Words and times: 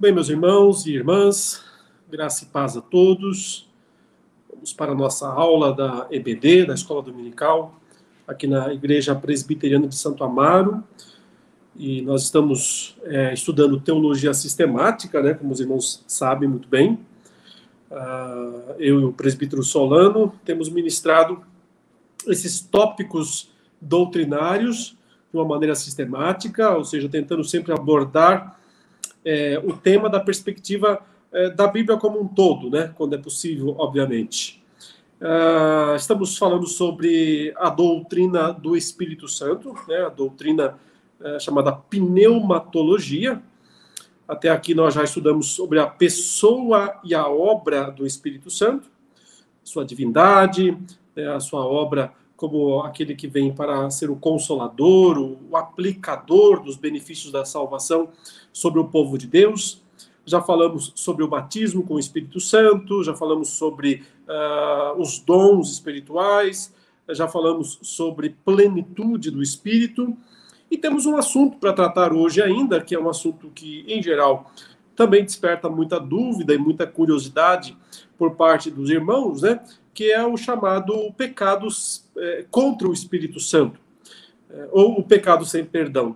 bem, 0.00 0.14
meus 0.14 0.30
irmãos 0.30 0.86
e 0.86 0.94
irmãs, 0.94 1.62
graça 2.10 2.44
e 2.44 2.46
paz 2.46 2.74
a 2.74 2.80
todos. 2.80 3.68
Vamos 4.50 4.72
para 4.72 4.92
a 4.92 4.94
nossa 4.94 5.28
aula 5.28 5.74
da 5.74 6.06
EBD, 6.10 6.64
da 6.64 6.72
Escola 6.72 7.02
Dominical, 7.02 7.78
aqui 8.26 8.46
na 8.46 8.72
Igreja 8.72 9.14
Presbiteriana 9.14 9.86
de 9.86 9.94
Santo 9.94 10.24
Amaro. 10.24 10.82
E 11.76 12.00
nós 12.00 12.22
estamos 12.22 12.96
é, 13.04 13.34
estudando 13.34 13.78
teologia 13.78 14.32
sistemática, 14.32 15.20
né, 15.20 15.34
como 15.34 15.52
os 15.52 15.60
irmãos 15.60 16.02
sabem 16.06 16.48
muito 16.48 16.66
bem. 16.66 16.98
Uh, 17.90 18.72
eu 18.78 19.00
e 19.00 19.04
o 19.04 19.12
presbítero 19.12 19.62
Solano 19.62 20.32
temos 20.46 20.70
ministrado 20.70 21.42
esses 22.26 22.58
tópicos 22.58 23.50
doutrinários 23.78 24.96
de 25.30 25.36
uma 25.36 25.44
maneira 25.44 25.74
sistemática, 25.74 26.70
ou 26.70 26.86
seja, 26.86 27.06
tentando 27.06 27.44
sempre 27.44 27.70
abordar 27.74 28.59
é, 29.24 29.60
o 29.64 29.72
tema 29.72 30.08
da 30.08 30.20
perspectiva 30.20 31.00
é, 31.32 31.50
da 31.50 31.66
Bíblia 31.66 31.98
como 31.98 32.20
um 32.20 32.26
todo, 32.26 32.70
né, 32.70 32.92
quando 32.96 33.14
é 33.14 33.18
possível, 33.18 33.74
obviamente. 33.78 34.60
Uh, 35.20 35.94
estamos 35.96 36.38
falando 36.38 36.66
sobre 36.66 37.52
a 37.58 37.68
doutrina 37.68 38.52
do 38.52 38.74
Espírito 38.74 39.28
Santo, 39.28 39.74
né, 39.86 40.06
a 40.06 40.08
doutrina 40.08 40.78
é, 41.22 41.38
chamada 41.38 41.70
pneumatologia. 41.70 43.42
Até 44.26 44.48
aqui 44.48 44.74
nós 44.74 44.94
já 44.94 45.04
estudamos 45.04 45.48
sobre 45.48 45.78
a 45.78 45.86
pessoa 45.86 46.98
e 47.04 47.14
a 47.14 47.28
obra 47.28 47.90
do 47.90 48.06
Espírito 48.06 48.50
Santo, 48.50 48.88
sua 49.62 49.84
divindade, 49.84 50.74
né, 51.14 51.28
a 51.28 51.38
sua 51.38 51.66
obra 51.66 52.14
como 52.40 52.80
aquele 52.80 53.14
que 53.14 53.28
vem 53.28 53.52
para 53.52 53.90
ser 53.90 54.10
o 54.10 54.16
consolador, 54.16 55.18
o 55.18 55.54
aplicador 55.58 56.62
dos 56.62 56.74
benefícios 56.74 57.30
da 57.30 57.44
salvação 57.44 58.08
sobre 58.50 58.80
o 58.80 58.86
povo 58.86 59.18
de 59.18 59.26
Deus. 59.26 59.82
Já 60.24 60.40
falamos 60.40 60.90
sobre 60.94 61.22
o 61.22 61.28
batismo 61.28 61.82
com 61.82 61.94
o 61.94 61.98
Espírito 61.98 62.40
Santo, 62.40 63.04
já 63.04 63.14
falamos 63.14 63.50
sobre 63.50 64.02
uh, 64.26 64.98
os 64.98 65.18
dons 65.18 65.70
espirituais, 65.70 66.74
já 67.10 67.28
falamos 67.28 67.78
sobre 67.82 68.30
plenitude 68.42 69.30
do 69.30 69.42
Espírito. 69.42 70.16
E 70.70 70.78
temos 70.78 71.04
um 71.04 71.18
assunto 71.18 71.58
para 71.58 71.74
tratar 71.74 72.10
hoje 72.10 72.40
ainda, 72.40 72.80
que 72.80 72.94
é 72.94 72.98
um 72.98 73.10
assunto 73.10 73.50
que, 73.54 73.84
em 73.86 74.02
geral, 74.02 74.50
também 74.96 75.22
desperta 75.22 75.68
muita 75.68 76.00
dúvida 76.00 76.54
e 76.54 76.58
muita 76.58 76.86
curiosidade 76.86 77.76
por 78.20 78.32
parte 78.32 78.70
dos 78.70 78.90
irmãos, 78.90 79.40
né? 79.40 79.58
que 79.94 80.12
é 80.12 80.22
o 80.22 80.36
chamado 80.36 81.10
pecado 81.14 81.66
é, 82.18 82.44
contra 82.50 82.86
o 82.86 82.92
Espírito 82.92 83.40
Santo, 83.40 83.80
é, 84.50 84.68
ou 84.72 84.98
o 84.98 85.02
pecado 85.02 85.46
sem 85.46 85.64
perdão. 85.64 86.14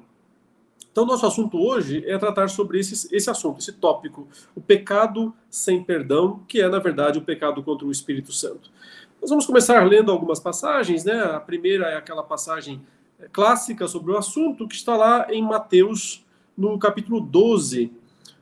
Então, 0.93 1.07
nosso 1.07 1.25
assunto 1.25 1.59
hoje 1.59 2.05
é 2.07 2.19
tratar 2.19 2.49
sobre 2.49 2.79
esse, 2.79 3.09
esse 3.11 3.31
assunto, 3.31 3.59
esse 3.61 3.73
tópico, 3.73 4.29
o 4.55 4.61
pecado 4.61 5.35
sem 5.49 5.83
perdão, 5.83 6.43
que 6.47 6.61
é, 6.61 6.69
na 6.69 6.79
verdade, 6.79 7.19
o 7.19 7.23
pecado 7.23 7.63
contra 7.63 7.87
o 7.87 7.91
Espírito 7.91 8.35
Santo. 8.35 8.71
Nós 9.19 9.31
vamos 9.31 9.47
começar 9.47 9.83
lendo 9.89 10.13
algumas 10.13 10.39
passagens, 10.39 11.07
né? 11.07 11.23
A 11.23 11.41
primeira 11.41 11.87
é 11.87 11.97
aquela 11.97 12.23
passagem 12.23 12.83
é, 13.19 13.29
clássica 13.33 13.89
sobre 13.89 14.13
o 14.13 14.19
assunto, 14.19 14.69
que 14.69 14.75
está 14.75 14.95
lá 14.95 15.27
em 15.31 15.43
Mateus, 15.43 16.23
no 16.55 16.79
capítulo 16.79 17.19
12, 17.19 17.91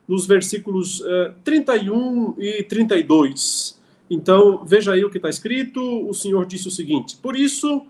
nos 0.06 0.26
versículos 0.26 1.00
uh, 1.00 1.34
31 1.44 2.34
e 2.38 2.62
32. 2.64 3.80
Então, 4.10 4.64
veja 4.64 4.92
aí 4.92 5.04
o 5.04 5.10
que 5.10 5.18
está 5.18 5.28
escrito. 5.28 5.80
O 6.08 6.12
Senhor 6.12 6.44
disse 6.46 6.68
o 6.68 6.70
seguinte: 6.70 7.16
Por 7.16 7.36
isso, 7.36 7.86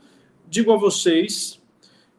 digo 0.48 0.72
a 0.72 0.76
vocês 0.76 1.60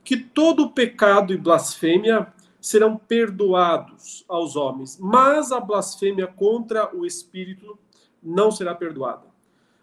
que 0.04 0.18
todo 0.18 0.70
pecado 0.72 1.34
e 1.34 1.38
blasfêmia 1.38 2.28
serão 2.60 2.98
perdoados 2.98 4.24
aos 4.28 4.56
homens, 4.56 4.98
mas 5.00 5.52
a 5.52 5.60
blasfêmia 5.60 6.28
contra 6.28 6.96
o 6.96 7.06
Espírito 7.06 7.78
não 8.22 8.52
será 8.52 8.74
perdoada. 8.74 9.34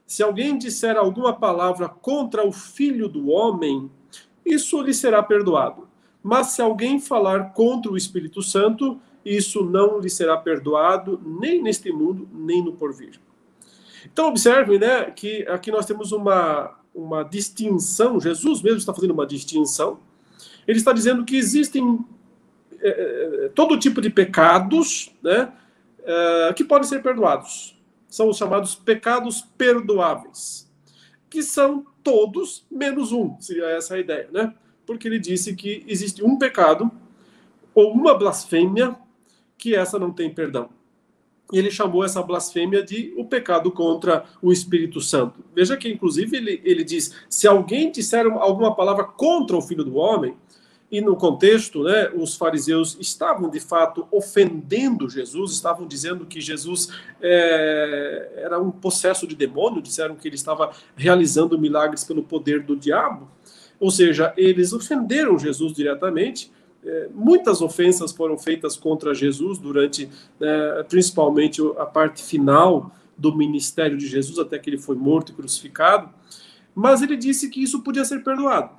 Se 0.06 0.22
alguém 0.22 0.58
disser 0.58 0.96
alguma 0.96 1.32
palavra 1.32 1.88
contra 1.88 2.46
o 2.46 2.50
Filho 2.50 3.08
do 3.08 3.28
Homem, 3.28 3.90
isso 4.44 4.80
lhe 4.80 4.92
será 4.92 5.22
perdoado. 5.22 5.88
Mas 6.22 6.48
se 6.48 6.60
alguém 6.62 6.98
falar 6.98 7.52
contra 7.52 7.92
o 7.92 7.96
Espírito 7.96 8.42
Santo, 8.42 9.00
isso 9.24 9.64
não 9.64 9.98
lhe 9.98 10.08
será 10.08 10.36
perdoado, 10.36 11.20
nem 11.24 11.62
neste 11.62 11.92
mundo, 11.92 12.28
nem 12.32 12.64
no 12.64 12.72
porvir. 12.72 13.20
Então, 14.04 14.28
observe 14.28 14.78
né, 14.78 15.10
que 15.10 15.46
aqui 15.48 15.70
nós 15.70 15.86
temos 15.86 16.12
uma, 16.12 16.78
uma 16.94 17.22
distinção, 17.22 18.20
Jesus 18.20 18.62
mesmo 18.62 18.78
está 18.78 18.94
fazendo 18.94 19.12
uma 19.12 19.26
distinção. 19.26 19.98
Ele 20.66 20.78
está 20.78 20.92
dizendo 20.92 21.24
que 21.24 21.36
existem 21.36 21.98
é, 22.80 23.50
todo 23.54 23.78
tipo 23.78 24.00
de 24.00 24.08
pecados 24.08 25.14
né, 25.22 25.52
é, 26.02 26.52
que 26.54 26.64
podem 26.64 26.88
ser 26.88 27.02
perdoados. 27.02 27.78
São 28.08 28.28
os 28.28 28.36
chamados 28.36 28.74
pecados 28.74 29.42
perdoáveis, 29.56 30.68
que 31.28 31.42
são 31.42 31.86
todos 32.02 32.66
menos 32.70 33.12
um, 33.12 33.36
seria 33.40 33.66
essa 33.66 33.94
a 33.94 33.98
ideia, 33.98 34.28
né? 34.32 34.52
Porque 34.84 35.06
ele 35.06 35.18
disse 35.18 35.54
que 35.54 35.84
existe 35.86 36.24
um 36.24 36.36
pecado 36.36 36.90
ou 37.72 37.92
uma 37.92 38.14
blasfêmia 38.14 38.96
que 39.60 39.76
essa 39.76 39.98
não 39.98 40.10
tem 40.10 40.32
perdão 40.32 40.70
e 41.52 41.58
ele 41.58 41.70
chamou 41.70 42.04
essa 42.04 42.22
blasfêmia 42.22 42.82
de 42.82 43.12
o 43.16 43.24
pecado 43.24 43.70
contra 43.70 44.24
o 44.40 44.52
Espírito 44.52 45.00
Santo. 45.00 45.40
Veja 45.54 45.76
que, 45.76 45.88
inclusive, 45.88 46.36
ele, 46.36 46.60
ele 46.64 46.84
diz: 46.84 47.14
se 47.28 47.46
alguém 47.46 47.90
disser 47.90 48.26
alguma 48.26 48.74
palavra 48.74 49.04
contra 49.04 49.56
o 49.56 49.62
Filho 49.62 49.84
do 49.84 49.96
Homem, 49.96 50.34
e 50.92 51.00
no 51.00 51.14
contexto, 51.14 51.84
né, 51.84 52.10
os 52.16 52.34
fariseus 52.34 52.96
estavam 52.98 53.48
de 53.48 53.60
fato 53.60 54.08
ofendendo 54.10 55.08
Jesus, 55.08 55.52
estavam 55.52 55.86
dizendo 55.86 56.26
que 56.26 56.40
Jesus 56.40 56.88
é, 57.22 58.32
era 58.38 58.60
um 58.60 58.72
possesso 58.72 59.24
de 59.24 59.36
demônio, 59.36 59.80
disseram 59.80 60.16
que 60.16 60.26
ele 60.26 60.34
estava 60.34 60.72
realizando 60.96 61.56
milagres 61.56 62.02
pelo 62.02 62.24
poder 62.24 62.64
do 62.64 62.74
diabo. 62.74 63.28
Ou 63.78 63.90
seja, 63.90 64.34
eles 64.36 64.72
ofenderam 64.72 65.38
Jesus 65.38 65.72
diretamente 65.72 66.50
muitas 67.14 67.60
ofensas 67.60 68.12
foram 68.12 68.38
feitas 68.38 68.76
contra 68.76 69.14
Jesus 69.14 69.58
durante, 69.58 70.08
né, 70.38 70.82
principalmente, 70.88 71.60
a 71.78 71.84
parte 71.84 72.22
final 72.22 72.90
do 73.16 73.36
ministério 73.36 73.98
de 73.98 74.06
Jesus, 74.06 74.38
até 74.38 74.58
que 74.58 74.70
ele 74.70 74.78
foi 74.78 74.96
morto 74.96 75.30
e 75.30 75.34
crucificado. 75.34 76.08
Mas 76.74 77.02
ele 77.02 77.16
disse 77.16 77.50
que 77.50 77.62
isso 77.62 77.82
podia 77.82 78.04
ser 78.04 78.24
perdoado. 78.24 78.70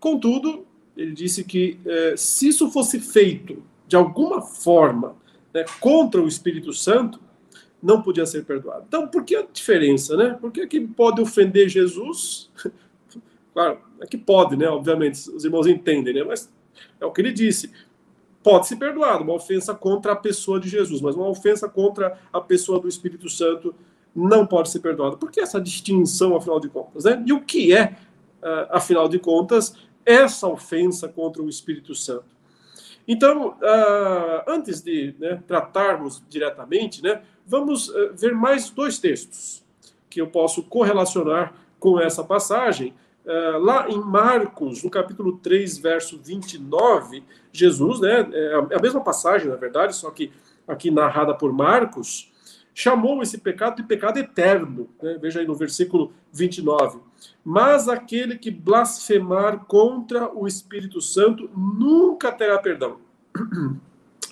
Contudo, 0.00 0.66
ele 0.96 1.12
disse 1.12 1.44
que 1.44 1.78
é, 1.84 2.14
se 2.16 2.48
isso 2.48 2.70
fosse 2.70 2.98
feito 2.98 3.62
de 3.86 3.96
alguma 3.96 4.40
forma 4.40 5.14
né, 5.52 5.64
contra 5.80 6.20
o 6.20 6.28
Espírito 6.28 6.72
Santo, 6.72 7.20
não 7.82 8.00
podia 8.00 8.24
ser 8.24 8.44
perdoado. 8.44 8.84
Então, 8.86 9.08
por 9.08 9.24
que 9.24 9.34
a 9.34 9.42
diferença, 9.42 10.16
né? 10.16 10.38
Por 10.40 10.52
que, 10.52 10.66
que 10.66 10.80
pode 10.80 11.20
ofender 11.20 11.68
Jesus? 11.68 12.50
claro, 13.52 13.80
é 14.00 14.06
que 14.06 14.16
pode, 14.16 14.56
né? 14.56 14.68
Obviamente, 14.68 15.28
os 15.30 15.44
irmãos 15.44 15.66
entendem, 15.66 16.14
né? 16.14 16.22
Mas 16.22 16.50
é 17.00 17.06
o 17.06 17.12
que 17.12 17.20
ele 17.20 17.32
disse. 17.32 17.72
Pode 18.42 18.66
ser 18.66 18.76
perdoado, 18.76 19.22
uma 19.22 19.34
ofensa 19.34 19.74
contra 19.74 20.12
a 20.12 20.16
pessoa 20.16 20.58
de 20.58 20.68
Jesus, 20.68 21.00
mas 21.00 21.14
uma 21.14 21.28
ofensa 21.28 21.68
contra 21.68 22.18
a 22.32 22.40
pessoa 22.40 22.80
do 22.80 22.88
Espírito 22.88 23.28
Santo 23.28 23.74
não 24.14 24.46
pode 24.46 24.68
ser 24.68 24.80
perdoada. 24.80 25.16
Por 25.16 25.30
que 25.30 25.40
essa 25.40 25.60
distinção, 25.60 26.36
afinal 26.36 26.58
de 26.58 26.68
contas? 26.68 27.04
Né? 27.04 27.22
E 27.26 27.32
o 27.32 27.40
que 27.40 27.74
é, 27.74 27.96
uh, 28.42 28.68
afinal 28.70 29.08
de 29.08 29.18
contas, 29.18 29.74
essa 30.04 30.48
ofensa 30.48 31.08
contra 31.08 31.40
o 31.40 31.48
Espírito 31.48 31.94
Santo? 31.94 32.32
Então, 33.06 33.50
uh, 33.50 34.42
antes 34.46 34.80
de 34.82 35.14
né, 35.18 35.42
tratarmos 35.46 36.22
diretamente, 36.28 37.02
né, 37.02 37.22
vamos 37.46 37.88
uh, 37.88 38.12
ver 38.14 38.34
mais 38.34 38.70
dois 38.70 38.98
textos 38.98 39.64
que 40.10 40.20
eu 40.20 40.26
posso 40.26 40.62
correlacionar 40.62 41.54
com 41.78 41.98
essa 41.98 42.22
passagem 42.22 42.94
lá 43.24 43.88
em 43.88 44.00
Marcos, 44.00 44.82
no 44.82 44.90
capítulo 44.90 45.38
3, 45.38 45.78
verso 45.78 46.20
29, 46.22 47.22
Jesus, 47.52 48.00
né, 48.00 48.28
é, 48.32 48.54
é 48.70 48.76
a 48.76 48.80
mesma 48.80 49.00
passagem, 49.00 49.48
na 49.48 49.56
verdade, 49.56 49.94
só 49.94 50.10
que 50.10 50.32
aqui 50.66 50.90
narrada 50.90 51.34
por 51.34 51.52
Marcos, 51.52 52.32
chamou 52.74 53.22
esse 53.22 53.38
pecado 53.38 53.76
de 53.76 53.82
pecado 53.82 54.18
eterno. 54.18 54.88
Né? 55.02 55.18
Veja 55.20 55.40
aí 55.40 55.46
no 55.46 55.54
versículo 55.54 56.12
29. 56.32 57.00
Mas 57.44 57.88
aquele 57.88 58.38
que 58.38 58.50
blasfemar 58.50 59.64
contra 59.66 60.32
o 60.34 60.46
Espírito 60.46 61.00
Santo 61.00 61.50
nunca 61.56 62.32
terá 62.32 62.58
perdão, 62.58 62.98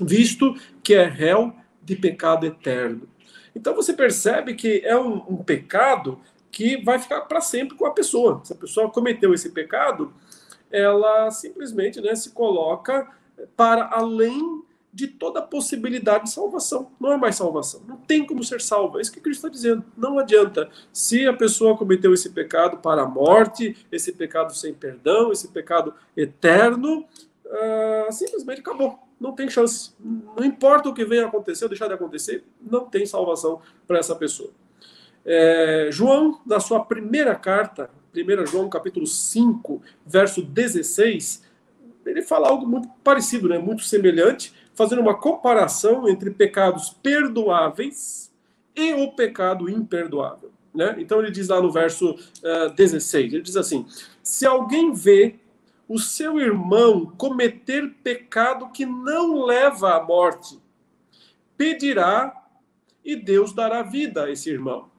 visto 0.01 0.55
que 0.83 0.95
é 0.95 1.05
réu 1.05 1.55
de 1.83 1.97
pecado 1.97 2.47
eterno. 2.47 3.09
Então 3.55 3.75
você 3.75 3.93
percebe 3.93 4.55
que 4.55 4.81
é 4.85 4.99
um, 4.99 5.17
um 5.29 5.37
pecado 5.37 6.21
que 6.51 6.83
vai 6.83 6.99
ficar 6.99 7.23
para 7.23 7.41
sempre 7.41 7.77
com 7.77 7.87
a 7.87 7.93
pessoa. 7.93 8.41
Se 8.45 8.53
a 8.53 8.57
pessoa 8.57 8.91
cometeu 8.91 9.33
esse 9.33 9.51
pecado, 9.51 10.13
ela 10.71 11.31
simplesmente 11.31 12.01
né, 12.01 12.15
se 12.15 12.31
coloca 12.31 13.09
para 13.57 13.89
além 13.93 14.63
de 14.93 15.07
toda 15.07 15.41
possibilidade 15.41 16.25
de 16.25 16.31
salvação. 16.31 16.91
Não 16.99 17.13
é 17.13 17.17
mais 17.17 17.37
salvação. 17.37 17.83
Não 17.87 17.97
tem 17.97 18.27
como 18.27 18.43
ser 18.43 18.61
salva. 18.61 18.99
É 18.99 19.03
isso 19.03 19.13
que 19.13 19.21
Cristo 19.21 19.47
está 19.47 19.49
dizendo. 19.49 19.85
Não 19.97 20.19
adianta. 20.19 20.69
Se 20.93 21.27
a 21.27 21.33
pessoa 21.33 21.77
cometeu 21.77 22.13
esse 22.13 22.31
pecado 22.31 22.79
para 22.79 23.03
a 23.03 23.07
morte, 23.07 23.77
esse 23.91 24.13
pecado 24.13 24.55
sem 24.55 24.75
perdão, 24.75 25.31
esse 25.31 25.49
pecado 25.49 25.95
eterno, 26.17 27.07
uh, 27.47 28.13
simplesmente 28.13 28.61
acabou. 28.61 28.99
não 29.21 29.33
tem 29.33 29.49
chance. 29.49 29.93
Não 30.01 30.45
importa 30.45 30.89
o 30.89 30.95
que 30.95 31.05
venha 31.05 31.27
acontecer 31.27 31.65
ou 31.65 31.69
deixar 31.69 31.87
de 31.87 31.95
acontecer, 31.95 32.45
não 32.61 32.87
tem 32.87 33.07
salvação 33.07 33.61
para 33.87 33.99
essa 33.99 34.17
pessoa. 34.17 34.51
É, 35.25 35.89
João, 35.91 36.41
na 36.47 36.61
sua 36.61 36.85
primeira 36.85 37.35
carta, 37.35 37.91
1 38.15 38.47
João 38.47 38.69
capítulo 38.69 39.07
5, 39.07 39.83
verso 40.05 40.43
16, 40.43 41.43
ele 42.05 42.23
fala 42.23 42.49
algo 42.49 42.67
muito 42.67 42.89
parecido, 43.05 43.49
né? 43.49 43.59
muito 43.59 43.83
semelhante, 43.83 44.53
fazendo 44.75 45.03
uma 45.03 45.19
comparação 45.19 46.09
entre 46.09 46.31
pecados 46.31 46.91
perdoáveis 46.91 48.33
e 48.75 48.95
o 48.95 49.13
pecado 49.13 49.69
imperdoável. 49.69 50.51
Né? 50.75 50.97
Então 50.99 51.21
ele 51.21 51.31
diz 51.31 51.49
lá 51.49 51.61
no 51.61 51.71
verso 51.71 52.13
uh, 52.13 52.19
eh, 52.45 52.69
16, 52.71 53.33
ele 53.35 53.43
diz 53.43 53.57
assim, 53.57 53.87
se 54.23 54.47
alguém 54.47 54.93
vê 54.93 55.35
o 55.89 55.99
seu 55.99 56.39
irmão 56.39 57.07
cometer 57.19 57.91
pecado 58.03 58.71
que 58.71 58.87
não 58.87 59.45
leva 59.45 59.97
à 59.97 60.03
morte, 60.03 60.59
pedirá 61.57 62.33
e 63.05 63.17
Deus 63.17 63.53
dará 63.53 63.83
vida 63.83 64.25
a 64.25 64.31
esse 64.31 64.49
irmão. 64.49 64.90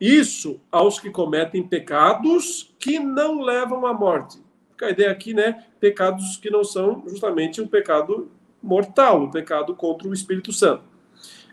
Isso 0.00 0.60
aos 0.70 0.98
que 0.98 1.10
cometem 1.10 1.62
pecados 1.62 2.74
que 2.78 2.98
não 2.98 3.40
levam 3.40 3.86
à 3.86 3.92
morte. 3.92 4.42
a 4.82 4.90
ideia 4.90 5.10
aqui, 5.10 5.32
né? 5.32 5.64
Pecados 5.80 6.36
que 6.36 6.50
não 6.50 6.62
são 6.64 7.02
justamente 7.06 7.60
um 7.60 7.66
pecado 7.66 8.30
mortal, 8.62 9.22
um 9.22 9.30
pecado 9.30 9.74
contra 9.74 10.08
o 10.08 10.12
Espírito 10.12 10.52
Santo. 10.52 10.82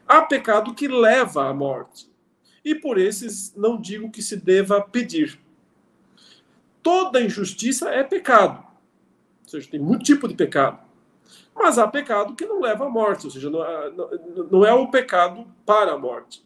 Há 0.08 0.22
pecado 0.22 0.74
que 0.74 0.88
leva 0.88 1.48
à 1.48 1.54
morte. 1.54 2.10
E 2.66 2.76
por 2.76 2.98
esses 2.98 3.56
não 3.56 3.80
digo 3.80 4.12
que 4.12 4.22
se 4.22 4.36
deva 4.36 4.82
pedir 4.82 5.40
toda 6.82 7.22
injustiça 7.22 7.90
é 7.90 8.04
pecado. 8.04 8.64
Ou 9.44 9.50
seja, 9.50 9.70
tem 9.70 9.80
muito 9.80 10.04
tipo 10.04 10.28
de 10.28 10.36
pecado. 10.36 10.80
Mas 11.56 11.78
há 11.78 11.88
pecado 11.88 12.36
que 12.36 12.46
não 12.46 12.62
leva 12.62 12.86
à 12.86 12.90
morte, 12.90 13.26
ou 13.26 13.32
seja, 13.32 13.50
não 13.50 14.66
é 14.66 14.74
o 14.74 14.90
pecado 14.90 15.46
para 15.66 15.94
a 15.94 15.98
morte. 15.98 16.44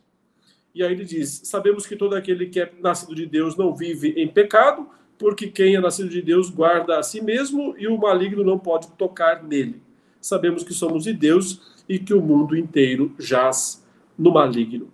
E 0.76 0.84
aí 0.84 0.92
ele 0.92 1.06
diz: 1.06 1.42
Sabemos 1.46 1.88
que 1.88 1.96
todo 1.96 2.16
aquele 2.16 2.48
que 2.48 2.60
é 2.60 2.70
nascido 2.82 3.16
de 3.16 3.26
Deus 3.26 3.56
não 3.56 3.74
vive 3.74 4.10
em 4.18 4.28
pecado, 4.28 4.88
porque 5.18 5.48
quem 5.48 5.76
é 5.76 5.80
nascido 5.80 6.10
de 6.10 6.22
Deus 6.22 6.50
guarda 6.50 7.00
a 7.00 7.04
si 7.04 7.22
mesmo 7.22 7.74
e 7.78 7.88
o 7.88 7.98
maligno 7.98 8.44
não 8.44 8.60
pode 8.60 8.90
tocar 8.92 9.42
nele. 9.42 9.82
Sabemos 10.20 10.64
que 10.64 10.74
somos 10.74 11.06
de 11.06 11.14
Deus 11.14 11.62
e 11.88 11.98
que 11.98 12.14
o 12.14 12.22
mundo 12.22 12.58
inteiro 12.58 13.16
jaz 13.18 13.86
no 14.18 14.34
maligno. 14.34 14.92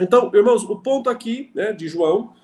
Então, 0.00 0.30
irmãos, 0.34 0.64
o 0.64 0.76
ponto 0.76 1.08
aqui 1.08 1.50
né, 1.54 1.72
de 1.72 1.86
João 1.86 2.34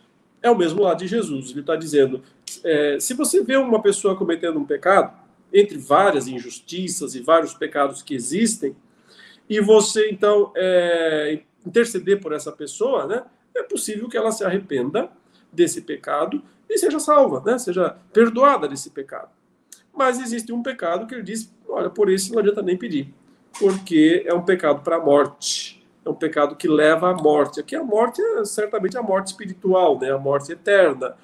é 0.41 0.49
o 0.49 0.57
mesmo 0.57 0.83
lá 0.83 0.95
de 0.95 1.09
Jesus. 1.09 1.51
Ele 1.51 1.61
está 1.61 1.75
dizendo: 1.75 2.23
é, 2.63 2.99
se 3.01 3.15
você 3.15 3.43
vê 3.43 3.57
uma 3.57 3.83
pessoa 3.83 4.15
cometendo 4.15 4.61
um 4.61 4.65
pecado, 4.65 5.19
entre 5.53 5.77
várias 5.77 6.29
injustiças 6.29 7.17
e 7.17 7.21
vários 7.21 7.53
pecados 7.53 8.01
que 8.01 8.15
existem, 8.15 8.77
e 9.49 9.61
você 9.61 10.09
então 10.11 10.53
é, 10.55 11.41
interceder 11.67 12.21
por 12.21 12.33
essa 12.33 12.53
pessoa, 12.53 13.07
né, 13.07 13.25
é 13.55 13.63
possível 13.63 14.09
que 14.09 14.17
ela 14.17 14.33
se 14.33 14.45
arrependa 14.45 15.11
desse 15.53 15.83
pecado 15.83 16.43
e 16.69 16.79
seja 16.79 16.99
salva, 17.01 17.43
né, 17.45 17.59
seja 17.59 17.97
perdoada 18.13 18.69
desse 18.69 18.91
pecado. 18.91 19.31
Mas 19.93 20.21
existe 20.21 20.53
um 20.53 20.63
pecado 20.63 21.07
que 21.07 21.15
ele 21.15 21.23
diz: 21.23 21.53
olha, 21.69 21.91
por 21.91 22.09
isso 22.09 22.33
não 22.33 22.41
adianta 22.41 22.63
nem 22.63 22.77
pedir, 22.77 23.13
porque 23.59 24.25
é 24.27 24.33
um 24.33 24.45
pecado 24.45 24.83
para 24.83 24.97
a 24.97 25.01
morte 25.01 25.81
é 26.05 26.09
um 26.09 26.15
pecado 26.15 26.57
que 26.57 26.69
leva 26.69 27.11
à 27.11 27.15
morte. 27.15 27.61
Aqui 27.61 27.77
a 27.77 27.83
morte 27.83 28.21
é 28.23 28.45
certamente 28.45 28.97
a 28.97 29.03
morte 29.03 29.29
espiritual, 29.29 29.99
né? 29.99 30.11
a 30.11 30.19
morte 30.19 30.53
eterna. 30.53 31.15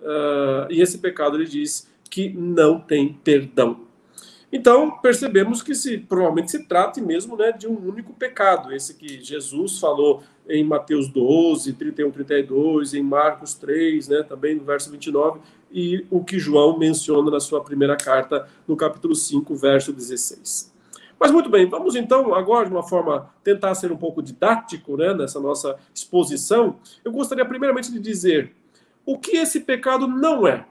Uh, 0.00 0.70
e 0.70 0.80
esse 0.80 0.98
pecado 0.98 1.36
ele 1.36 1.46
diz 1.46 1.90
que 2.10 2.28
não 2.28 2.78
tem 2.78 3.12
perdão. 3.12 3.85
Então 4.52 4.92
percebemos 4.98 5.62
que 5.62 5.74
se 5.74 5.98
provavelmente 5.98 6.50
se 6.50 6.64
trata 6.64 7.00
mesmo 7.00 7.36
né, 7.36 7.52
de 7.52 7.66
um 7.66 7.76
único 7.88 8.12
pecado, 8.12 8.72
esse 8.72 8.94
que 8.94 9.22
Jesus 9.22 9.78
falou 9.78 10.22
em 10.48 10.62
Mateus 10.62 11.08
12, 11.08 11.72
31, 11.72 12.10
32, 12.12 12.94
em 12.94 13.02
Marcos 13.02 13.54
3, 13.54 14.08
né, 14.08 14.22
também 14.22 14.54
no 14.54 14.64
verso 14.64 14.90
29, 14.90 15.40
e 15.72 16.06
o 16.10 16.22
que 16.22 16.38
João 16.38 16.78
menciona 16.78 17.30
na 17.30 17.40
sua 17.40 17.62
primeira 17.62 17.96
carta, 17.96 18.48
no 18.68 18.76
capítulo 18.76 19.14
5, 19.14 19.54
verso 19.56 19.92
16. 19.92 20.72
Mas 21.18 21.30
muito 21.32 21.48
bem, 21.48 21.68
vamos 21.68 21.96
então 21.96 22.34
agora 22.34 22.66
de 22.66 22.72
uma 22.72 22.82
forma 22.82 23.30
tentar 23.42 23.74
ser 23.74 23.90
um 23.90 23.96
pouco 23.96 24.22
didático, 24.22 24.96
né, 24.96 25.12
nessa 25.12 25.40
nossa 25.40 25.76
exposição. 25.92 26.76
Eu 27.04 27.10
gostaria 27.10 27.44
primeiramente 27.44 27.90
de 27.90 27.98
dizer 27.98 28.52
o 29.04 29.18
que 29.18 29.36
esse 29.36 29.60
pecado 29.60 30.06
não 30.06 30.46
é, 30.46 30.64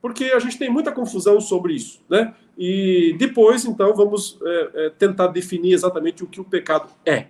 porque 0.00 0.24
a 0.26 0.38
gente 0.38 0.58
tem 0.58 0.70
muita 0.70 0.90
confusão 0.90 1.40
sobre 1.40 1.74
isso, 1.74 2.02
né? 2.08 2.34
E 2.56 3.14
depois 3.18 3.64
então 3.64 3.94
vamos 3.94 4.38
é, 4.42 4.70
é, 4.74 4.90
tentar 4.90 5.28
definir 5.28 5.72
exatamente 5.72 6.22
o 6.22 6.26
que 6.26 6.40
o 6.40 6.44
pecado 6.44 6.90
é. 7.04 7.28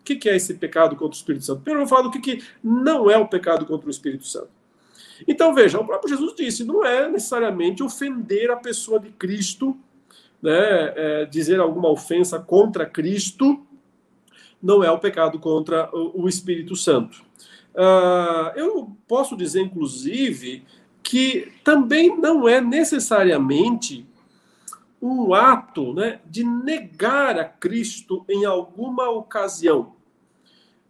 O 0.00 0.04
que, 0.04 0.16
que 0.16 0.28
é 0.28 0.36
esse 0.36 0.54
pecado 0.54 0.96
contra 0.96 1.14
o 1.14 1.18
Espírito 1.18 1.44
Santo? 1.44 1.62
Primeiro 1.62 1.84
eu 1.84 1.88
falar 1.88 2.02
do 2.02 2.10
que, 2.10 2.20
que 2.20 2.44
não 2.62 3.10
é 3.10 3.16
o 3.16 3.28
pecado 3.28 3.66
contra 3.66 3.86
o 3.86 3.90
Espírito 3.90 4.26
Santo. 4.26 4.50
Então 5.26 5.54
veja, 5.54 5.78
o 5.78 5.86
próprio 5.86 6.10
Jesus 6.10 6.34
disse, 6.34 6.64
não 6.64 6.84
é 6.84 7.08
necessariamente 7.08 7.82
ofender 7.82 8.50
a 8.50 8.56
pessoa 8.56 9.00
de 9.00 9.10
Cristo 9.10 9.76
né, 10.40 10.52
é, 10.52 11.24
dizer 11.26 11.58
alguma 11.58 11.90
ofensa 11.90 12.38
contra 12.38 12.86
Cristo 12.86 13.66
não 14.62 14.82
é 14.82 14.90
o 14.90 14.98
pecado 14.98 15.38
contra 15.38 15.88
o, 15.92 16.24
o 16.24 16.28
Espírito 16.28 16.74
Santo. 16.76 17.22
Uh, 17.74 18.50
eu 18.56 18.90
posso 19.06 19.36
dizer, 19.36 19.60
inclusive, 19.60 20.64
que 21.02 21.52
também 21.62 22.16
não 22.18 22.48
é 22.48 22.60
necessariamente 22.60 24.04
um 25.00 25.32
ato 25.32 25.94
né, 25.94 26.20
de 26.26 26.42
negar 26.44 27.38
a 27.38 27.44
Cristo 27.44 28.24
em 28.28 28.44
alguma 28.44 29.08
ocasião. 29.10 29.92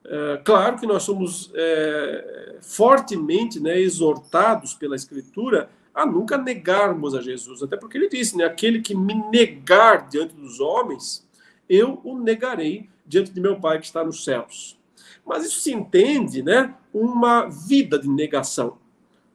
É, 0.05 0.41
claro 0.43 0.79
que 0.79 0.87
nós 0.87 1.03
somos 1.03 1.51
é, 1.55 2.57
fortemente 2.63 3.61
né, 3.61 3.79
exortados 3.79 4.75
pela 4.75 4.97
Escritura 4.97 5.71
a 5.95 6.07
nunca 6.07 6.39
negarmos 6.39 7.15
a 7.15 7.21
Jesus. 7.21 7.63
Até 7.63 7.77
porque 7.77 7.99
ele 7.99 8.09
disse, 8.09 8.37
né? 8.37 8.45
Aquele 8.45 8.81
que 8.81 8.95
me 8.95 9.15
negar 9.31 10.09
diante 10.09 10.33
dos 10.35 10.61
homens, 10.61 11.27
eu 11.69 12.01
o 12.05 12.17
negarei 12.17 12.89
diante 13.05 13.33
de 13.33 13.41
meu 13.41 13.59
Pai 13.59 13.81
que 13.81 13.87
está 13.87 14.05
nos 14.05 14.25
céus. 14.25 14.79
Mas 15.27 15.45
isso 15.45 15.61
se 15.61 15.73
entende, 15.73 16.41
né? 16.41 16.75
Uma 16.95 17.49
vida 17.49 17.99
de 17.99 18.09
negação. 18.09 18.79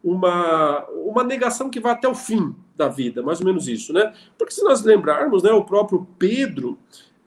Uma, 0.02 0.86
uma 0.90 1.24
negação 1.24 1.70
que 1.70 1.82
vai 1.82 1.92
até 1.92 2.08
o 2.08 2.16
fim 2.16 2.56
da 2.76 2.88
vida, 2.88 3.22
mais 3.22 3.40
ou 3.40 3.46
menos 3.46 3.68
isso, 3.68 3.94
né? 3.94 4.14
Porque 4.38 4.54
se 4.54 4.64
nós 4.64 4.84
lembrarmos, 4.84 5.44
né, 5.44 5.52
o 5.52 5.64
próprio 5.64 6.08
Pedro 6.18 6.78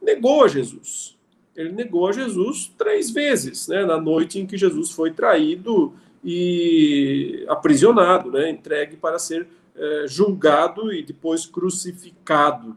negou 0.02 0.44
a 0.44 0.48
Jesus. 0.48 1.16
Ele 1.54 1.72
negou 1.72 2.06
a 2.08 2.12
Jesus 2.12 2.72
três 2.76 3.10
vezes, 3.10 3.68
né? 3.68 3.84
Na 3.84 3.98
noite 3.98 4.38
em 4.38 4.46
que 4.46 4.58
Jesus 4.58 4.90
foi 4.90 5.12
traído 5.12 5.94
e 6.24 7.44
aprisionado, 7.48 8.32
né, 8.32 8.50
entregue 8.50 8.96
para 8.96 9.18
ser 9.18 9.46
é, 9.76 10.04
julgado 10.08 10.92
e 10.92 11.02
depois 11.02 11.46
crucificado. 11.46 12.76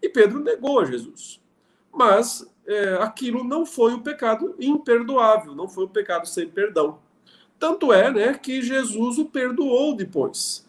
E 0.00 0.08
Pedro 0.08 0.38
negou 0.38 0.78
a 0.78 0.84
Jesus. 0.84 1.40
Mas 1.92 2.48
é, 2.66 2.94
aquilo 3.00 3.42
não 3.42 3.66
foi 3.66 3.94
o 3.94 4.00
pecado 4.00 4.54
imperdoável, 4.60 5.54
não 5.54 5.68
foi 5.68 5.84
o 5.84 5.88
pecado 5.88 6.26
sem 6.26 6.48
perdão. 6.48 6.98
Tanto 7.58 7.92
é 7.92 8.10
né, 8.12 8.34
que 8.34 8.62
Jesus 8.62 9.18
o 9.18 9.24
perdoou 9.24 9.96
depois. 9.96 10.66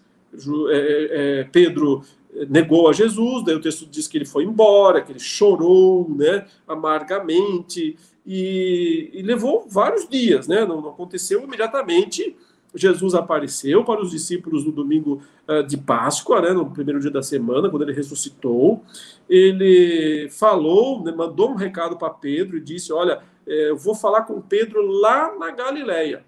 É, 0.72 1.40
é, 1.40 1.44
Pedro 1.46 2.04
negou 2.50 2.90
a 2.90 2.94
Jesus, 2.94 3.46
daí 3.46 3.56
o 3.56 3.62
texto 3.62 3.86
diz 3.86 4.08
que 4.08 4.18
ele 4.18 4.26
foi 4.26 4.44
embora, 4.44 5.02
que 5.02 5.12
ele 5.12 5.20
chorou 5.20 6.10
né, 6.10 6.46
amargamente, 6.68 7.98
e, 8.26 9.10
e 9.14 9.22
levou 9.22 9.66
vários 9.70 10.08
dias, 10.10 10.48
né? 10.48 10.66
Não, 10.66 10.82
não, 10.82 10.90
aconteceu 10.90 11.44
imediatamente. 11.44 12.36
Jesus 12.74 13.14
apareceu 13.14 13.86
para 13.86 14.02
os 14.02 14.12
discípulos 14.12 14.66
no 14.66 14.72
domingo 14.72 15.22
uh, 15.48 15.64
de 15.64 15.78
Páscoa, 15.78 16.42
né, 16.42 16.52
no 16.52 16.70
primeiro 16.70 17.00
dia 17.00 17.12
da 17.12 17.24
semana, 17.24 17.70
quando 17.70 17.84
ele 17.84 17.94
ressuscitou. 17.94 18.84
Ele 19.30 20.28
falou, 20.30 21.02
né, 21.02 21.14
mandou 21.14 21.52
um 21.52 21.56
recado 21.56 21.96
para 21.96 22.10
Pedro 22.10 22.58
e 22.58 22.62
disse: 22.62 22.92
Olha, 22.92 23.22
eu 23.48 23.78
vou 23.78 23.96
falar 23.96 24.24
com 24.24 24.42
Pedro 24.42 24.86
lá 24.86 25.34
na 25.38 25.52
Galileia. 25.52 26.26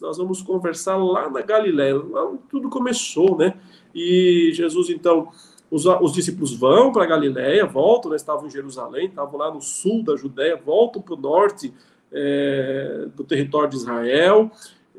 Nós 0.00 0.18
vamos 0.18 0.42
conversar 0.42 0.96
lá 0.96 1.30
na 1.30 1.40
Galileia. 1.40 1.96
Lá 1.96 2.32
tudo 2.48 2.68
começou, 2.68 3.36
né? 3.36 3.54
E 3.94 4.50
Jesus, 4.54 4.90
então, 4.90 5.28
os, 5.70 5.86
os 5.86 6.12
discípulos 6.12 6.54
vão 6.54 6.92
para 6.92 7.06
Galiléia, 7.06 7.64
voltam, 7.64 8.10
né, 8.10 8.16
estavam 8.16 8.46
em 8.46 8.50
Jerusalém, 8.50 9.06
estavam 9.06 9.38
lá 9.38 9.52
no 9.52 9.60
sul 9.60 10.02
da 10.02 10.16
Judéia, 10.16 10.60
voltam 10.62 11.00
para 11.00 11.14
o 11.14 11.16
norte 11.16 11.72
é, 12.12 13.06
do 13.16 13.24
território 13.24 13.70
de 13.70 13.76
Israel, 13.76 14.50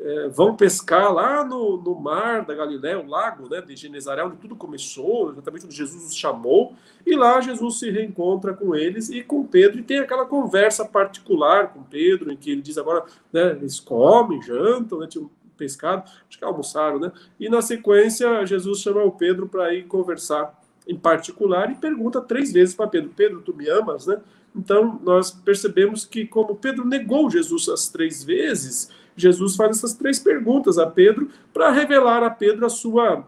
é, 0.03 0.27
vão 0.27 0.53
pescar 0.53 1.13
lá 1.13 1.45
no, 1.45 1.77
no 1.77 1.95
mar 1.95 2.43
da 2.43 2.53
Galiléia, 2.53 2.99
o 2.99 3.07
lago 3.07 3.47
né, 3.49 3.61
de 3.61 3.73
Genezaré, 3.73 4.21
onde 4.21 4.35
tudo 4.35 4.53
começou, 4.53 5.31
exatamente 5.31 5.65
onde 5.65 5.75
Jesus 5.75 6.03
os 6.03 6.15
chamou, 6.15 6.73
e 7.05 7.15
lá 7.15 7.39
Jesus 7.39 7.79
se 7.79 7.89
reencontra 7.89 8.53
com 8.53 8.75
eles 8.75 9.09
e 9.09 9.23
com 9.23 9.47
Pedro, 9.47 9.79
e 9.79 9.83
tem 9.83 9.99
aquela 9.99 10.25
conversa 10.25 10.83
particular 10.83 11.69
com 11.73 11.81
Pedro, 11.83 12.33
em 12.33 12.35
que 12.35 12.51
ele 12.51 12.61
diz 12.61 12.77
agora, 12.77 13.05
né, 13.31 13.51
eles 13.51 13.79
comem, 13.79 14.41
jantam, 14.41 14.99
né, 14.99 15.07
tinham 15.07 15.31
pescado, 15.55 16.03
acho 16.27 16.37
que 16.37 16.43
almoçaram, 16.43 16.99
né? 16.99 17.11
E 17.39 17.47
na 17.47 17.61
sequência, 17.61 18.45
Jesus 18.45 18.79
chama 18.79 19.03
o 19.03 19.11
Pedro 19.11 19.47
para 19.47 19.73
ir 19.73 19.83
conversar 19.83 20.59
em 20.85 20.97
particular 20.97 21.71
e 21.71 21.75
pergunta 21.75 22.19
três 22.19 22.51
vezes 22.51 22.75
para 22.75 22.87
Pedro: 22.87 23.11
Pedro, 23.15 23.41
tu 23.41 23.53
me 23.53 23.69
amas, 23.69 24.07
né? 24.07 24.19
Então, 24.55 24.99
nós 25.03 25.31
percebemos 25.31 26.05
que, 26.05 26.25
como 26.25 26.55
Pedro 26.55 26.85
negou 26.85 27.29
Jesus 27.29 27.69
as 27.69 27.87
três 27.87 28.23
vezes, 28.23 28.89
Jesus 29.15 29.55
faz 29.55 29.77
essas 29.77 29.93
três 29.93 30.19
perguntas 30.19 30.77
a 30.77 30.87
Pedro 30.87 31.29
para 31.53 31.71
revelar 31.71 32.23
a 32.23 32.29
Pedro 32.29 32.65
a 32.65 32.69
sua 32.69 33.27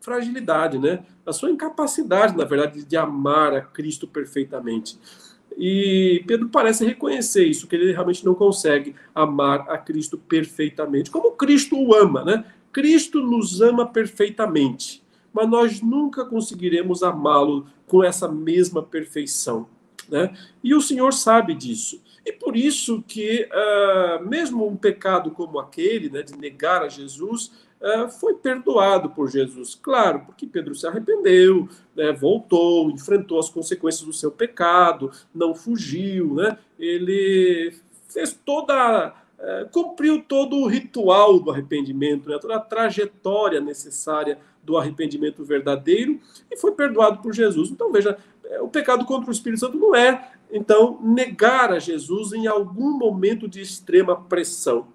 fragilidade, 0.00 0.78
né? 0.78 1.04
A 1.24 1.32
sua 1.32 1.50
incapacidade, 1.50 2.36
na 2.36 2.44
verdade, 2.44 2.84
de 2.84 2.96
amar 2.96 3.54
a 3.54 3.60
Cristo 3.60 4.06
perfeitamente. 4.06 4.98
E 5.56 6.24
Pedro 6.26 6.48
parece 6.48 6.84
reconhecer 6.84 7.44
isso, 7.44 7.66
que 7.66 7.76
ele 7.76 7.92
realmente 7.92 8.24
não 8.24 8.34
consegue 8.34 8.94
amar 9.14 9.70
a 9.70 9.78
Cristo 9.78 10.18
perfeitamente, 10.18 11.10
como 11.10 11.32
Cristo 11.32 11.76
o 11.76 11.94
ama, 11.94 12.24
né? 12.24 12.44
Cristo 12.72 13.20
nos 13.20 13.60
ama 13.60 13.86
perfeitamente, 13.86 15.02
mas 15.32 15.48
nós 15.48 15.82
nunca 15.82 16.24
conseguiremos 16.24 17.02
amá-lo 17.02 17.66
com 17.86 18.02
essa 18.02 18.26
mesma 18.26 18.82
perfeição. 18.82 19.66
Né? 20.08 20.36
E 20.62 20.74
o 20.74 20.80
Senhor 20.80 21.12
sabe 21.12 21.54
disso. 21.54 22.00
E 22.24 22.32
por 22.32 22.56
isso 22.56 23.02
que, 23.06 23.48
uh, 23.50 24.28
mesmo 24.28 24.66
um 24.66 24.76
pecado 24.76 25.30
como 25.30 25.58
aquele, 25.58 26.08
né, 26.08 26.22
de 26.22 26.36
negar 26.36 26.82
a 26.82 26.88
Jesus, 26.88 27.50
uh, 27.80 28.08
foi 28.08 28.34
perdoado 28.34 29.10
por 29.10 29.28
Jesus. 29.28 29.74
Claro, 29.74 30.20
porque 30.26 30.46
Pedro 30.46 30.74
se 30.74 30.86
arrependeu, 30.86 31.68
né, 31.96 32.12
voltou, 32.12 32.90
enfrentou 32.90 33.40
as 33.40 33.48
consequências 33.48 34.04
do 34.04 34.12
seu 34.12 34.30
pecado, 34.30 35.10
não 35.34 35.54
fugiu, 35.54 36.34
né? 36.34 36.58
ele 36.78 37.74
fez 38.08 38.38
toda. 38.44 39.14
Uh, 39.38 39.68
cumpriu 39.72 40.22
todo 40.22 40.56
o 40.56 40.68
ritual 40.68 41.40
do 41.40 41.50
arrependimento, 41.50 42.30
né, 42.30 42.38
toda 42.40 42.54
a 42.54 42.60
trajetória 42.60 43.60
necessária 43.60 44.38
do 44.62 44.76
arrependimento 44.76 45.44
verdadeiro 45.44 46.20
e 46.48 46.56
foi 46.56 46.70
perdoado 46.70 47.20
por 47.20 47.34
Jesus. 47.34 47.68
Então, 47.68 47.90
veja, 47.90 48.16
o 48.60 48.68
pecado 48.68 49.04
contra 49.04 49.30
o 49.30 49.32
Espírito 49.32 49.60
Santo 49.60 49.78
não 49.78 49.94
é, 49.94 50.32
então, 50.52 50.98
negar 51.02 51.72
a 51.72 51.78
Jesus 51.78 52.32
em 52.32 52.46
algum 52.46 52.98
momento 52.98 53.48
de 53.48 53.60
extrema 53.60 54.14
pressão. 54.14 54.88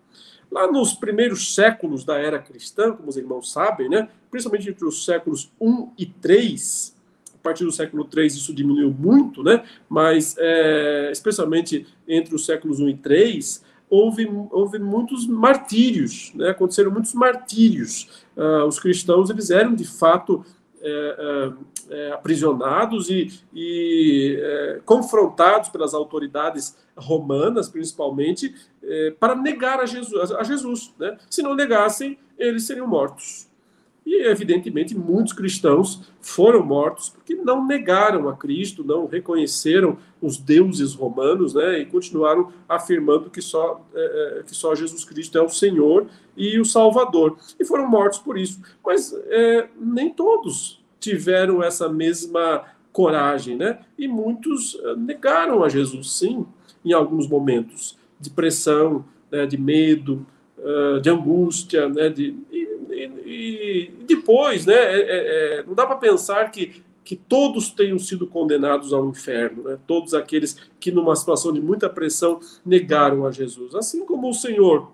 Lá 0.52 0.72
nos 0.72 0.94
primeiros 0.94 1.56
séculos 1.56 2.06
da 2.06 2.18
era 2.18 2.40
cristã, 2.40 2.94
como 2.94 3.10
os 3.10 3.18
irmãos 3.18 3.52
sabem, 3.52 3.90
né, 3.90 4.08
principalmente 4.30 4.70
entre 4.70 4.86
os 4.86 5.04
séculos 5.04 5.52
1 5.60 5.92
e 5.98 6.06
3, 6.06 6.96
a 7.34 7.38
partir 7.40 7.66
do 7.66 7.72
século 7.72 8.06
3 8.06 8.36
isso 8.36 8.54
diminuiu 8.54 8.92
muito, 8.92 9.44
né, 9.44 9.64
mas 9.90 10.36
é, 10.38 11.10
especialmente 11.12 11.88
entre 12.08 12.36
os 12.36 12.46
séculos 12.46 12.80
1 12.80 12.90
e 12.90 12.98
3, 12.98 13.64
houve, 13.90 14.30
houve 14.52 14.80
muitos 14.80 15.26
martírios, 15.26 16.32
né, 16.36 16.50
aconteceram 16.50 16.92
muitos 16.92 17.14
martírios. 17.14 18.26
Uh, 18.36 18.66
os 18.66 18.80
cristãos 18.80 19.30
eles 19.30 19.50
eram 19.50 19.74
de 19.74 19.86
fato 19.86 20.46
é, 20.80 21.16
é, 21.20 21.54
é, 21.90 22.12
aprisionados 22.12 23.10
e, 23.10 23.42
e 23.54 24.38
é, 24.40 24.82
confrontados 24.86 25.70
pelas 25.70 25.94
autoridades 25.94 26.78
romanas, 26.96 27.70
principalmente, 27.70 28.54
é, 28.84 29.12
para 29.20 29.36
negar 29.36 29.80
a 29.80 29.86
Jesus. 29.86 30.32
A 30.32 30.44
Jesus 30.44 30.94
né? 31.00 31.18
Se 31.30 31.42
não 31.42 31.56
negassem, 31.56 32.18
eles 32.38 32.64
seriam 32.64 32.88
mortos. 32.88 33.48
E, 34.08 34.26
evidentemente, 34.26 34.98
muitos 34.98 35.34
cristãos 35.34 36.10
foram 36.22 36.64
mortos 36.64 37.10
porque 37.10 37.36
não 37.36 37.68
negaram 37.68 38.30
a 38.30 38.38
Cristo, 38.38 38.82
não 38.82 39.06
reconheceram 39.06 39.98
os 40.22 40.38
deuses 40.38 40.94
romanos, 40.94 41.54
né, 41.54 41.80
e 41.80 41.86
continuaram 41.86 42.54
afirmando 42.70 43.30
que 43.30 43.42
só, 43.42 43.86
é, 43.94 44.40
é, 44.40 44.44
que 44.44 44.56
só 44.56 44.74
Jesus 44.74 45.04
Cristo 45.04 45.38
é 45.38 45.42
o 45.42 45.50
Senhor 45.50 46.08
e 46.38 46.58
o 46.58 46.64
Salvador. 46.64 47.38
E 47.60 47.66
foram 47.66 47.86
mortos 47.86 48.20
por 48.20 48.38
isso. 48.38 48.62
Mas 48.82 49.14
é, 49.28 49.68
nem 49.78 50.10
todos 50.14 50.82
tiveram 51.10 51.64
essa 51.64 51.88
mesma 51.88 52.66
coragem, 52.92 53.56
né? 53.56 53.80
E 53.98 54.08
muitos 54.08 54.78
é, 54.84 54.96
negaram 54.96 55.64
a 55.64 55.70
Jesus, 55.70 56.12
sim, 56.12 56.46
em 56.84 56.94
alguns 56.94 57.28
momentos 57.28 57.98
de 58.20 58.30
pressão, 58.30 59.06
né, 59.32 59.46
de 59.46 59.58
medo, 59.58 60.26
é, 60.58 61.00
de 61.00 61.10
angústia, 61.10 61.88
né, 61.88 62.10
de, 62.10 62.36
e, 63.26 63.92
depois, 64.08 64.66
né, 64.66 64.74
é, 64.74 65.00
é, 65.00 65.60
é, 65.60 65.64
não 65.64 65.76
dá 65.76 65.86
para 65.86 65.98
pensar 65.98 66.50
que, 66.50 66.82
que 67.04 67.16
todos 67.16 67.70
tenham 67.70 68.00
sido 68.00 68.26
condenados 68.26 68.92
ao 68.94 69.08
inferno, 69.08 69.64
né? 69.64 69.78
todos 69.86 70.14
aqueles 70.14 70.58
que, 70.80 70.92
numa 70.92 71.16
situação 71.16 71.54
de 71.54 71.62
muita 71.62 71.90
pressão, 71.90 72.40
negaram 72.66 73.26
a 73.26 73.32
Jesus. 73.32 73.76
Assim 73.76 74.06
como 74.06 74.30
o 74.30 74.34
Senhor 74.34 74.92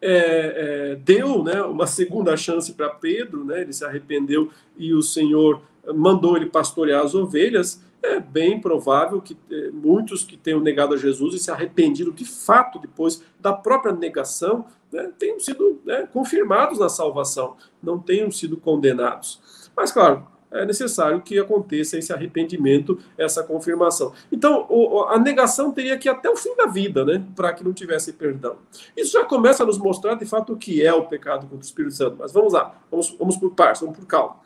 é, 0.00 0.92
é, 0.92 0.96
deu 0.96 1.42
né, 1.42 1.62
uma 1.62 1.86
segunda 1.86 2.36
chance 2.36 2.72
para 2.72 2.88
Pedro, 2.88 3.44
né, 3.44 3.62
ele 3.62 3.72
se 3.72 3.84
arrependeu 3.84 4.50
e 4.76 4.94
o 4.94 5.02
Senhor 5.02 5.62
mandou 5.94 6.36
ele 6.36 6.46
pastorear 6.46 7.04
as 7.04 7.14
ovelhas, 7.14 7.82
é 8.02 8.20
bem 8.20 8.60
provável 8.60 9.20
que 9.20 9.36
é, 9.50 9.70
muitos 9.70 10.22
que 10.24 10.36
tenham 10.36 10.60
negado 10.60 10.94
a 10.94 10.96
Jesus 10.96 11.34
e 11.34 11.38
se 11.38 11.50
arrependido 11.50 12.12
de 12.12 12.24
fato 12.24 12.78
depois 12.78 13.22
da 13.40 13.52
própria 13.52 13.92
negação 13.92 14.66
né, 14.92 15.10
tenham 15.18 15.40
sido 15.40 15.80
né, 15.84 16.08
confirmados 16.12 16.78
na 16.78 16.88
salvação, 16.88 17.56
não 17.82 17.98
tenham 17.98 18.30
sido 18.30 18.56
condenados. 18.56 19.70
Mas, 19.76 19.92
claro, 19.92 20.26
é 20.50 20.64
necessário 20.64 21.20
que 21.20 21.38
aconteça 21.38 21.98
esse 21.98 22.12
arrependimento, 22.12 22.98
essa 23.16 23.42
confirmação. 23.42 24.12
Então, 24.32 24.66
o, 24.68 25.04
a 25.04 25.18
negação 25.18 25.72
teria 25.72 25.96
que 25.98 26.08
ir 26.08 26.10
até 26.10 26.28
o 26.30 26.36
fim 26.36 26.54
da 26.56 26.66
vida, 26.66 27.04
né, 27.04 27.24
para 27.36 27.52
que 27.52 27.62
não 27.62 27.72
tivesse 27.72 28.12
perdão. 28.12 28.56
Isso 28.96 29.12
já 29.12 29.24
começa 29.24 29.62
a 29.62 29.66
nos 29.66 29.78
mostrar, 29.78 30.14
de 30.14 30.24
fato, 30.24 30.54
o 30.54 30.56
que 30.56 30.82
é 30.82 30.92
o 30.92 31.06
pecado 31.06 31.42
contra 31.42 31.56
o 31.56 31.60
Espírito 31.60 31.94
Santo. 31.94 32.16
Mas 32.18 32.32
vamos 32.32 32.52
lá, 32.52 32.80
vamos, 32.90 33.14
vamos 33.18 33.36
por 33.36 33.50
partes, 33.54 33.82
vamos 33.82 33.96
por 33.96 34.06
calma. 34.06 34.36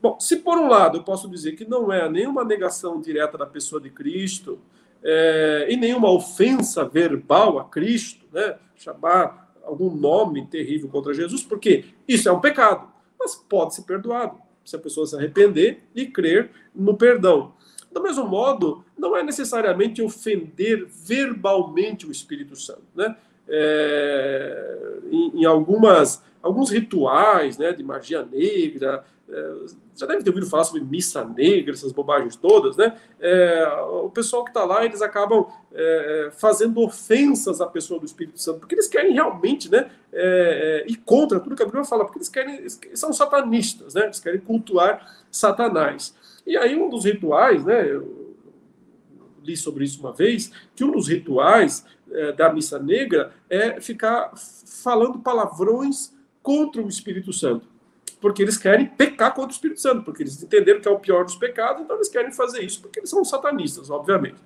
Bom, 0.00 0.20
se 0.20 0.36
por 0.36 0.58
um 0.58 0.68
lado 0.68 0.98
eu 0.98 1.02
posso 1.02 1.28
dizer 1.28 1.52
que 1.52 1.64
não 1.64 1.90
é 1.90 2.08
nenhuma 2.08 2.44
negação 2.44 3.00
direta 3.00 3.38
da 3.38 3.46
pessoa 3.46 3.80
de 3.80 3.90
Cristo, 3.90 4.58
é, 5.02 5.66
e 5.70 5.76
nenhuma 5.76 6.10
ofensa 6.10 6.84
verbal 6.84 7.58
a 7.58 7.64
Cristo, 7.64 8.26
né, 8.32 8.56
chamar 8.76 9.54
algum 9.64 9.90
nome 9.90 10.46
terrível 10.46 10.88
contra 10.88 11.14
Jesus, 11.14 11.42
porque 11.42 11.86
isso 12.06 12.28
é 12.28 12.32
um 12.32 12.40
pecado, 12.40 12.88
mas 13.18 13.34
pode 13.34 13.74
ser 13.74 13.82
perdoado 13.82 14.45
se 14.66 14.76
a 14.76 14.78
pessoa 14.78 15.06
se 15.06 15.16
arrepender 15.16 15.80
e 15.94 16.04
crer 16.06 16.50
no 16.74 16.96
perdão. 16.96 17.54
Do 17.90 18.02
mesmo 18.02 18.26
modo, 18.26 18.84
não 18.98 19.16
é 19.16 19.22
necessariamente 19.22 20.02
ofender 20.02 20.86
verbalmente 20.86 22.06
o 22.06 22.12
Espírito 22.12 22.54
Santo, 22.56 22.82
né? 22.94 23.16
É, 23.48 24.98
em, 25.10 25.42
em 25.42 25.44
algumas 25.44 26.20
alguns 26.42 26.70
rituais, 26.70 27.58
né, 27.58 27.72
de 27.72 27.82
magia 27.82 28.24
negra, 28.24 29.04
já 29.94 30.06
deve 30.06 30.22
ter 30.22 30.30
ouvido 30.30 30.46
falar 30.46 30.64
sobre 30.64 30.82
missa 30.82 31.24
negra, 31.24 31.72
essas 31.72 31.90
bobagens 31.90 32.36
todas, 32.36 32.76
né? 32.76 32.96
É, 33.18 33.66
o 34.04 34.08
pessoal 34.08 34.44
que 34.44 34.50
está 34.50 34.64
lá, 34.64 34.84
eles 34.84 35.02
acabam 35.02 35.46
é, 35.72 36.30
fazendo 36.36 36.80
ofensas 36.80 37.60
à 37.60 37.66
pessoa 37.66 37.98
do 37.98 38.06
Espírito 38.06 38.40
Santo, 38.40 38.60
porque 38.60 38.74
eles 38.74 38.86
querem 38.86 39.12
realmente, 39.12 39.70
né? 39.70 39.90
É, 40.12 40.84
é 40.86 40.90
ir 40.90 40.96
contra 40.96 41.40
tudo 41.40 41.56
que 41.56 41.62
a 41.62 41.66
Bíblia 41.66 41.84
fala, 41.84 42.04
porque 42.04 42.18
eles 42.18 42.28
querem, 42.28 42.54
eles 42.56 42.80
são 42.94 43.12
satanistas, 43.12 43.94
né? 43.94 44.04
Eles 44.04 44.20
querem 44.20 44.40
cultuar 44.40 45.24
Satanás. 45.30 46.14
E 46.46 46.56
aí 46.56 46.76
um 46.80 46.88
dos 46.88 47.04
rituais, 47.04 47.64
né? 47.64 47.90
Eu 47.90 48.36
li 49.42 49.56
sobre 49.56 49.84
isso 49.84 50.00
uma 50.00 50.12
vez, 50.12 50.52
que 50.74 50.84
um 50.84 50.92
dos 50.92 51.08
rituais 51.08 51.84
é, 52.10 52.32
da 52.32 52.52
missa 52.52 52.78
negra 52.78 53.32
é 53.50 53.80
ficar 53.80 54.32
falando 54.36 55.18
palavrões 55.18 56.14
contra 56.42 56.80
o 56.80 56.88
Espírito 56.88 57.32
Santo 57.32 57.75
porque 58.20 58.42
eles 58.42 58.56
querem 58.56 58.86
pecar 58.86 59.34
contra 59.34 59.50
o 59.50 59.54
Espírito 59.54 59.80
Santo, 59.80 60.02
porque 60.02 60.22
eles 60.22 60.42
entenderam 60.42 60.80
que 60.80 60.88
é 60.88 60.90
o 60.90 60.98
pior 60.98 61.24
dos 61.24 61.36
pecados, 61.36 61.82
então 61.82 61.96
eles 61.96 62.08
querem 62.08 62.32
fazer 62.32 62.62
isso, 62.62 62.80
porque 62.80 63.00
eles 63.00 63.10
são 63.10 63.24
satanistas, 63.24 63.90
obviamente. 63.90 64.36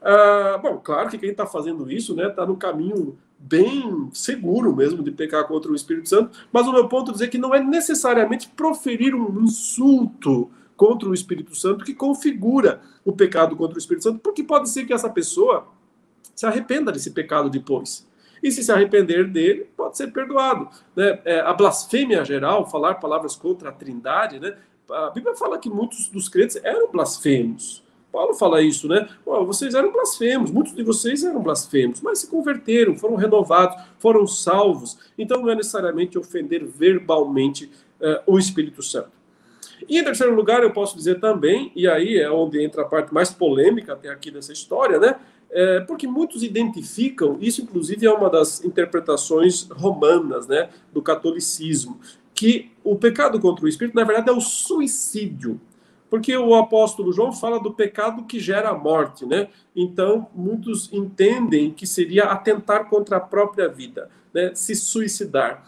Ah, 0.00 0.58
bom, 0.62 0.78
claro 0.78 1.08
que 1.08 1.18
quem 1.18 1.30
está 1.30 1.46
fazendo 1.46 1.90
isso 1.90 2.12
está 2.12 2.24
né, 2.24 2.30
tá 2.30 2.46
no 2.46 2.56
caminho 2.56 3.18
bem 3.38 4.08
seguro 4.12 4.74
mesmo 4.74 5.02
de 5.02 5.10
pecar 5.10 5.46
contra 5.46 5.70
o 5.70 5.74
Espírito 5.74 6.08
Santo, 6.08 6.38
mas 6.52 6.66
o 6.66 6.72
meu 6.72 6.88
ponto 6.88 7.10
é 7.10 7.14
dizer 7.14 7.28
que 7.28 7.38
não 7.38 7.54
é 7.54 7.62
necessariamente 7.62 8.48
proferir 8.48 9.14
um 9.14 9.42
insulto 9.42 10.50
contra 10.76 11.08
o 11.08 11.14
Espírito 11.14 11.54
Santo 11.54 11.84
que 11.84 11.94
configura 11.94 12.80
o 13.04 13.12
pecado 13.12 13.56
contra 13.56 13.76
o 13.76 13.78
Espírito 13.78 14.04
Santo, 14.04 14.18
porque 14.20 14.42
pode 14.42 14.68
ser 14.68 14.84
que 14.84 14.92
essa 14.92 15.08
pessoa 15.08 15.68
se 16.34 16.46
arrependa 16.46 16.90
desse 16.90 17.10
pecado 17.10 17.48
depois 17.48 18.06
e 18.44 18.52
se 18.52 18.62
se 18.62 18.70
arrepender 18.70 19.26
dele, 19.26 19.66
pode 19.74 19.96
ser 19.96 20.12
perdoado. 20.12 20.68
Né? 20.94 21.18
É, 21.24 21.40
a 21.40 21.54
blasfêmia 21.54 22.22
geral, 22.22 22.68
falar 22.70 22.96
palavras 22.96 23.34
contra 23.34 23.70
a 23.70 23.72
trindade, 23.72 24.38
né? 24.38 24.54
a 24.90 25.08
Bíblia 25.08 25.34
fala 25.34 25.58
que 25.58 25.70
muitos 25.70 26.08
dos 26.08 26.28
crentes 26.28 26.60
eram 26.62 26.92
blasfemos. 26.92 27.82
Paulo 28.12 28.34
fala 28.34 28.62
isso, 28.62 28.86
né? 28.86 29.08
Vocês 29.24 29.74
eram 29.74 29.90
blasfemos, 29.90 30.50
muitos 30.50 30.72
de 30.72 30.84
vocês 30.84 31.24
eram 31.24 31.42
blasfemos, 31.42 32.00
mas 32.00 32.20
se 32.20 32.28
converteram, 32.28 32.94
foram 32.94 33.16
renovados, 33.16 33.82
foram 33.98 34.24
salvos. 34.24 34.96
Então 35.18 35.40
não 35.40 35.50
é 35.50 35.56
necessariamente 35.56 36.16
ofender 36.16 36.64
verbalmente 36.64 37.72
uh, 38.00 38.32
o 38.32 38.38
Espírito 38.38 38.84
Santo. 38.84 39.10
E 39.88 39.98
em 39.98 40.04
terceiro 40.04 40.32
lugar, 40.32 40.62
eu 40.62 40.72
posso 40.72 40.96
dizer 40.96 41.18
também, 41.18 41.72
e 41.74 41.88
aí 41.88 42.16
é 42.18 42.30
onde 42.30 42.62
entra 42.62 42.82
a 42.82 42.84
parte 42.84 43.12
mais 43.12 43.32
polêmica 43.32 43.94
até 43.94 44.08
aqui 44.10 44.30
dessa 44.30 44.52
história, 44.52 45.00
né? 45.00 45.16
É, 45.50 45.80
porque 45.80 46.06
muitos 46.06 46.42
identificam, 46.42 47.38
isso 47.40 47.62
inclusive 47.62 48.06
é 48.06 48.12
uma 48.12 48.28
das 48.28 48.64
interpretações 48.64 49.68
romanas 49.70 50.48
né, 50.48 50.68
do 50.92 51.00
catolicismo, 51.00 52.00
que 52.34 52.72
o 52.82 52.96
pecado 52.96 53.38
contra 53.38 53.64
o 53.64 53.68
espírito, 53.68 53.94
na 53.94 54.04
verdade, 54.04 54.28
é 54.28 54.32
o 54.32 54.40
suicídio. 54.40 55.60
Porque 56.10 56.36
o 56.36 56.54
apóstolo 56.54 57.12
João 57.12 57.32
fala 57.32 57.58
do 57.58 57.72
pecado 57.72 58.24
que 58.24 58.38
gera 58.38 58.68
a 58.68 58.74
morte, 58.78 59.26
né? 59.26 59.48
Então, 59.74 60.28
muitos 60.34 60.92
entendem 60.92 61.72
que 61.72 61.86
seria 61.86 62.24
atentar 62.24 62.88
contra 62.88 63.16
a 63.16 63.20
própria 63.20 63.68
vida, 63.68 64.08
né? 64.32 64.52
Se 64.54 64.74
suicidar. 64.76 65.66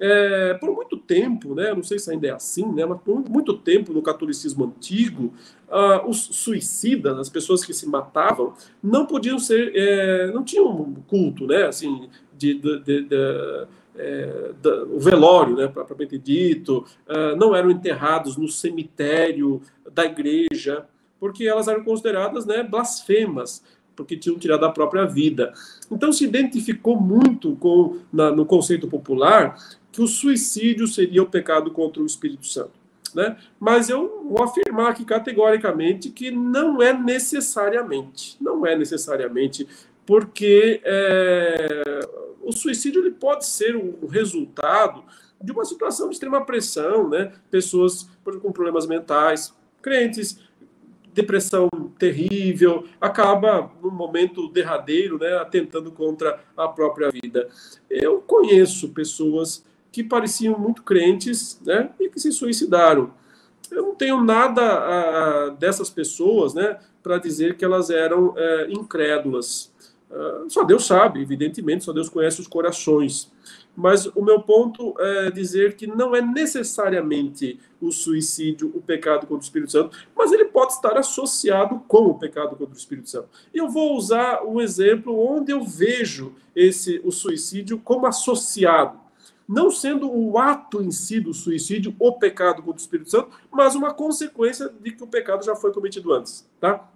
É, 0.00 0.54
por 0.54 0.72
muito 0.72 0.96
tempo, 0.96 1.56
né, 1.56 1.74
não 1.74 1.82
sei 1.82 1.98
se 1.98 2.08
ainda 2.10 2.28
é 2.28 2.30
assim, 2.30 2.64
né, 2.72 2.86
mas 2.86 3.00
por 3.00 3.18
muito 3.28 3.52
tempo 3.52 3.92
no 3.92 4.00
catolicismo 4.00 4.64
antigo, 4.64 5.34
uh, 5.68 6.08
os 6.08 6.18
suicidas, 6.18 7.18
as 7.18 7.28
pessoas 7.28 7.64
que 7.64 7.74
se 7.74 7.84
matavam, 7.88 8.54
não 8.80 9.06
podiam 9.06 9.40
ser, 9.40 9.72
é, 9.74 10.30
não 10.30 10.44
tinham 10.44 10.94
culto, 11.08 11.48
né, 11.48 11.64
assim, 11.64 12.08
de, 12.36 12.54
de, 12.54 12.78
de, 12.78 13.02
de 13.02 13.66
é, 13.96 14.52
o 14.92 15.00
velório, 15.00 15.56
né, 15.56 15.66
propriamente 15.66 16.16
dito, 16.16 16.86
uh, 17.08 17.36
não 17.36 17.54
eram 17.54 17.70
enterrados 17.70 18.36
no 18.36 18.46
cemitério 18.46 19.60
da 19.92 20.04
igreja, 20.04 20.86
porque 21.18 21.44
elas 21.44 21.66
eram 21.66 21.82
consideradas 21.82 22.46
né, 22.46 22.62
blasfemas, 22.62 23.64
porque 23.96 24.16
tinham 24.16 24.38
tirado 24.38 24.64
a 24.64 24.70
própria 24.70 25.04
vida. 25.04 25.52
Então 25.90 26.12
se 26.12 26.22
identificou 26.22 27.00
muito 27.00 27.56
com 27.56 27.96
na, 28.12 28.30
no 28.30 28.46
conceito 28.46 28.86
popular 28.86 29.56
que 29.98 30.02
o 30.02 30.06
suicídio 30.06 30.86
seria 30.86 31.24
o 31.24 31.26
pecado 31.26 31.72
contra 31.72 32.00
o 32.00 32.06
Espírito 32.06 32.46
Santo. 32.46 32.70
Né? 33.12 33.36
Mas 33.58 33.90
eu 33.90 34.28
vou 34.30 34.44
afirmar 34.44 34.92
aqui 34.92 35.04
categoricamente 35.04 36.10
que 36.10 36.30
não 36.30 36.80
é 36.80 36.92
necessariamente, 36.92 38.36
não 38.40 38.64
é 38.64 38.76
necessariamente, 38.76 39.66
porque 40.06 40.80
é, 40.84 41.82
o 42.40 42.52
suicídio 42.52 43.02
ele 43.02 43.10
pode 43.10 43.44
ser 43.44 43.74
o 43.74 44.06
resultado 44.06 45.02
de 45.42 45.50
uma 45.50 45.64
situação 45.64 46.08
de 46.08 46.14
extrema 46.14 46.46
pressão, 46.46 47.08
né? 47.08 47.32
Pessoas 47.50 48.08
com 48.40 48.52
problemas 48.52 48.86
mentais, 48.86 49.52
crentes, 49.82 50.38
depressão 51.12 51.68
terrível, 51.98 52.84
acaba 53.00 53.72
no 53.82 53.90
momento 53.90 54.48
derradeiro, 54.48 55.18
né, 55.18 55.36
atentando 55.38 55.90
contra 55.90 56.38
a 56.56 56.68
própria 56.68 57.10
vida. 57.10 57.48
Eu 57.90 58.20
conheço 58.20 58.90
pessoas 58.90 59.66
que 59.98 60.04
pareciam 60.04 60.56
muito 60.56 60.84
crentes, 60.84 61.60
né, 61.66 61.90
e 61.98 62.08
que 62.08 62.20
se 62.20 62.30
suicidaram. 62.30 63.10
Eu 63.68 63.82
não 63.82 63.94
tenho 63.96 64.22
nada 64.22 64.62
a, 64.62 65.48
dessas 65.50 65.90
pessoas, 65.90 66.54
né, 66.54 66.78
para 67.02 67.18
dizer 67.18 67.56
que 67.56 67.64
elas 67.64 67.90
eram 67.90 68.32
é, 68.36 68.68
incrédulas. 68.70 69.72
Uh, 70.08 70.48
só 70.48 70.62
Deus 70.62 70.86
sabe, 70.86 71.20
evidentemente, 71.20 71.82
só 71.82 71.92
Deus 71.92 72.08
conhece 72.08 72.40
os 72.40 72.46
corações. 72.46 73.28
Mas 73.76 74.06
o 74.06 74.22
meu 74.22 74.40
ponto 74.40 74.94
é 75.00 75.32
dizer 75.32 75.74
que 75.74 75.88
não 75.88 76.14
é 76.14 76.22
necessariamente 76.22 77.58
o 77.80 77.90
suicídio 77.90 78.70
o 78.76 78.80
pecado 78.80 79.22
contra 79.22 79.38
o 79.38 79.40
Espírito 79.40 79.72
Santo, 79.72 79.98
mas 80.16 80.30
ele 80.30 80.44
pode 80.44 80.74
estar 80.74 80.96
associado 80.96 81.82
com 81.88 82.06
o 82.06 82.18
pecado 82.18 82.54
contra 82.54 82.74
o 82.74 82.78
Espírito 82.78 83.10
Santo. 83.10 83.28
Eu 83.52 83.68
vou 83.68 83.96
usar 83.96 84.44
um 84.44 84.60
exemplo 84.60 85.18
onde 85.18 85.50
eu 85.50 85.64
vejo 85.64 86.34
esse 86.54 87.00
o 87.04 87.10
suicídio 87.10 87.80
como 87.80 88.06
associado 88.06 89.07
não 89.48 89.70
sendo 89.70 90.12
o 90.12 90.38
ato 90.38 90.82
em 90.82 90.90
si 90.90 91.18
do 91.18 91.32
suicídio 91.32 91.94
o 91.98 92.12
pecado 92.12 92.56
contra 92.56 92.72
o 92.72 92.76
Espírito 92.76 93.10
Santo, 93.10 93.30
mas 93.50 93.74
uma 93.74 93.94
consequência 93.94 94.68
de 94.80 94.92
que 94.92 95.02
o 95.02 95.06
pecado 95.06 95.44
já 95.44 95.56
foi 95.56 95.72
cometido 95.72 96.12
antes, 96.12 96.46
tá? 96.60 96.86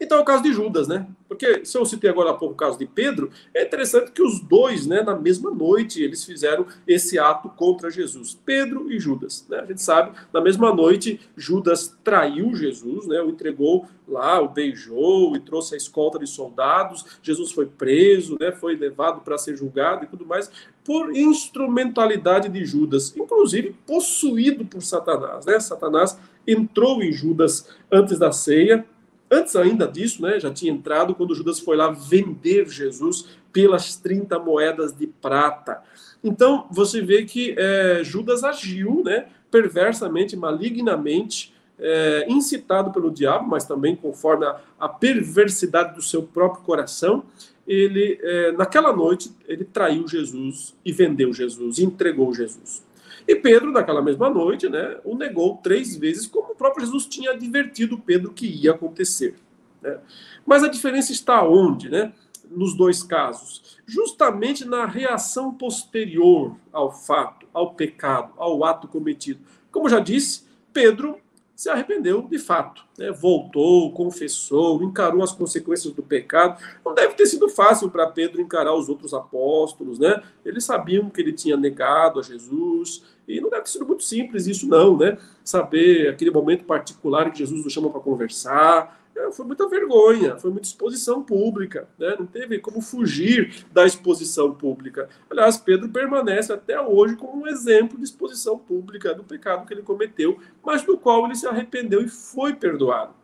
Então 0.00 0.18
é 0.18 0.20
o 0.20 0.24
caso 0.24 0.42
de 0.42 0.52
Judas, 0.52 0.88
né? 0.88 1.06
Porque 1.28 1.64
se 1.64 1.76
eu 1.76 1.84
citei 1.84 2.10
agora 2.10 2.30
há 2.30 2.34
pouco 2.34 2.54
o 2.54 2.56
caso 2.56 2.78
de 2.78 2.86
Pedro, 2.86 3.30
é 3.52 3.64
interessante 3.64 4.12
que 4.12 4.22
os 4.22 4.40
dois, 4.40 4.86
né, 4.86 5.02
na 5.02 5.16
mesma 5.16 5.50
noite, 5.50 6.02
eles 6.02 6.24
fizeram 6.24 6.66
esse 6.86 7.18
ato 7.18 7.48
contra 7.48 7.90
Jesus. 7.90 8.38
Pedro 8.44 8.90
e 8.92 8.98
Judas, 8.98 9.46
né? 9.48 9.60
A 9.60 9.64
gente 9.64 9.82
sabe, 9.82 10.16
na 10.32 10.40
mesma 10.40 10.72
noite, 10.72 11.20
Judas 11.36 11.96
traiu 12.04 12.54
Jesus, 12.54 13.06
né? 13.06 13.20
O 13.20 13.30
entregou 13.30 13.86
lá, 14.06 14.40
o 14.40 14.48
beijou 14.48 15.34
e 15.34 15.40
trouxe 15.40 15.74
a 15.74 15.76
escolta 15.76 16.18
de 16.18 16.26
soldados. 16.26 17.04
Jesus 17.22 17.52
foi 17.52 17.66
preso, 17.66 18.36
né? 18.40 18.52
Foi 18.52 18.76
levado 18.76 19.20
para 19.22 19.38
ser 19.38 19.56
julgado 19.56 20.04
e 20.04 20.08
tudo 20.08 20.24
mais 20.24 20.50
por 20.84 21.16
instrumentalidade 21.16 22.48
de 22.48 22.64
Judas, 22.64 23.16
inclusive 23.16 23.74
possuído 23.86 24.64
por 24.66 24.82
Satanás, 24.82 25.46
né? 25.46 25.58
Satanás 25.58 26.18
entrou 26.46 27.02
em 27.02 27.10
Judas 27.10 27.68
antes 27.90 28.18
da 28.18 28.30
ceia, 28.30 28.84
Antes 29.34 29.56
ainda 29.56 29.88
disso, 29.88 30.22
né, 30.22 30.38
já 30.38 30.48
tinha 30.52 30.72
entrado 30.72 31.12
quando 31.12 31.34
Judas 31.34 31.58
foi 31.58 31.76
lá 31.76 31.90
vender 31.90 32.68
Jesus 32.68 33.26
pelas 33.52 33.96
30 33.96 34.38
moedas 34.38 34.92
de 34.92 35.08
prata. 35.08 35.82
Então, 36.22 36.68
você 36.70 37.00
vê 37.00 37.24
que 37.24 37.52
é, 37.58 38.04
Judas 38.04 38.44
agiu 38.44 39.02
né, 39.04 39.26
perversamente, 39.50 40.36
malignamente, 40.36 41.52
é, 41.78 42.26
incitado 42.28 42.92
pelo 42.92 43.10
diabo, 43.10 43.48
mas 43.48 43.64
também 43.64 43.96
conforme 43.96 44.46
a, 44.46 44.60
a, 44.78 44.88
perversidade 44.88 45.96
do 45.96 46.02
seu 46.02 46.22
próprio 46.22 46.62
coração, 46.62 47.24
ele, 47.66 48.20
é, 48.22 48.52
naquela 48.52 48.94
noite, 48.94 49.32
ele 49.48 49.64
traiu 49.64 50.06
Jesus 50.06 50.76
e 50.84 50.92
vendeu 50.92 51.32
Jesus, 51.32 51.80
entregou 51.80 52.32
Jesus. 52.32 52.84
E 53.26 53.34
Pedro, 53.34 53.72
naquela 53.72 54.02
mesma 54.02 54.28
noite, 54.28 54.68
né, 54.68 54.98
o 55.04 55.16
negou 55.16 55.56
três 55.58 55.96
vezes, 55.96 56.26
como 56.26 56.52
o 56.52 56.56
próprio 56.56 56.84
Jesus 56.84 57.06
tinha 57.06 57.30
advertido 57.30 57.98
Pedro 57.98 58.32
que 58.32 58.46
ia 58.46 58.72
acontecer. 58.72 59.36
Né? 59.80 59.98
Mas 60.44 60.62
a 60.62 60.68
diferença 60.68 61.12
está 61.12 61.42
onde, 61.42 61.88
né? 61.88 62.12
Nos 62.50 62.76
dois 62.76 63.02
casos, 63.02 63.78
justamente 63.86 64.66
na 64.66 64.84
reação 64.84 65.52
posterior 65.54 66.56
ao 66.70 66.92
fato, 66.92 67.46
ao 67.54 67.74
pecado, 67.74 68.34
ao 68.36 68.62
ato 68.62 68.86
cometido. 68.86 69.40
Como 69.72 69.88
já 69.88 69.98
disse, 69.98 70.44
Pedro 70.72 71.18
se 71.54 71.68
arrependeu 71.68 72.22
de 72.22 72.38
fato, 72.38 72.84
né? 72.98 73.10
voltou, 73.12 73.92
confessou, 73.92 74.82
encarou 74.82 75.22
as 75.22 75.32
consequências 75.32 75.92
do 75.92 76.02
pecado. 76.02 76.60
Não 76.84 76.94
deve 76.94 77.14
ter 77.14 77.26
sido 77.26 77.48
fácil 77.48 77.90
para 77.90 78.06
Pedro 78.08 78.40
encarar 78.40 78.74
os 78.74 78.88
outros 78.88 79.14
apóstolos, 79.14 79.98
né? 79.98 80.22
Eles 80.44 80.64
sabiam 80.64 81.08
que 81.08 81.20
ele 81.20 81.32
tinha 81.32 81.56
negado 81.56 82.18
a 82.18 82.22
Jesus, 82.22 83.04
e 83.26 83.40
não 83.40 83.48
deve 83.48 83.62
ter 83.62 83.70
sido 83.70 83.86
muito 83.86 84.02
simples 84.02 84.46
isso, 84.46 84.68
não, 84.68 84.96
né? 84.96 85.16
Saber 85.44 86.08
aquele 86.08 86.30
momento 86.30 86.64
particular 86.64 87.30
que 87.30 87.38
Jesus 87.38 87.64
nos 87.64 87.72
chama 87.72 87.90
para 87.90 88.00
conversar. 88.00 89.03
É, 89.16 89.30
foi 89.30 89.46
muita 89.46 89.68
vergonha, 89.68 90.36
foi 90.36 90.50
muita 90.50 90.66
exposição 90.66 91.22
pública, 91.22 91.88
né? 91.98 92.16
Não 92.18 92.26
teve 92.26 92.58
como 92.58 92.80
fugir 92.80 93.64
da 93.72 93.86
exposição 93.86 94.52
pública. 94.52 95.08
Aliás, 95.30 95.56
Pedro 95.56 95.88
permanece 95.88 96.52
até 96.52 96.80
hoje 96.80 97.16
como 97.16 97.44
um 97.44 97.46
exemplo 97.46 97.96
de 97.96 98.04
exposição 98.04 98.58
pública 98.58 99.14
do 99.14 99.22
pecado 99.22 99.66
que 99.66 99.72
ele 99.72 99.82
cometeu, 99.82 100.38
mas 100.64 100.82
do 100.82 100.98
qual 100.98 101.24
ele 101.26 101.36
se 101.36 101.46
arrependeu 101.46 102.02
e 102.02 102.08
foi 102.08 102.54
perdoado. 102.54 103.14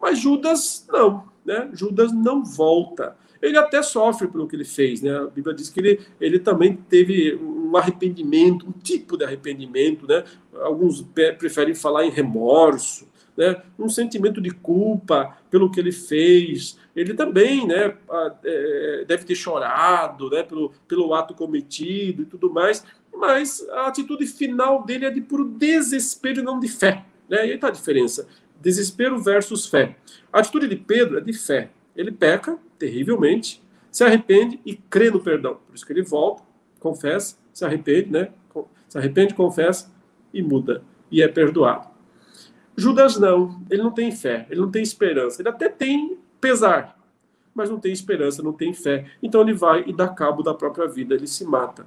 Mas 0.00 0.18
Judas 0.18 0.84
não, 0.88 1.28
né? 1.44 1.70
Judas 1.72 2.12
não 2.12 2.44
volta. 2.44 3.16
Ele 3.40 3.56
até 3.56 3.82
sofre 3.82 4.26
pelo 4.26 4.48
que 4.48 4.56
ele 4.56 4.64
fez, 4.64 5.00
né? 5.00 5.16
A 5.16 5.26
Bíblia 5.26 5.54
diz 5.54 5.68
que 5.68 5.78
ele, 5.78 6.00
ele 6.20 6.40
também 6.40 6.74
teve 6.74 7.36
um 7.36 7.76
arrependimento, 7.76 8.66
um 8.66 8.72
tipo 8.72 9.16
de 9.16 9.24
arrependimento, 9.24 10.06
né? 10.08 10.24
Alguns 10.54 11.02
preferem 11.38 11.74
falar 11.74 12.04
em 12.04 12.10
remorso, 12.10 13.06
né? 13.36 13.62
Um 13.78 13.88
sentimento 13.88 14.40
de 14.40 14.50
culpa 14.50 15.36
pelo 15.50 15.70
que 15.70 15.78
ele 15.78 15.92
fez. 15.92 16.78
Ele 16.94 17.14
também, 17.14 17.66
né? 17.66 17.96
É, 18.44 19.04
deve 19.06 19.24
ter 19.24 19.34
chorado, 19.34 20.30
né? 20.30 20.42
Pelo, 20.42 20.72
pelo 20.88 21.14
ato 21.14 21.34
cometido 21.34 22.22
e 22.22 22.26
tudo 22.26 22.50
mais. 22.50 22.84
Mas 23.14 23.66
a 23.70 23.86
atitude 23.86 24.26
final 24.26 24.84
dele 24.84 25.06
é 25.06 25.10
de 25.10 25.20
puro 25.20 25.44
desespero 25.44 26.40
e 26.40 26.42
não 26.42 26.60
de 26.60 26.68
fé, 26.68 27.04
né? 27.28 27.38
E 27.38 27.50
aí 27.50 27.54
está 27.54 27.68
a 27.68 27.72
diferença. 27.72 28.28
Desespero 28.60 29.18
versus 29.18 29.66
fé. 29.66 29.96
A 30.32 30.40
atitude 30.40 30.68
de 30.68 30.76
Pedro 30.76 31.18
é 31.18 31.20
de 31.20 31.32
fé. 31.32 31.70
Ele 31.94 32.12
peca 32.12 32.58
terrivelmente, 32.78 33.62
se 33.90 34.04
arrepende 34.04 34.60
e 34.66 34.74
crê 34.74 35.10
no 35.10 35.20
perdão. 35.20 35.58
Por 35.66 35.74
isso 35.74 35.86
que 35.86 35.92
ele 35.92 36.02
volta, 36.02 36.42
confessa, 36.78 37.36
se 37.52 37.64
arrepende, 37.64 38.10
né? 38.10 38.28
Se 38.88 38.98
arrepende, 38.98 39.34
confessa 39.34 39.90
e 40.32 40.42
muda. 40.42 40.82
E 41.10 41.22
é 41.22 41.28
perdoado. 41.28 41.95
Judas 42.76 43.18
não, 43.18 43.62
ele 43.70 43.82
não 43.82 43.90
tem 43.90 44.12
fé, 44.12 44.46
ele 44.50 44.60
não 44.60 44.70
tem 44.70 44.82
esperança. 44.82 45.40
Ele 45.40 45.48
até 45.48 45.68
tem 45.68 46.18
pesar, 46.40 46.98
mas 47.54 47.70
não 47.70 47.80
tem 47.80 47.92
esperança, 47.92 48.42
não 48.42 48.52
tem 48.52 48.74
fé. 48.74 49.10
Então 49.22 49.40
ele 49.40 49.54
vai 49.54 49.84
e 49.86 49.92
dá 49.92 50.08
cabo 50.08 50.42
da 50.42 50.52
própria 50.52 50.86
vida, 50.86 51.14
ele 51.14 51.26
se 51.26 51.44
mata. 51.44 51.86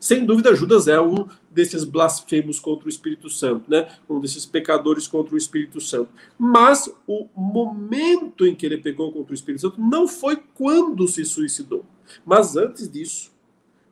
Sem 0.00 0.24
dúvida, 0.24 0.54
Judas 0.54 0.86
é 0.86 1.00
um 1.00 1.26
desses 1.50 1.82
blasfemos 1.84 2.60
contra 2.60 2.86
o 2.86 2.88
Espírito 2.88 3.28
Santo, 3.28 3.68
né? 3.68 3.88
Um 4.08 4.20
desses 4.20 4.46
pecadores 4.46 5.08
contra 5.08 5.34
o 5.34 5.38
Espírito 5.38 5.80
Santo. 5.80 6.10
Mas 6.38 6.88
o 7.06 7.26
momento 7.34 8.46
em 8.46 8.54
que 8.54 8.64
ele 8.64 8.78
pecou 8.78 9.12
contra 9.12 9.32
o 9.32 9.34
Espírito 9.34 9.62
Santo 9.62 9.80
não 9.80 10.06
foi 10.06 10.36
quando 10.54 11.06
se 11.08 11.24
suicidou, 11.24 11.84
mas 12.24 12.56
antes 12.56 12.88
disso, 12.88 13.32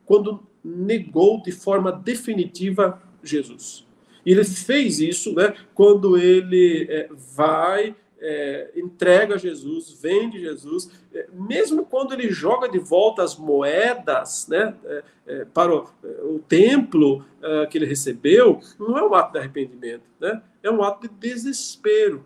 quando 0.04 0.40
negou 0.64 1.42
de 1.42 1.50
forma 1.50 1.90
definitiva 1.90 3.02
Jesus. 3.22 3.85
E 4.26 4.32
ele 4.32 4.44
fez 4.44 4.98
isso, 4.98 5.32
né? 5.32 5.54
Quando 5.72 6.18
ele 6.18 6.88
é, 6.90 7.08
vai 7.34 7.94
é, 8.20 8.72
entrega 8.74 9.38
Jesus, 9.38 9.96
vende 10.02 10.40
Jesus, 10.40 10.90
é, 11.14 11.28
mesmo 11.32 11.84
quando 11.84 12.12
ele 12.12 12.30
joga 12.30 12.68
de 12.68 12.78
volta 12.78 13.22
as 13.22 13.36
moedas 13.36 14.48
né, 14.48 14.74
é, 14.84 15.04
é 15.26 15.44
para 15.44 15.72
o, 15.72 15.88
é, 16.02 16.08
o 16.24 16.40
templo 16.40 17.24
é, 17.40 17.66
que 17.66 17.78
ele 17.78 17.86
recebeu, 17.86 18.60
não 18.80 18.98
é 18.98 19.02
um 19.06 19.14
ato 19.14 19.32
de 19.32 19.38
arrependimento, 19.38 20.02
né? 20.18 20.42
é 20.60 20.70
um 20.70 20.82
ato 20.82 21.06
de 21.06 21.14
desespero. 21.14 22.24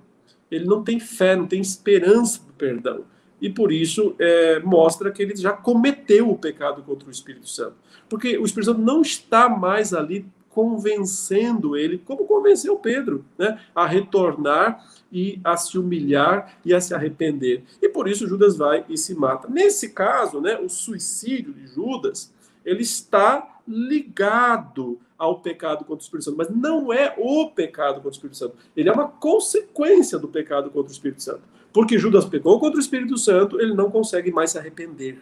Ele 0.50 0.64
não 0.64 0.82
tem 0.82 0.98
fé, 0.98 1.36
não 1.36 1.46
tem 1.46 1.60
esperança 1.60 2.40
do 2.44 2.52
perdão. 2.54 3.04
E 3.40 3.48
por 3.48 3.72
isso 3.72 4.16
mostra 4.64 5.10
que 5.10 5.22
ele 5.22 5.34
já 5.34 5.52
cometeu 5.52 6.28
o 6.28 6.36
pecado 6.36 6.82
contra 6.82 7.08
o 7.08 7.10
Espírito 7.10 7.48
Santo. 7.48 7.76
Porque 8.06 8.36
o 8.36 8.44
Espírito 8.44 8.72
Santo 8.72 8.82
não 8.82 9.00
está 9.00 9.48
mais 9.48 9.94
ali 9.94 10.26
convencendo 10.50 11.76
ele, 11.76 11.98
como 11.98 12.26
convenceu 12.26 12.76
Pedro, 12.76 13.24
né, 13.38 13.60
a 13.74 13.86
retornar 13.86 14.84
e 15.12 15.40
a 15.44 15.56
se 15.56 15.78
humilhar 15.78 16.58
e 16.64 16.74
a 16.74 16.80
se 16.80 16.92
arrepender. 16.92 17.64
E 17.80 17.88
por 17.88 18.08
isso 18.08 18.28
Judas 18.28 18.56
vai 18.56 18.84
e 18.88 18.98
se 18.98 19.14
mata. 19.14 19.48
Nesse 19.48 19.90
caso, 19.90 20.40
né, 20.40 20.58
o 20.58 20.68
suicídio 20.68 21.52
de 21.52 21.66
Judas, 21.66 22.32
ele 22.64 22.82
está 22.82 23.60
ligado 23.66 24.98
ao 25.16 25.40
pecado 25.40 25.84
contra 25.84 25.96
o 25.96 25.98
Espírito 25.98 26.24
Santo, 26.24 26.38
mas 26.38 26.50
não 26.50 26.92
é 26.92 27.14
o 27.16 27.50
pecado 27.50 27.96
contra 27.96 28.08
o 28.08 28.12
Espírito 28.12 28.36
Santo. 28.36 28.56
Ele 28.76 28.88
é 28.88 28.92
uma 28.92 29.06
consequência 29.06 30.18
do 30.18 30.28
pecado 30.28 30.70
contra 30.70 30.90
o 30.90 30.92
Espírito 30.92 31.22
Santo. 31.22 31.42
Porque 31.72 31.98
Judas 31.98 32.24
pecou 32.24 32.58
contra 32.58 32.78
o 32.78 32.80
Espírito 32.80 33.16
Santo, 33.16 33.60
ele 33.60 33.74
não 33.74 33.90
consegue 33.90 34.32
mais 34.32 34.50
se 34.50 34.58
arrepender. 34.58 35.20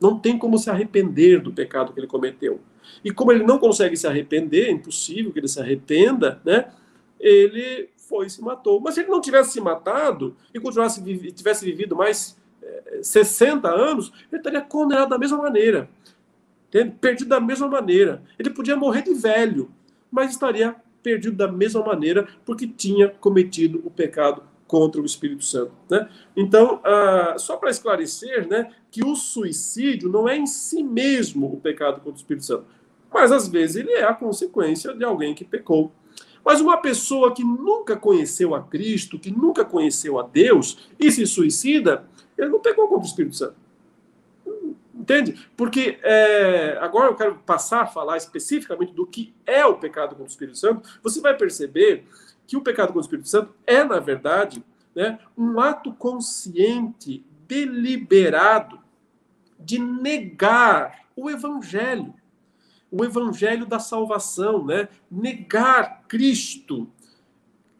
Não 0.00 0.18
tem 0.18 0.38
como 0.38 0.58
se 0.58 0.70
arrepender 0.70 1.42
do 1.42 1.52
pecado 1.52 1.92
que 1.92 2.00
ele 2.00 2.06
cometeu. 2.06 2.60
E 3.02 3.10
como 3.10 3.32
ele 3.32 3.44
não 3.44 3.58
consegue 3.58 3.96
se 3.96 4.06
arrepender, 4.06 4.68
é 4.68 4.70
impossível 4.70 5.32
que 5.32 5.38
ele 5.38 5.48
se 5.48 5.60
arrependa, 5.60 6.40
né? 6.44 6.70
Ele 7.18 7.88
foi 7.96 8.26
e 8.26 8.30
se 8.30 8.42
matou. 8.42 8.80
Mas 8.80 8.94
se 8.94 9.00
ele 9.00 9.10
não 9.10 9.20
tivesse 9.20 9.52
se 9.52 9.60
matado 9.60 10.36
e 10.52 10.60
continuasse 10.60 11.02
tivesse 11.32 11.64
vivido 11.64 11.96
mais 11.96 12.38
é, 12.62 13.00
60 13.02 13.68
anos, 13.68 14.12
ele 14.30 14.40
estaria 14.40 14.60
condenado 14.60 15.10
da 15.10 15.18
mesma 15.18 15.38
maneira. 15.38 15.88
Perdido 17.00 17.28
da 17.28 17.40
mesma 17.40 17.68
maneira. 17.68 18.22
Ele 18.38 18.50
podia 18.50 18.76
morrer 18.76 19.02
de 19.02 19.14
velho, 19.14 19.70
mas 20.10 20.30
estaria 20.30 20.74
perdido 21.02 21.36
da 21.36 21.46
mesma 21.50 21.84
maneira 21.84 22.26
porque 22.44 22.66
tinha 22.66 23.08
cometido 23.08 23.80
o 23.84 23.90
pecado 23.90 24.42
contra 24.66 25.00
o 25.00 25.04
Espírito 25.04 25.44
Santo. 25.44 25.72
Né? 25.88 26.08
Então, 26.34 26.80
ah, 26.82 27.34
só 27.38 27.56
para 27.56 27.70
esclarecer, 27.70 28.48
né, 28.48 28.72
que 28.90 29.04
o 29.04 29.14
suicídio 29.14 30.08
não 30.08 30.28
é 30.28 30.36
em 30.36 30.46
si 30.46 30.82
mesmo 30.82 31.46
o 31.46 31.60
pecado 31.60 31.96
contra 31.96 32.12
o 32.12 32.16
Espírito 32.16 32.46
Santo, 32.46 32.64
mas 33.14 33.30
às 33.30 33.46
vezes 33.46 33.76
ele 33.76 33.92
é 33.92 34.02
a 34.02 34.12
consequência 34.12 34.92
de 34.92 35.04
alguém 35.04 35.36
que 35.36 35.44
pecou. 35.44 35.92
Mas 36.44 36.60
uma 36.60 36.76
pessoa 36.76 37.32
que 37.32 37.44
nunca 37.44 37.96
conheceu 37.96 38.56
a 38.56 38.62
Cristo, 38.62 39.20
que 39.20 39.30
nunca 39.30 39.64
conheceu 39.64 40.18
a 40.18 40.24
Deus 40.24 40.90
e 40.98 41.12
se 41.12 41.24
suicida, 41.24 42.06
ele 42.36 42.48
não 42.48 42.58
pecou 42.58 42.88
contra 42.88 43.04
o 43.04 43.06
Espírito 43.06 43.36
Santo. 43.36 43.54
Entende? 44.92 45.48
Porque 45.56 45.98
é, 46.02 46.76
agora 46.80 47.10
eu 47.10 47.14
quero 47.14 47.36
passar 47.36 47.82
a 47.82 47.86
falar 47.86 48.16
especificamente 48.16 48.92
do 48.92 49.06
que 49.06 49.32
é 49.46 49.64
o 49.64 49.76
pecado 49.76 50.10
contra 50.10 50.24
o 50.24 50.26
Espírito 50.26 50.58
Santo. 50.58 50.98
Você 51.00 51.20
vai 51.20 51.36
perceber 51.36 52.04
que 52.48 52.56
o 52.56 52.62
pecado 52.62 52.88
contra 52.88 52.98
o 52.98 53.02
Espírito 53.02 53.28
Santo 53.28 53.54
é, 53.64 53.84
na 53.84 54.00
verdade, 54.00 54.62
né, 54.94 55.20
um 55.38 55.60
ato 55.60 55.92
consciente, 55.94 57.24
deliberado, 57.46 58.80
de 59.58 59.78
negar 59.78 61.06
o 61.16 61.30
Evangelho 61.30 62.12
o 62.96 63.04
evangelho 63.04 63.66
da 63.66 63.80
salvação, 63.80 64.64
né? 64.64 64.88
negar 65.10 66.04
Cristo 66.06 66.88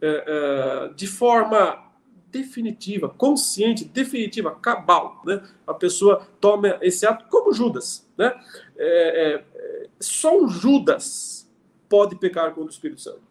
é, 0.00 0.24
é, 0.26 0.94
de 0.94 1.06
forma 1.06 1.84
definitiva, 2.32 3.08
consciente, 3.08 3.84
definitiva, 3.84 4.50
cabal. 4.56 5.22
Né? 5.24 5.40
A 5.64 5.72
pessoa 5.72 6.26
toma 6.40 6.78
esse 6.82 7.06
ato 7.06 7.26
como 7.28 7.52
Judas. 7.52 8.10
Né? 8.18 8.34
É, 8.76 9.44
é, 9.54 9.88
só 10.00 10.36
um 10.36 10.48
Judas 10.48 11.48
pode 11.88 12.16
pecar 12.16 12.48
contra 12.48 12.64
o 12.64 12.70
Espírito 12.70 13.00
Santo. 13.00 13.22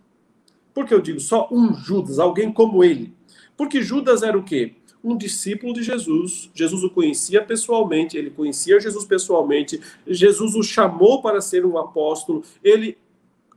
Por 0.73 0.85
que 0.85 0.93
eu 0.93 1.01
digo 1.01 1.19
só 1.19 1.49
um 1.51 1.73
Judas, 1.75 2.17
alguém 2.17 2.51
como 2.51 2.81
ele? 2.81 3.13
Porque 3.57 3.81
Judas 3.81 4.23
era 4.23 4.37
o 4.37 4.43
quê? 4.43 4.75
Um 5.03 5.17
discípulo 5.17 5.73
de 5.73 5.83
Jesus. 5.83 6.49
Jesus 6.53 6.83
o 6.83 6.89
conhecia 6.89 7.43
pessoalmente, 7.43 8.17
ele 8.17 8.29
conhecia 8.29 8.79
Jesus 8.79 9.03
pessoalmente. 9.05 9.81
Jesus 10.07 10.55
o 10.55 10.63
chamou 10.63 11.21
para 11.21 11.41
ser 11.41 11.65
um 11.65 11.77
apóstolo. 11.77 12.43
Ele 12.63 12.97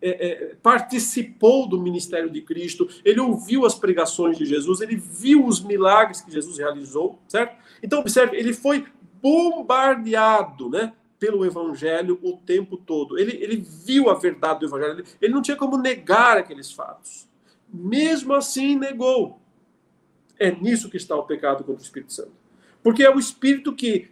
é, 0.03 0.09
é, 0.09 0.55
participou 0.63 1.69
do 1.69 1.81
ministério 1.81 2.29
de 2.31 2.43
Cristo, 2.43 2.89
ele 3.05 3.21
ouviu 3.21 3.65
as 3.65 3.75
pregações 3.75 4.37
de 4.37 4.45
Jesus, 4.45 4.81
ele 4.81 4.97
viu 4.97 5.47
os 5.47 5.63
milagres 5.63 6.21
que 6.21 6.31
Jesus 6.31 6.59
realizou, 6.59 7.19
certo? 7.27 7.57
Então, 7.83 8.01
observe, 8.01 8.37
ele 8.37 8.53
foi 8.53 8.85
bombardeado, 9.23 10.69
né? 10.69 10.93
Pelo 11.19 11.47
evangelho 11.47 12.19
o 12.23 12.37
tempo 12.37 12.77
todo. 12.77 13.19
Ele, 13.19 13.43
ele 13.43 13.57
viu 13.57 14.11
a 14.11 14.15
verdade 14.15 14.61
do 14.61 14.67
evangelho, 14.67 14.99
ele, 14.99 15.05
ele 15.21 15.33
não 15.33 15.41
tinha 15.41 15.57
como 15.57 15.79
negar 15.79 16.37
aqueles 16.37 16.71
fatos. 16.71 17.27
Mesmo 17.73 18.35
assim, 18.35 18.77
negou. 18.77 19.41
É 20.39 20.51
nisso 20.51 20.91
que 20.91 20.97
está 20.97 21.17
o 21.17 21.25
pecado 21.25 21.65
contra 21.65 21.83
o 21.83 21.85
Espírito 21.85 22.13
Santo. 22.13 22.33
Porque 22.83 23.03
é 23.03 23.11
o 23.11 23.19
Espírito 23.19 23.75
que 23.75 24.11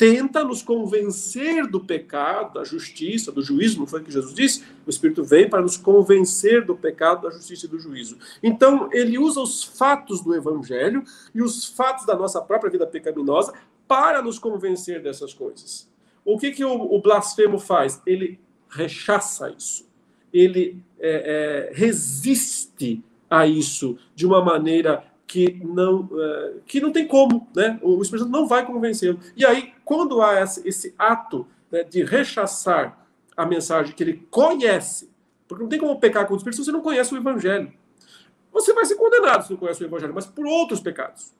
tenta 0.00 0.42
nos 0.42 0.62
convencer 0.62 1.66
do 1.66 1.78
pecado, 1.78 2.54
da 2.54 2.64
justiça, 2.64 3.30
do 3.30 3.42
juízo, 3.42 3.78
não 3.78 3.86
foi 3.86 4.00
o 4.00 4.04
que 4.04 4.10
Jesus 4.10 4.32
disse? 4.32 4.64
O 4.86 4.88
Espírito 4.88 5.22
vem 5.22 5.46
para 5.46 5.60
nos 5.60 5.76
convencer 5.76 6.64
do 6.64 6.74
pecado, 6.74 7.20
da 7.20 7.30
justiça 7.30 7.66
e 7.66 7.68
do 7.68 7.78
juízo. 7.78 8.16
Então, 8.42 8.88
ele 8.92 9.18
usa 9.18 9.42
os 9.42 9.62
fatos 9.62 10.22
do 10.22 10.34
Evangelho 10.34 11.04
e 11.34 11.42
os 11.42 11.66
fatos 11.66 12.06
da 12.06 12.16
nossa 12.16 12.40
própria 12.40 12.70
vida 12.70 12.86
pecaminosa 12.86 13.52
para 13.86 14.22
nos 14.22 14.38
convencer 14.38 15.02
dessas 15.02 15.34
coisas. 15.34 15.86
O 16.24 16.38
que, 16.38 16.52
que 16.52 16.64
o, 16.64 16.94
o 16.94 16.98
blasfemo 17.02 17.58
faz? 17.58 18.00
Ele 18.06 18.40
rechaça 18.70 19.50
isso. 19.50 19.86
Ele 20.32 20.82
é, 20.98 21.70
é, 21.70 21.74
resiste 21.74 23.04
a 23.28 23.46
isso 23.46 23.98
de 24.14 24.26
uma 24.26 24.42
maneira 24.42 25.04
que 25.30 25.62
não, 25.64 26.00
uh, 26.00 26.60
que 26.66 26.80
não 26.80 26.90
tem 26.90 27.06
como, 27.06 27.46
né? 27.54 27.78
O 27.82 28.02
Espírito 28.02 28.24
Santo 28.24 28.36
não 28.36 28.48
vai 28.48 28.66
convencê-lo. 28.66 29.20
E 29.36 29.46
aí, 29.46 29.72
quando 29.84 30.20
há 30.20 30.42
esse, 30.42 30.68
esse 30.68 30.92
ato 30.98 31.46
né, 31.70 31.84
de 31.84 32.02
rechaçar 32.02 33.06
a 33.36 33.46
mensagem 33.46 33.94
que 33.94 34.02
ele 34.02 34.26
conhece, 34.28 35.08
porque 35.46 35.62
não 35.62 35.70
tem 35.70 35.78
como 35.78 36.00
pecar 36.00 36.24
contra 36.24 36.34
o 36.34 36.38
Espírito 36.38 36.56
se 36.56 36.64
você 36.64 36.72
não 36.72 36.80
conhece 36.80 37.14
o 37.14 37.16
Evangelho. 37.16 37.72
Você 38.52 38.72
vai 38.74 38.84
ser 38.84 38.96
condenado 38.96 39.44
se 39.44 39.52
não 39.52 39.56
conhece 39.56 39.80
o 39.84 39.86
Evangelho, 39.86 40.12
mas 40.12 40.26
por 40.26 40.44
outros 40.46 40.80
pecados, 40.80 41.32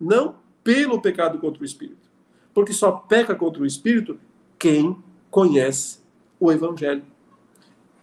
não 0.00 0.34
pelo 0.64 1.00
pecado 1.00 1.38
contra 1.38 1.62
o 1.62 1.64
Espírito. 1.64 2.10
Porque 2.52 2.72
só 2.72 2.90
peca 2.90 3.36
contra 3.36 3.62
o 3.62 3.66
Espírito 3.66 4.18
quem 4.58 5.00
conhece 5.30 6.00
o 6.40 6.50
Evangelho 6.50 7.04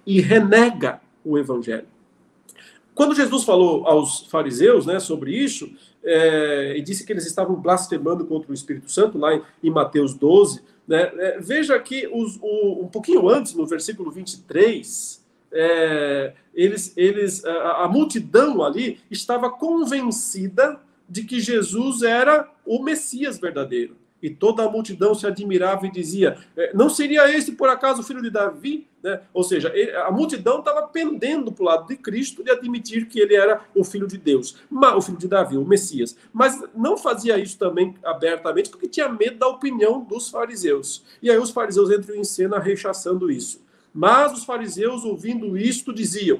e 0.05 0.21
renega 0.21 1.01
o 1.25 1.37
Evangelho. 1.37 1.87
Quando 2.95 3.13
Jesus 3.13 3.43
falou 3.43 3.85
aos 3.85 4.21
fariseus 4.27 4.85
né, 4.85 4.99
sobre 4.99 5.31
isso, 5.31 5.69
é, 6.03 6.75
e 6.77 6.81
disse 6.81 7.05
que 7.05 7.11
eles 7.11 7.25
estavam 7.25 7.55
blasfemando 7.55 8.25
contra 8.25 8.49
o 8.49 8.53
Espírito 8.53 8.89
Santo, 8.89 9.17
lá 9.17 9.35
em, 9.35 9.41
em 9.61 9.69
Mateus 9.69 10.13
12, 10.13 10.61
né, 10.87 11.11
é, 11.17 11.39
veja 11.39 11.77
que 11.79 12.07
os, 12.07 12.39
o, 12.41 12.83
um 12.83 12.87
pouquinho 12.87 13.27
antes, 13.27 13.53
no 13.53 13.67
versículo 13.67 14.09
23, 14.09 15.23
é, 15.51 16.33
eles, 16.53 16.93
eles, 16.95 17.43
a, 17.43 17.83
a 17.83 17.87
multidão 17.89 18.63
ali 18.63 18.99
estava 19.11 19.49
convencida 19.49 20.79
de 21.07 21.23
que 21.23 21.39
Jesus 21.39 22.01
era 22.01 22.49
o 22.65 22.81
Messias 22.81 23.37
verdadeiro 23.37 23.97
e 24.25 24.29
toda 24.31 24.63
a 24.63 24.69
multidão 24.69 25.13
se 25.13 25.27
admirava 25.27 25.85
e 25.85 25.91
dizia: 25.91 26.35
é, 26.57 26.71
Não 26.73 26.89
seria 26.89 27.31
esse 27.31 27.51
por 27.51 27.69
acaso 27.69 28.01
o 28.01 28.03
filho 28.03 28.23
de 28.23 28.31
Davi? 28.31 28.87
Né? 29.03 29.21
Ou 29.31 29.43
seja, 29.43 29.71
a 30.03 30.09
multidão 30.09 30.57
estava 30.57 30.87
pendendo 30.87 31.51
para 31.51 31.61
o 31.61 31.65
lado 31.67 31.87
de 31.87 31.95
Cristo 31.95 32.43
de 32.43 32.49
admitir 32.49 33.07
que 33.07 33.19
ele 33.19 33.35
era 33.35 33.61
o 33.75 33.83
filho 33.83 34.07
de 34.07 34.17
Deus, 34.17 34.57
o 34.71 35.01
filho 35.01 35.19
de 35.19 35.27
Davi, 35.27 35.57
o 35.57 35.63
Messias. 35.63 36.17
Mas 36.33 36.59
não 36.75 36.97
fazia 36.97 37.37
isso 37.37 37.55
também 37.59 37.93
abertamente 38.03 38.71
porque 38.71 38.87
tinha 38.87 39.07
medo 39.07 39.37
da 39.37 39.47
opinião 39.47 40.01
dos 40.01 40.27
fariseus. 40.27 41.03
E 41.21 41.29
aí 41.29 41.37
os 41.37 41.51
fariseus 41.51 41.91
entram 41.91 42.15
em 42.15 42.23
cena 42.23 42.57
rechaçando 42.57 43.29
isso. 43.29 43.63
Mas 43.93 44.33
os 44.33 44.43
fariseus, 44.43 45.05
ouvindo 45.05 45.55
isto, 45.55 45.93
diziam: 45.93 46.39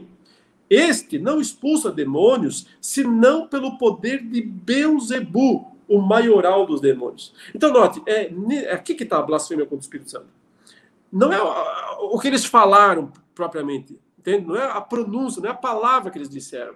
Este 0.67 1.19
não 1.19 1.39
expulsa 1.39 1.91
demônios 1.91 2.65
senão 2.81 3.47
pelo 3.47 3.77
poder 3.77 4.23
de 4.23 4.41
Beuzebu, 4.41 5.74
o 5.87 6.01
maioral 6.01 6.65
dos 6.65 6.81
demônios. 6.81 7.33
Então, 7.53 7.71
note, 7.71 8.01
é, 8.05 8.31
é 8.63 8.73
aqui 8.73 8.95
que 8.95 9.03
está 9.03 9.17
a 9.19 9.21
blasfêmia 9.21 9.65
contra 9.65 9.77
o 9.77 9.81
Espírito 9.81 10.11
Santo. 10.11 10.27
Não 11.11 11.31
é 11.31 11.41
o 11.99 12.19
que 12.19 12.27
eles 12.27 12.45
falaram 12.45 13.11
propriamente, 13.33 13.99
entende? 14.19 14.45
Não 14.45 14.55
é 14.55 14.69
a 14.69 14.81
pronúncia, 14.81 15.41
não 15.41 15.49
é 15.49 15.51
a 15.51 15.55
palavra 15.55 16.11
que 16.11 16.17
eles 16.17 16.29
disseram. 16.29 16.75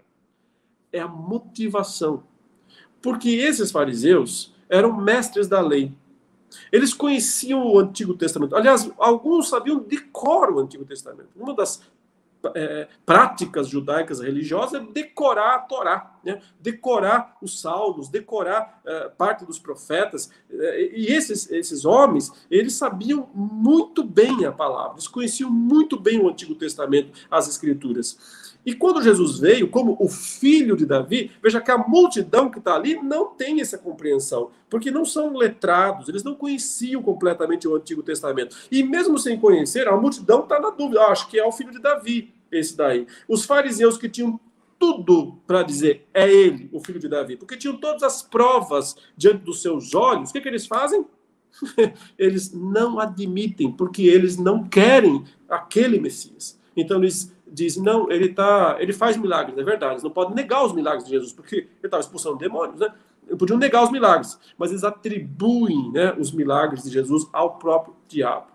É 0.91 0.99
a 0.99 1.07
motivação. 1.07 2.23
Porque 3.01 3.29
esses 3.29 3.71
fariseus 3.71 4.53
eram 4.69 4.95
mestres 4.95 5.47
da 5.47 5.61
lei. 5.61 5.91
Eles 6.71 6.93
conheciam 6.93 7.65
o 7.65 7.79
Antigo 7.79 8.13
Testamento. 8.13 8.55
Aliás, 8.55 8.89
alguns 8.97 9.49
sabiam 9.49 9.79
de 9.79 9.99
cor 9.99 10.51
o 10.51 10.59
Antigo 10.59 10.85
Testamento. 10.85 11.29
Uma 11.35 11.53
das 11.53 11.81
é, 12.55 12.87
práticas 13.05 13.67
judaicas 13.67 14.19
religiosas 14.19 14.81
é 14.81 14.85
decorar 14.91 15.55
a 15.55 15.59
Torá, 15.59 16.19
né? 16.23 16.41
decorar 16.59 17.37
os 17.41 17.59
salmos, 17.59 18.09
decorar 18.09 18.81
é, 18.85 19.09
parte 19.09 19.45
dos 19.45 19.59
profetas. 19.59 20.29
É, 20.49 20.97
e 20.97 21.07
esses, 21.07 21.49
esses 21.51 21.85
homens, 21.85 22.31
eles 22.49 22.73
sabiam 22.73 23.29
muito 23.33 24.03
bem 24.03 24.45
a 24.45 24.51
palavra, 24.51 24.93
eles 24.93 25.07
conheciam 25.07 25.49
muito 25.49 25.99
bem 25.99 26.19
o 26.19 26.29
Antigo 26.29 26.55
Testamento, 26.55 27.11
as 27.29 27.47
Escrituras. 27.47 28.38
E 28.65 28.73
quando 28.75 29.01
Jesus 29.01 29.39
veio, 29.39 29.69
como 29.69 29.97
o 29.99 30.07
filho 30.07 30.75
de 30.75 30.85
Davi, 30.85 31.31
veja 31.41 31.61
que 31.61 31.71
a 31.71 31.77
multidão 31.77 32.49
que 32.49 32.59
está 32.59 32.75
ali 32.75 33.01
não 33.01 33.27
tem 33.27 33.61
essa 33.61 33.77
compreensão, 33.77 34.51
porque 34.69 34.91
não 34.91 35.05
são 35.05 35.35
letrados, 35.35 36.09
eles 36.09 36.23
não 36.23 36.35
conheciam 36.35 37.01
completamente 37.01 37.67
o 37.67 37.75
Antigo 37.75 38.03
Testamento. 38.03 38.55
E 38.71 38.83
mesmo 38.83 39.17
sem 39.17 39.39
conhecer, 39.39 39.87
a 39.87 39.97
multidão 39.97 40.43
está 40.43 40.59
na 40.59 40.69
dúvida, 40.69 41.01
ah, 41.01 41.11
acho 41.11 41.29
que 41.29 41.39
é 41.39 41.45
o 41.45 41.51
filho 41.51 41.71
de 41.71 41.81
Davi, 41.81 42.33
esse 42.51 42.75
daí. 42.75 43.07
Os 43.27 43.45
fariseus 43.45 43.97
que 43.97 44.09
tinham 44.09 44.39
tudo 44.77 45.37
para 45.45 45.63
dizer 45.63 46.07
é 46.13 46.31
ele, 46.31 46.69
o 46.71 46.79
filho 46.79 46.99
de 46.99 47.09
Davi, 47.09 47.35
porque 47.35 47.57
tinham 47.57 47.77
todas 47.77 48.03
as 48.03 48.21
provas 48.21 48.95
diante 49.15 49.43
dos 49.43 49.61
seus 49.61 49.93
olhos, 49.93 50.29
o 50.29 50.33
que, 50.33 50.41
que 50.41 50.47
eles 50.47 50.65
fazem? 50.65 51.05
eles 52.17 52.53
não 52.53 52.99
admitem, 52.99 53.71
porque 53.71 54.03
eles 54.03 54.37
não 54.37 54.63
querem 54.63 55.23
aquele 55.49 55.99
Messias. 55.99 56.57
Então 56.75 56.97
eles 56.97 57.33
diz, 57.51 57.77
não, 57.77 58.11
ele 58.11 58.29
tá, 58.29 58.77
ele 58.79 58.93
faz 58.93 59.17
milagres, 59.17 59.57
é 59.57 59.63
verdade, 59.63 59.93
eles 59.93 60.03
não 60.03 60.11
podem 60.11 60.35
negar 60.35 60.65
os 60.65 60.73
milagres 60.73 61.05
de 61.05 61.11
Jesus, 61.11 61.33
porque 61.33 61.55
ele 61.55 61.69
estava 61.83 62.01
expulsando 62.01 62.37
demônios, 62.37 62.79
né? 62.79 62.93
Podiam 63.37 63.59
negar 63.59 63.83
os 63.83 63.91
milagres, 63.91 64.39
mas 64.57 64.71
eles 64.71 64.83
atribuem 64.83 65.91
né, 65.91 66.15
os 66.17 66.31
milagres 66.31 66.83
de 66.83 66.89
Jesus 66.89 67.27
ao 67.31 67.57
próprio 67.59 67.95
diabo. 68.07 68.47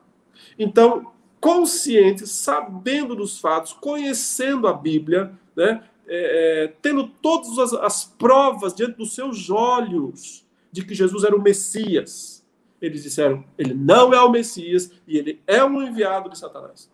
Então, 0.59 1.13
conscientes, 1.41 2.31
sabendo 2.31 3.15
dos 3.15 3.39
fatos, 3.39 3.73
conhecendo 3.73 4.67
a 4.67 4.73
Bíblia, 4.73 5.33
né, 5.55 5.85
é, 6.07 6.65
é, 6.65 6.69
tendo 6.83 7.07
todas 7.07 7.59
as, 7.59 7.73
as 7.75 8.05
provas 8.05 8.75
diante 8.75 8.97
dos 8.97 9.15
seus 9.15 9.49
olhos 9.49 10.45
de 10.73 10.85
que 10.85 10.95
Jesus 10.95 11.23
era 11.23 11.37
o 11.37 11.41
Messias, 11.41 12.45
eles 12.81 13.03
disseram: 13.03 13.45
ele 13.57 13.75
não 13.75 14.13
é 14.13 14.21
o 14.21 14.31
Messias 14.31 14.91
e 15.07 15.17
ele 15.17 15.41
é 15.47 15.65
um 15.65 15.83
enviado 15.83 16.29
de 16.29 16.39
Satanás. 16.39 16.91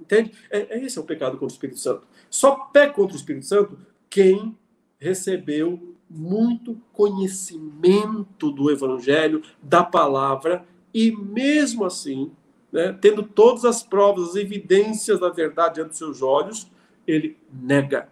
Entende? 0.00 0.32
É, 0.50 0.76
é 0.76 0.84
esse 0.84 0.98
é 0.98 1.00
o 1.00 1.04
pecado 1.04 1.32
contra 1.32 1.46
o 1.46 1.48
Espírito 1.48 1.78
Santo. 1.78 2.06
Só 2.28 2.56
peca 2.72 2.94
contra 2.94 3.14
o 3.14 3.18
Espírito 3.18 3.46
Santo 3.46 3.78
quem 4.10 4.56
recebeu 4.98 5.94
muito 6.08 6.80
conhecimento 6.92 8.50
do 8.50 8.70
Evangelho, 8.70 9.42
da 9.62 9.82
palavra, 9.82 10.64
e 10.92 11.10
mesmo 11.10 11.84
assim, 11.84 12.30
né, 12.70 12.96
tendo 13.00 13.22
todas 13.22 13.64
as 13.64 13.82
provas, 13.82 14.30
as 14.30 14.36
evidências 14.36 15.20
da 15.20 15.28
verdade 15.28 15.82
dos 15.82 15.98
seus 15.98 16.22
olhos, 16.22 16.70
ele 17.06 17.36
nega. 17.52 18.08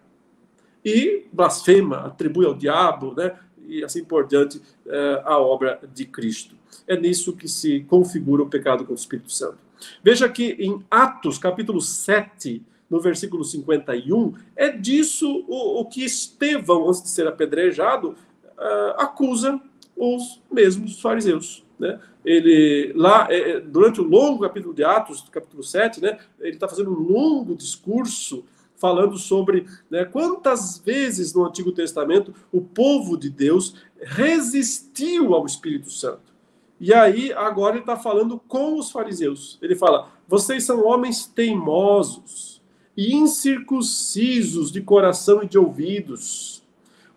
E 0.83 1.25
blasfema, 1.31 1.97
atribui 1.97 2.45
ao 2.45 2.53
diabo, 2.53 3.13
né, 3.15 3.37
e 3.65 3.83
assim 3.83 4.03
por 4.03 4.27
diante, 4.27 4.61
é, 4.85 5.21
a 5.23 5.37
obra 5.39 5.79
de 5.93 6.05
Cristo. 6.05 6.55
É 6.87 6.97
nisso 6.97 7.33
que 7.33 7.47
se 7.47 7.81
configura 7.81 8.43
o 8.43 8.49
pecado 8.49 8.79
contra 8.79 8.93
o 8.93 8.97
Espírito 8.97 9.31
Santo. 9.31 9.57
Veja 10.03 10.29
que 10.29 10.55
em 10.59 10.83
Atos, 10.89 11.37
capítulo 11.37 11.81
7, 11.81 12.63
no 12.89 12.99
versículo 12.99 13.43
51, 13.43 14.33
é 14.55 14.69
disso 14.69 15.45
o, 15.47 15.81
o 15.81 15.85
que 15.85 16.03
Estevão, 16.03 16.87
antes 16.87 17.03
de 17.03 17.09
ser 17.09 17.27
apedrejado, 17.27 18.09
uh, 18.09 18.93
acusa 18.97 19.59
os 19.95 20.41
mesmos 20.51 21.01
fariseus. 21.01 21.65
Né? 21.79 21.99
Ele, 22.23 22.93
lá, 22.95 23.27
é, 23.29 23.51
é, 23.51 23.59
durante 23.59 23.99
o 23.99 24.03
longo 24.03 24.43
capítulo 24.43 24.73
de 24.73 24.83
Atos, 24.83 25.27
capítulo 25.31 25.63
7, 25.63 26.01
né, 26.01 26.17
ele 26.39 26.53
está 26.53 26.67
fazendo 26.67 26.91
um 26.91 27.11
longo 27.11 27.55
discurso 27.55 28.45
falando 28.77 29.17
sobre 29.17 29.65
né, 29.89 30.03
quantas 30.03 30.77
vezes 30.77 31.33
no 31.33 31.45
Antigo 31.45 31.71
Testamento 31.71 32.33
o 32.51 32.61
povo 32.61 33.17
de 33.17 33.29
Deus 33.29 33.75
resistiu 34.01 35.33
ao 35.33 35.45
Espírito 35.45 35.89
Santo. 35.89 36.32
E 36.79 36.93
aí, 36.93 37.31
agora 37.33 37.75
ele 37.75 37.81
está 37.81 37.95
falando 37.95 38.39
com 38.47 38.77
os 38.77 38.91
fariseus. 38.91 39.57
Ele 39.61 39.75
fala: 39.75 40.09
vocês 40.27 40.63
são 40.63 40.85
homens 40.85 41.25
teimosos 41.25 42.61
e 42.95 43.13
incircuncisos 43.15 44.71
de 44.71 44.81
coração 44.81 45.43
e 45.43 45.47
de 45.47 45.57
ouvidos. 45.57 46.63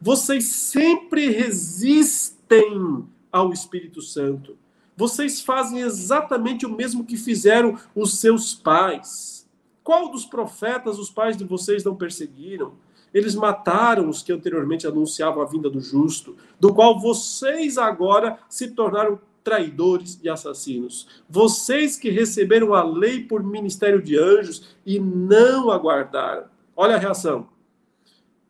Vocês 0.00 0.44
sempre 0.44 1.30
resistem 1.30 3.06
ao 3.32 3.52
Espírito 3.52 4.00
Santo. 4.02 4.56
Vocês 4.96 5.40
fazem 5.40 5.80
exatamente 5.80 6.64
o 6.64 6.74
mesmo 6.74 7.04
que 7.04 7.16
fizeram 7.16 7.78
os 7.94 8.18
seus 8.18 8.54
pais. 8.54 9.46
Qual 9.84 10.10
dos 10.10 10.24
profetas 10.24 10.98
os 10.98 11.10
pais 11.10 11.36
de 11.36 11.44
vocês 11.44 11.84
não 11.84 11.94
perseguiram? 11.94 12.72
Eles 13.12 13.34
mataram 13.34 14.08
os 14.08 14.22
que 14.22 14.32
anteriormente 14.32 14.86
anunciavam 14.86 15.42
a 15.42 15.46
vinda 15.46 15.70
do 15.70 15.80
justo, 15.80 16.36
do 16.58 16.74
qual 16.74 16.98
vocês 16.98 17.78
agora 17.78 18.38
se 18.48 18.68
tornaram 18.68 19.20
traidores 19.46 20.18
e 20.24 20.28
assassinos. 20.28 21.06
Vocês 21.30 21.96
que 21.96 22.10
receberam 22.10 22.74
a 22.74 22.82
lei 22.82 23.22
por 23.22 23.44
ministério 23.44 24.02
de 24.02 24.18
anjos 24.18 24.76
e 24.84 24.98
não 24.98 25.70
aguardaram. 25.70 26.46
Olha 26.74 26.96
a 26.96 26.98
reação. 26.98 27.48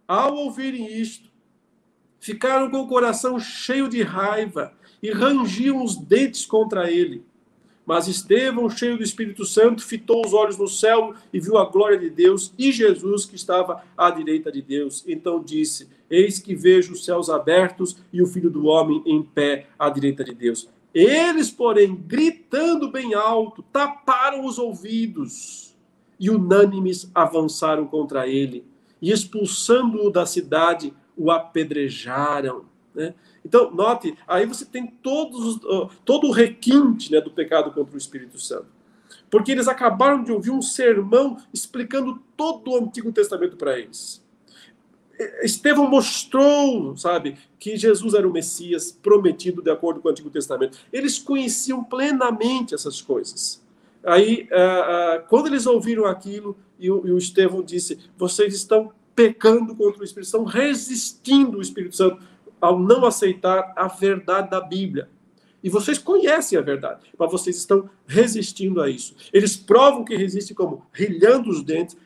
Ao 0.09 0.35
ouvirem 0.35 0.99
isto, 0.99 1.29
ficaram 2.19 2.71
com 2.71 2.79
o 2.79 2.89
coração 2.89 3.39
cheio 3.39 3.91
de 3.91 4.03
raiva 4.03 4.73
e 5.03 5.11
rangiam 5.11 5.85
os 5.85 5.97
dentes 5.97 6.47
contra 6.47 6.91
ele. 6.91 7.23
Mas 7.85 8.09
Estevão, 8.09 8.71
cheio 8.71 8.97
do 8.97 9.03
Espírito 9.03 9.45
Santo, 9.45 9.85
fitou 9.85 10.25
os 10.25 10.33
olhos 10.33 10.57
no 10.57 10.67
céu 10.67 11.15
e 11.31 11.39
viu 11.39 11.59
a 11.59 11.67
glória 11.67 11.99
de 11.99 12.09
Deus 12.09 12.55
e 12.59 12.73
Jesus 12.73 13.27
que 13.27 13.37
estava 13.37 13.85
à 13.95 14.11
direita 14.11 14.51
de 14.51 14.63
Deus. 14.63 15.05
Então 15.07 15.45
disse: 15.45 15.89
Eis 16.09 16.39
que 16.39 16.55
vejo 16.55 16.95
os 16.95 17.05
céus 17.05 17.29
abertos 17.29 17.99
e 18.11 18.23
o 18.23 18.27
Filho 18.27 18.49
do 18.49 18.65
Homem 18.65 19.03
em 19.05 19.23
pé 19.23 19.67
à 19.79 19.91
direita 19.91 20.25
de 20.25 20.35
Deus. 20.35 20.69
Eles, 20.99 21.51
porém, 21.51 21.95
gritando 21.95 22.91
bem 22.91 23.13
alto, 23.13 23.63
taparam 23.63 24.47
os 24.47 24.59
ouvidos 24.59 25.77
e 26.19 26.31
unânimes 26.31 27.11
avançaram 27.15 27.87
contra 27.87 28.27
ele 28.27 28.65
e, 29.03 29.13
expulsando-o 29.13 30.11
da 30.11 30.25
cidade, 30.25 30.95
o 31.15 31.31
apedrejaram. 31.31 32.65
Né? 32.95 33.13
Então, 33.45 33.71
note, 33.71 34.17
aí 34.27 34.47
você 34.47 34.65
tem 34.65 34.87
todos, 34.87 35.61
todo 36.03 36.29
o 36.29 36.33
requinte 36.33 37.13
né, 37.13 37.21
do 37.21 37.31
pecado 37.31 37.73
contra 37.73 37.95
o 37.95 37.99
Espírito 37.99 38.39
Santo. 38.39 38.69
Porque 39.31 39.53
eles 39.53 39.69
acabaram 39.69 40.25
de 40.25 40.33
ouvir 40.33 40.51
um 40.51 40.63
sermão 40.63 41.37
explicando 41.53 42.23
todo 42.35 42.71
o 42.71 42.77
Antigo 42.79 43.13
Testamento 43.13 43.59
para 43.59 43.79
eles. 43.79 44.25
Estevão 45.43 45.89
mostrou, 45.89 46.97
sabe, 46.97 47.37
que 47.59 47.77
Jesus 47.77 48.15
era 48.15 48.29
o 48.29 48.33
Messias 48.33 48.93
prometido 48.93 49.63
de 49.63 49.71
acordo 49.71 50.01
com 50.01 50.09
o 50.09 50.11
Antigo 50.11 50.31
Testamento. 50.31 50.79
Eles 50.93 51.19
conheciam 51.19 51.83
plenamente 51.83 52.75
essas 52.75 53.01
coisas. 53.01 53.65
Aí, 54.05 54.49
uh, 54.53 55.23
uh, 55.23 55.29
quando 55.29 55.47
eles 55.47 55.67
ouviram 55.67 56.07
aquilo, 56.07 56.57
e 56.79 56.91
o 56.91 57.17
Estevão 57.17 57.63
disse: 57.63 57.99
vocês 58.17 58.55
estão 58.55 58.93
pecando 59.15 59.75
contra 59.75 60.03
o 60.03 60.05
Espírito, 60.05 60.27
estão 60.27 60.45
resistindo 60.45 61.59
o 61.59 61.63
Espírito 61.63 61.97
Santo 61.97 62.23
ao 62.61 62.79
não 62.79 63.05
aceitar 63.05 63.73
a 63.75 63.89
verdade 63.89 64.51
da 64.51 64.61
Bíblia. 64.61 65.09
E 65.63 65.71
vocês 65.71 65.99
conhecem 65.99 66.59
a 66.59 66.63
verdade, 66.63 67.01
mas 67.19 67.33
vocês 67.33 67.57
estão 67.57 67.91
resistindo 68.07 68.81
a 68.81 68.89
isso. 68.89 69.17
Eles 69.33 69.57
provam 69.57 70.05
que 70.05 70.15
resistem 70.15 70.55
como 70.55 70.87
rilhando 70.93 71.51
os 71.51 71.63
dentes, 71.63 71.97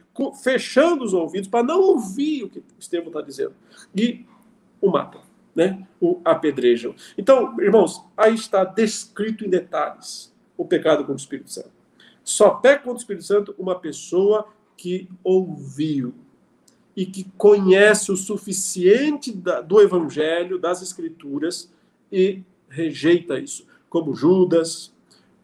fechando 0.43 1.05
os 1.05 1.15
ouvidos 1.15 1.49
para 1.49 1.63
não 1.63 1.81
ouvir 1.81 2.45
o 2.45 2.49
que 2.49 2.63
Estevão 2.79 3.09
está 3.09 3.21
dizendo. 3.21 3.55
E 3.95 4.25
o 4.81 4.91
matam, 4.91 5.23
né? 5.55 5.87
o 6.01 6.21
apedrejam. 6.25 6.95
Então, 7.17 7.61
irmãos, 7.61 8.03
aí 8.17 8.35
está 8.35 8.65
descrito 8.65 9.45
em 9.45 9.49
detalhes 9.49 10.33
o 10.57 10.65
pecado 10.65 10.99
contra 10.99 11.15
o 11.15 11.17
Espírito 11.17 11.51
Santo. 11.51 11.71
Só 12.23 12.51
peca 12.51 12.85
contra 12.85 12.99
o 12.99 12.99
Espírito 12.99 13.25
Santo 13.25 13.55
uma 13.59 13.79
pessoa 13.79 14.47
que 14.77 15.09
ouviu 15.23 16.15
e 16.97 17.07
que 17.07 17.25
conhece 17.37 18.13
o 18.13 18.17
suficiente 18.17 19.33
da, 19.33 19.61
do 19.61 19.81
Evangelho, 19.81 20.59
das 20.59 20.83
Escrituras, 20.83 21.73
e 22.11 22.43
rejeita 22.69 23.39
isso. 23.39 23.67
Como 23.89 24.15
Judas, 24.15 24.93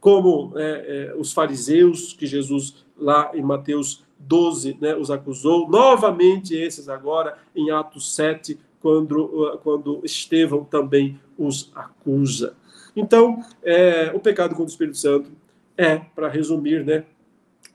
como 0.00 0.52
é, 0.56 1.08
é, 1.10 1.14
os 1.16 1.32
fariseus 1.32 2.12
que 2.12 2.26
Jesus, 2.26 2.84
lá 2.96 3.30
em 3.34 3.42
Mateus 3.42 4.05
12 4.18 4.78
né, 4.80 4.94
os 4.94 5.10
acusou, 5.10 5.68
novamente 5.68 6.54
esses 6.54 6.88
agora 6.88 7.38
em 7.54 7.70
Atos 7.70 8.14
7, 8.14 8.58
quando, 8.80 9.24
uh, 9.24 9.58
quando 9.58 10.00
Estevão 10.04 10.64
também 10.64 11.20
os 11.38 11.70
acusa. 11.74 12.56
Então, 12.94 13.42
é, 13.62 14.10
o 14.14 14.20
pecado 14.20 14.50
contra 14.50 14.64
o 14.64 14.68
Espírito 14.68 14.96
Santo 14.96 15.30
é, 15.76 15.98
para 15.98 16.28
resumir, 16.28 16.84
né, 16.84 17.04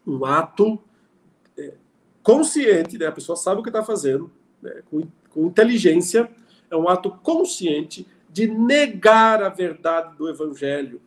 um 0.06 0.25
ato 0.25 0.80
é, 1.58 1.73
consciente, 2.23 2.97
né, 2.97 3.08
a 3.08 3.12
pessoa 3.12 3.36
sabe 3.36 3.62
o 3.62 3.63
que 3.63 3.69
está 3.69 3.84
fazendo, 3.84 4.32
né, 4.62 4.82
com, 4.89 5.04
com 5.30 5.45
inteligência, 5.45 6.30
é 6.69 6.75
um 6.75 6.89
ato 6.89 7.12
consciente 7.12 8.08
de 8.30 8.47
negar 8.47 9.43
a 9.43 9.49
verdade 9.49 10.15
do 10.17 10.30
Evangelho, 10.30 11.01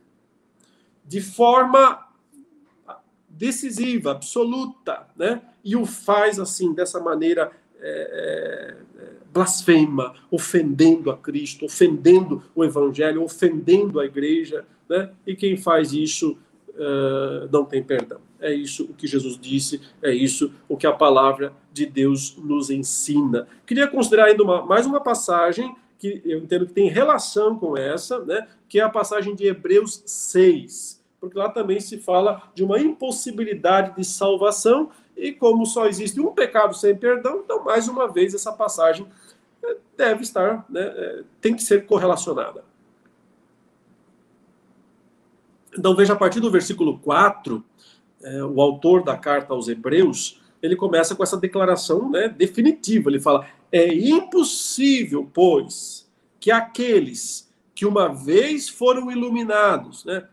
de 1.05 1.21
forma 1.21 2.04
decisiva, 3.37 4.13
absoluta, 4.13 5.07
né? 5.17 5.43
E 5.65 5.77
o 5.77 5.85
faz 5.85 6.39
assim, 6.39 6.73
dessa 6.73 7.01
maneira 7.01 7.51
é, 7.81 8.77
é, 8.97 9.05
blasfema, 9.33 10.15
ofendendo 10.31 11.11
a 11.11 11.17
Cristo, 11.17 11.65
ofendendo 11.65 12.43
o 12.55 12.65
Evangelho, 12.65 13.23
ofendendo 13.23 13.99
a 13.99 14.07
igreja, 14.07 14.65
né? 14.89 15.11
E 15.27 15.35
quem 15.35 15.57
faz 15.57 15.93
isso 15.93 16.39
uh, 16.71 17.49
não 17.51 17.65
tem 17.65 17.83
perdão. 17.83 18.21
É 18.41 18.55
isso 18.55 18.85
o 18.85 18.95
que 18.95 19.07
Jesus 19.07 19.39
disse, 19.39 19.81
é 20.03 20.13
isso 20.13 20.53
o 20.69 20.77
que 20.77 20.87
a 20.87 20.93
palavra 20.93 21.53
de 21.73 21.85
Deus 21.85 22.37
nos 22.37 22.71
ensina. 22.71 23.49
Queria 23.67 23.89
considerar 23.89 24.27
ainda 24.27 24.43
uma, 24.43 24.65
mais 24.65 24.87
uma 24.87 25.01
passagem 25.01 25.75
que 25.99 26.23
eu 26.25 26.39
entendo 26.39 26.67
que 26.67 26.73
tem 26.73 26.89
relação 26.89 27.59
com 27.59 27.77
essa, 27.77 28.21
né? 28.21 28.47
Que 28.69 28.79
é 28.79 28.83
a 28.83 28.91
passagem 28.91 29.35
de 29.35 29.47
Hebreus 29.47 30.03
6 30.07 31.04
porque 31.25 31.39
lá 31.39 31.49
também 31.49 31.81
se 31.81 31.97
fala 31.97 32.51
de 32.55 32.63
uma 32.63 32.79
impossibilidade 32.79 33.97
de 33.97 34.05
salvação, 34.05 34.91
e 35.17 35.33
como 35.33 35.65
só 35.65 35.87
existe 35.87 36.21
um 36.21 36.33
pecado 36.33 36.77
sem 36.77 36.95
perdão, 36.95 37.41
então, 37.43 37.65
mais 37.65 37.89
uma 37.89 38.07
vez, 38.07 38.35
essa 38.35 38.53
passagem 38.53 39.07
eh, 39.65 39.77
deve 39.97 40.23
estar, 40.23 40.67
né, 40.69 40.83
eh, 40.83 41.23
tem 41.41 41.55
que 41.55 41.63
ser 41.63 41.87
correlacionada. 41.87 42.63
Então, 45.79 45.97
veja, 45.97 46.13
a 46.13 46.17
partir 46.17 46.41
do 46.41 46.51
versículo 46.51 46.99
4, 46.99 47.65
é, 48.23 48.45
o 48.45 48.61
autor 48.61 49.03
da 49.03 49.17
carta 49.17 49.55
aos 49.55 49.67
Hebreus, 49.67 50.43
ele 50.63 50.77
começa 50.77 51.15
com 51.15 51.23
essa 51.23 51.39
declaração 51.39 52.11
né, 52.11 52.29
definitiva. 52.29 53.09
Ele 53.09 53.19
fala: 53.19 53.47
É 53.73 53.93
impossível, 53.93 55.29
pois, 55.33 56.07
que 56.39 56.51
aqueles 56.51 57.51
que 57.75 57.87
uma 57.87 58.09
vez 58.09 58.69
foram 58.69 59.11
iluminados, 59.11 60.05
né, 60.05 60.29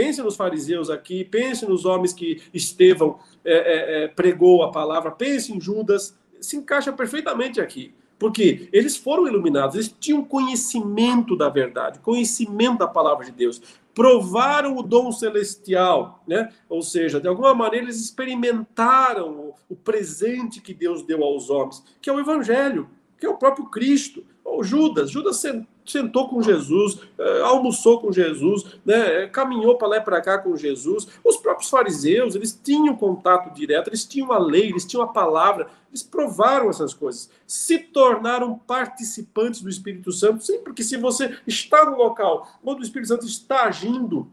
Pense 0.00 0.22
nos 0.22 0.34
fariseus 0.34 0.88
aqui, 0.88 1.26
pense 1.26 1.66
nos 1.66 1.84
homens 1.84 2.14
que 2.14 2.40
Estevão 2.54 3.18
é, 3.44 3.52
é, 3.52 4.04
é, 4.04 4.08
pregou 4.08 4.62
a 4.62 4.70
palavra, 4.70 5.10
pense 5.10 5.52
em 5.52 5.60
Judas, 5.60 6.16
se 6.40 6.56
encaixa 6.56 6.90
perfeitamente 6.90 7.60
aqui. 7.60 7.92
Porque 8.18 8.70
eles 8.72 8.96
foram 8.96 9.28
iluminados, 9.28 9.74
eles 9.74 9.94
tinham 10.00 10.24
conhecimento 10.24 11.36
da 11.36 11.50
verdade, 11.50 11.98
conhecimento 11.98 12.78
da 12.78 12.88
palavra 12.88 13.26
de 13.26 13.30
Deus, 13.30 13.60
provaram 13.94 14.78
o 14.78 14.82
dom 14.82 15.12
celestial, 15.12 16.24
né? 16.26 16.50
Ou 16.66 16.80
seja, 16.80 17.20
de 17.20 17.28
alguma 17.28 17.54
maneira 17.54 17.84
eles 17.84 18.00
experimentaram 18.00 19.52
o 19.68 19.76
presente 19.76 20.62
que 20.62 20.72
Deus 20.72 21.02
deu 21.02 21.22
aos 21.22 21.50
homens, 21.50 21.84
que 22.00 22.08
é 22.08 22.12
o 22.12 22.20
evangelho, 22.20 22.88
que 23.18 23.26
é 23.26 23.28
o 23.28 23.36
próprio 23.36 23.66
Cristo. 23.66 24.24
Ou 24.42 24.64
Judas, 24.64 25.10
Judas 25.10 25.36
sentou 25.84 26.28
com 26.28 26.42
Jesus, 26.42 27.00
eh, 27.18 27.40
almoçou 27.42 28.00
com 28.00 28.12
Jesus, 28.12 28.64
né, 28.84 29.26
caminhou 29.26 29.76
para 29.76 29.88
lá 29.88 29.96
e 29.96 30.00
para 30.00 30.20
cá 30.20 30.38
com 30.38 30.56
Jesus. 30.56 31.08
Os 31.24 31.36
próprios 31.36 31.70
fariseus, 31.70 32.34
eles 32.34 32.58
tinham 32.62 32.96
contato 32.96 33.52
direto, 33.54 33.88
eles 33.88 34.04
tinham 34.04 34.32
a 34.32 34.38
lei, 34.38 34.70
eles 34.70 34.84
tinham 34.84 35.02
a 35.02 35.08
palavra, 35.08 35.68
eles 35.90 36.02
provaram 36.02 36.70
essas 36.70 36.94
coisas, 36.94 37.30
se 37.46 37.78
tornaram 37.78 38.58
participantes 38.58 39.60
do 39.60 39.68
Espírito 39.68 40.12
Santo. 40.12 40.44
Sim, 40.44 40.60
porque 40.60 40.82
se 40.82 40.96
você 40.96 41.36
está 41.46 41.84
no 41.84 41.96
local 41.96 42.48
onde 42.64 42.80
o 42.80 42.84
Espírito 42.84 43.08
Santo 43.08 43.26
está 43.26 43.64
agindo, 43.64 44.30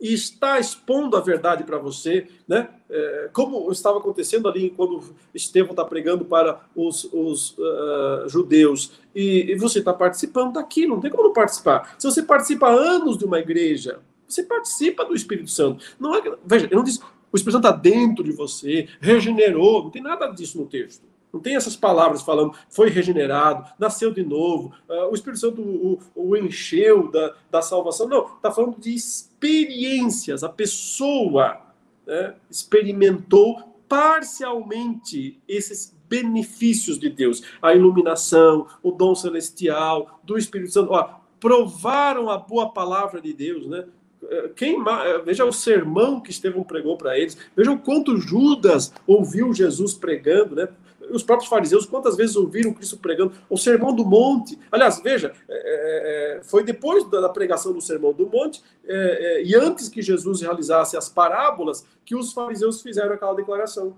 e 0.00 0.12
está 0.12 0.58
expondo 0.58 1.16
a 1.16 1.20
verdade 1.20 1.64
para 1.64 1.78
você, 1.78 2.26
né? 2.46 2.68
É, 2.90 3.28
como 3.32 3.70
estava 3.70 3.98
acontecendo 3.98 4.48
ali 4.48 4.70
quando 4.70 5.02
Estevão 5.34 5.72
está 5.72 5.84
pregando 5.84 6.24
para 6.24 6.60
os, 6.74 7.04
os 7.12 7.56
uh, 7.58 8.28
judeus, 8.28 8.92
e, 9.14 9.50
e 9.50 9.54
você 9.56 9.80
está 9.80 9.92
participando 9.92 10.54
daquilo, 10.54 10.94
não 10.94 11.00
tem 11.00 11.10
como 11.10 11.24
não 11.24 11.32
participar. 11.32 11.96
Se 11.98 12.06
você 12.06 12.22
participa 12.22 12.68
anos 12.68 13.18
de 13.18 13.24
uma 13.24 13.38
igreja, 13.38 14.00
você 14.26 14.42
participa 14.42 15.04
do 15.04 15.14
Espírito 15.14 15.50
Santo. 15.50 15.84
Não 15.98 16.14
é, 16.14 16.22
veja, 16.44 16.68
eu 16.70 16.76
não 16.76 16.84
disse, 16.84 17.00
o 17.30 17.36
Espírito 17.36 17.56
Santo 17.56 17.68
está 17.68 17.76
dentro 17.76 18.24
de 18.24 18.32
você, 18.32 18.88
regenerou, 19.00 19.84
não 19.84 19.90
tem 19.90 20.02
nada 20.02 20.28
disso 20.28 20.58
no 20.58 20.66
texto. 20.66 21.04
Não 21.32 21.40
tem 21.40 21.56
essas 21.56 21.76
palavras 21.76 22.22
falando 22.22 22.54
foi 22.70 22.88
regenerado, 22.88 23.70
nasceu 23.78 24.12
de 24.12 24.24
novo, 24.24 24.72
uh, 24.88 25.10
o 25.10 25.14
Espírito 25.14 25.40
Santo 25.40 25.60
o, 25.60 25.98
o, 26.14 26.36
encheu 26.36 27.10
da, 27.10 27.34
da 27.50 27.62
salvação. 27.62 28.08
Não, 28.08 28.36
está 28.36 28.50
falando 28.50 28.80
de 28.80 28.94
experiências. 28.94 30.42
A 30.42 30.48
pessoa 30.48 31.60
né, 32.06 32.34
experimentou 32.50 33.76
parcialmente 33.88 35.38
esses 35.46 35.96
benefícios 36.08 36.98
de 36.98 37.10
Deus, 37.10 37.42
a 37.60 37.74
iluminação, 37.74 38.66
o 38.82 38.90
dom 38.90 39.14
celestial, 39.14 40.20
do 40.24 40.38
Espírito 40.38 40.72
Santo. 40.72 40.92
Ó, 40.92 41.10
provaram 41.38 42.30
a 42.30 42.38
boa 42.38 42.70
palavra 42.70 43.20
de 43.20 43.32
Deus, 43.32 43.66
né? 43.66 43.84
Eh, 44.22 44.50
quem, 44.56 44.76
eh, 44.76 45.18
veja 45.24 45.44
o 45.44 45.52
sermão 45.52 46.20
que 46.20 46.30
Estevão 46.30 46.64
pregou 46.64 46.96
para 46.96 47.18
eles, 47.18 47.36
veja 47.56 47.70
o 47.70 47.78
quanto 47.78 48.16
Judas 48.16 48.92
ouviu 49.06 49.54
Jesus 49.54 49.94
pregando, 49.94 50.56
né? 50.56 50.68
Os 51.10 51.22
próprios 51.22 51.48
fariseus, 51.48 51.86
quantas 51.86 52.16
vezes 52.16 52.36
ouviram 52.36 52.72
Cristo 52.72 52.98
pregando 52.98 53.32
o 53.48 53.56
Sermão 53.56 53.94
do 53.94 54.04
Monte? 54.04 54.58
Aliás, 54.70 55.00
veja, 55.00 55.32
é, 55.48 56.38
é, 56.38 56.42
foi 56.42 56.64
depois 56.64 57.04
da 57.10 57.28
pregação 57.28 57.72
do 57.72 57.80
Sermão 57.80 58.12
do 58.12 58.26
Monte 58.26 58.62
é, 58.84 59.40
é, 59.40 59.44
e 59.44 59.54
antes 59.54 59.88
que 59.88 60.02
Jesus 60.02 60.40
realizasse 60.40 60.96
as 60.96 61.08
parábolas 61.08 61.84
que 62.04 62.14
os 62.14 62.32
fariseus 62.32 62.82
fizeram 62.82 63.14
aquela 63.14 63.34
declaração. 63.34 63.96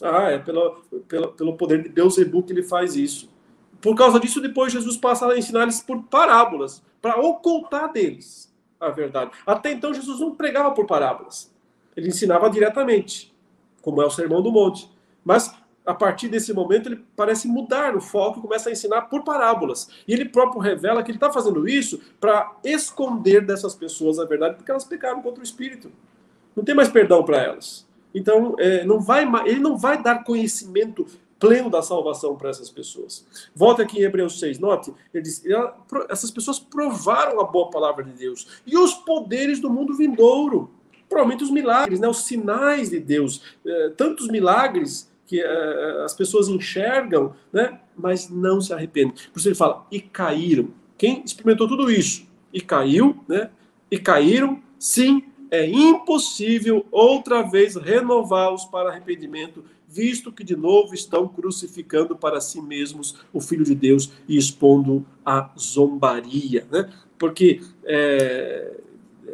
Ah, 0.00 0.30
é 0.30 0.38
pelo, 0.38 0.82
pelo, 1.06 1.28
pelo 1.32 1.56
poder 1.56 1.82
de 1.82 1.88
Deus 1.88 2.18
Ebu 2.18 2.42
que 2.42 2.52
ele 2.52 2.62
faz 2.62 2.96
isso. 2.96 3.30
Por 3.80 3.96
causa 3.96 4.18
disso, 4.18 4.40
depois 4.40 4.72
Jesus 4.72 4.96
passa 4.96 5.26
a 5.26 5.36
ensinar 5.36 5.62
eles 5.62 5.80
por 5.80 6.02
parábolas, 6.04 6.82
para 7.00 7.20
ocultar 7.20 7.92
deles 7.92 8.52
a 8.80 8.90
verdade. 8.90 9.30
Até 9.46 9.72
então, 9.72 9.92
Jesus 9.92 10.20
não 10.20 10.34
pregava 10.34 10.72
por 10.72 10.86
parábolas. 10.86 11.52
Ele 11.96 12.08
ensinava 12.08 12.48
diretamente, 12.48 13.34
como 13.80 14.00
é 14.00 14.06
o 14.06 14.10
Sermão 14.10 14.42
do 14.42 14.50
Monte. 14.50 14.90
Mas 15.24 15.54
a 15.84 15.94
partir 15.94 16.28
desse 16.28 16.52
momento, 16.52 16.88
ele 16.88 17.04
parece 17.16 17.48
mudar 17.48 17.96
o 17.96 18.00
foco 18.00 18.38
e 18.38 18.42
começa 18.42 18.68
a 18.68 18.72
ensinar 18.72 19.02
por 19.02 19.24
parábolas. 19.24 19.88
E 20.06 20.12
ele 20.12 20.26
próprio 20.28 20.60
revela 20.60 21.02
que 21.02 21.10
ele 21.10 21.16
está 21.16 21.32
fazendo 21.32 21.68
isso 21.68 22.00
para 22.20 22.56
esconder 22.64 23.44
dessas 23.44 23.74
pessoas 23.74 24.18
a 24.18 24.24
verdade, 24.24 24.56
porque 24.56 24.70
elas 24.70 24.84
pecaram 24.84 25.20
contra 25.20 25.40
o 25.40 25.44
Espírito. 25.44 25.90
Não 26.54 26.64
tem 26.64 26.74
mais 26.74 26.88
perdão 26.88 27.24
para 27.24 27.38
elas. 27.38 27.86
Então, 28.14 28.54
é, 28.58 28.84
não 28.84 29.00
vai, 29.00 29.24
ele 29.46 29.60
não 29.60 29.76
vai 29.76 30.00
dar 30.00 30.22
conhecimento 30.22 31.06
pleno 31.42 31.68
da 31.68 31.82
salvação 31.82 32.36
para 32.36 32.50
essas 32.50 32.70
pessoas. 32.70 33.26
Volta 33.52 33.82
aqui 33.82 33.98
em 33.98 34.02
Hebreus 34.02 34.38
6, 34.38 34.60
note, 34.60 34.94
ele 35.12 35.24
diz, 35.24 35.42
essas 36.08 36.30
pessoas 36.30 36.60
provaram 36.60 37.40
a 37.40 37.44
boa 37.44 37.68
palavra 37.68 38.04
de 38.04 38.12
Deus 38.12 38.46
e 38.64 38.78
os 38.78 38.94
poderes 38.94 39.58
do 39.58 39.68
mundo 39.68 39.96
vindouro. 39.96 40.70
Provavelmente 41.08 41.42
os 41.42 41.50
milagres, 41.50 41.98
né, 41.98 42.06
os 42.06 42.18
sinais 42.18 42.90
de 42.90 43.00
Deus, 43.00 43.42
é, 43.66 43.90
tantos 43.90 44.28
milagres 44.28 45.10
que 45.32 45.42
uh, 45.42 46.04
as 46.04 46.12
pessoas 46.12 46.46
enxergam, 46.48 47.32
né? 47.50 47.80
mas 47.96 48.28
não 48.28 48.60
se 48.60 48.74
arrependem. 48.74 49.14
Por 49.32 49.38
isso 49.38 49.48
ele 49.48 49.54
fala, 49.54 49.86
e 49.90 49.98
caíram. 49.98 50.68
Quem 50.98 51.22
experimentou 51.24 51.66
tudo 51.66 51.90
isso 51.90 52.26
e 52.52 52.60
caiu, 52.60 53.16
né? 53.26 53.48
e 53.90 53.98
caíram, 53.98 54.62
sim, 54.78 55.24
é 55.50 55.66
impossível 55.66 56.84
outra 56.92 57.40
vez 57.40 57.76
renová-los 57.76 58.66
para 58.66 58.90
arrependimento, 58.90 59.64
visto 59.88 60.30
que 60.30 60.44
de 60.44 60.54
novo 60.54 60.92
estão 60.94 61.26
crucificando 61.26 62.14
para 62.14 62.38
si 62.38 62.60
mesmos 62.60 63.16
o 63.32 63.40
Filho 63.40 63.64
de 63.64 63.74
Deus 63.74 64.12
e 64.28 64.36
expondo 64.36 65.06
a 65.24 65.50
zombaria. 65.58 66.66
Né? 66.70 66.92
Porque 67.18 67.62
é, 67.84 68.80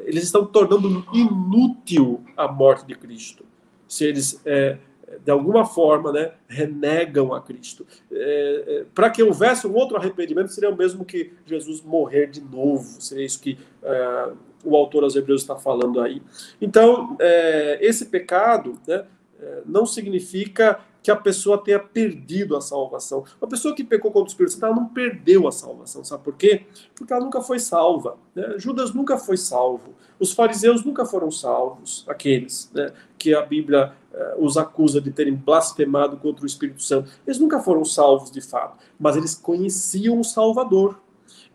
eles 0.05 0.23
estão 0.23 0.47
tornando 0.47 1.05
inútil 1.13 2.23
a 2.37 2.47
morte 2.47 2.87
de 2.87 2.95
Cristo. 2.95 3.45
Se 3.89 4.05
eles 4.05 4.41
é, 4.45 4.79
de 5.25 5.31
alguma 5.31 5.65
forma, 5.65 6.13
né, 6.13 6.33
renegam 6.47 7.33
a 7.33 7.41
Cristo. 7.41 7.87
É, 8.11 8.65
é, 8.67 8.85
Para 8.95 9.11
que 9.11 9.23
houvesse 9.23 9.67
um 9.67 9.75
outro 9.75 9.97
arrependimento, 9.97 10.53
seria 10.53 10.71
o 10.71 10.77
mesmo 10.77 11.05
que 11.05 11.33
Jesus 11.47 11.83
morrer 11.83 12.29
de 12.29 12.41
novo. 12.41 13.01
Seria 13.01 13.25
isso 13.25 13.41
que 13.41 13.59
é, 13.83 14.33
o 14.65 14.77
autor 14.77 15.05
aos 15.05 15.17
Hebreus 15.17 15.43
está 15.43 15.57
falando 15.57 16.01
aí. 16.01 16.23
Então, 16.61 17.17
é, 17.21 17.79
esse 17.81 18.07
pecado 18.07 18.79
né, 18.87 19.05
é, 19.41 19.63
não 19.65 19.87
significa 19.87 20.81
que 21.03 21.11
a 21.11 21.17
pessoa 21.17 21.63
tenha 21.63 21.79
perdido 21.79 22.57
a 22.57 22.61
salvação. 22.61 23.25
Uma 23.41 23.49
pessoa 23.49 23.75
que 23.75 23.85
pecou 23.85 24.11
contra 24.11 24.27
o 24.27 24.29
Espírito 24.29 24.53
Santo, 24.53 24.67
ela 24.67 24.75
não 24.75 24.89
perdeu 24.89 25.47
a 25.47 25.53
salvação. 25.53 26.05
Sabe 26.05 26.25
por 26.25 26.37
quê? 26.37 26.67
Porque 26.95 27.13
ela 27.13 27.25
nunca 27.25 27.41
foi 27.41 27.59
salva. 27.59 28.19
Né? 28.35 28.55
Judas 28.59 28.93
nunca 28.93 29.17
foi 29.17 29.37
salvo. 29.37 29.95
Os 30.19 30.33
fariseus 30.33 30.85
nunca 30.85 31.05
foram 31.05 31.31
salvos, 31.31 32.05
aqueles 32.09 32.71
né, 32.75 32.93
que 33.17 33.35
a 33.35 33.43
Bíblia 33.43 33.93
uh, 34.13 34.45
os 34.45 34.57
acusa 34.57 35.01
de 35.01 35.11
terem 35.11 35.35
blasfemado 35.35 36.17
contra 36.17 36.43
o 36.43 36.47
Espírito 36.47 36.83
Santo. 36.83 37.11
Eles 37.27 37.39
nunca 37.39 37.61
foram 37.61 37.85
salvos 37.85 38.31
de 38.31 38.41
fato, 38.41 38.77
mas 38.99 39.17
eles 39.17 39.35
conheciam 39.35 40.19
o 40.19 40.25
Salvador. 40.25 41.01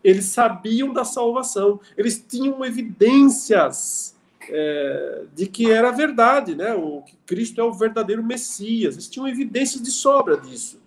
Eles 0.02 0.26
sabiam 0.26 0.92
da 0.92 1.04
salvação. 1.04 1.80
Eles 1.96 2.22
tinham 2.26 2.64
evidências 2.64 4.14
é, 4.50 5.24
de 5.34 5.46
que 5.46 5.70
era 5.70 5.90
verdade, 5.90 6.54
né? 6.54 6.74
O, 6.74 7.02
que 7.02 7.16
Cristo 7.24 7.60
é 7.60 7.64
o 7.64 7.72
verdadeiro 7.72 8.22
Messias. 8.22 8.94
Eles 8.94 9.08
tinham 9.08 9.26
evidências 9.26 9.82
de 9.82 9.90
sobra 9.90 10.36
disso. 10.36 10.78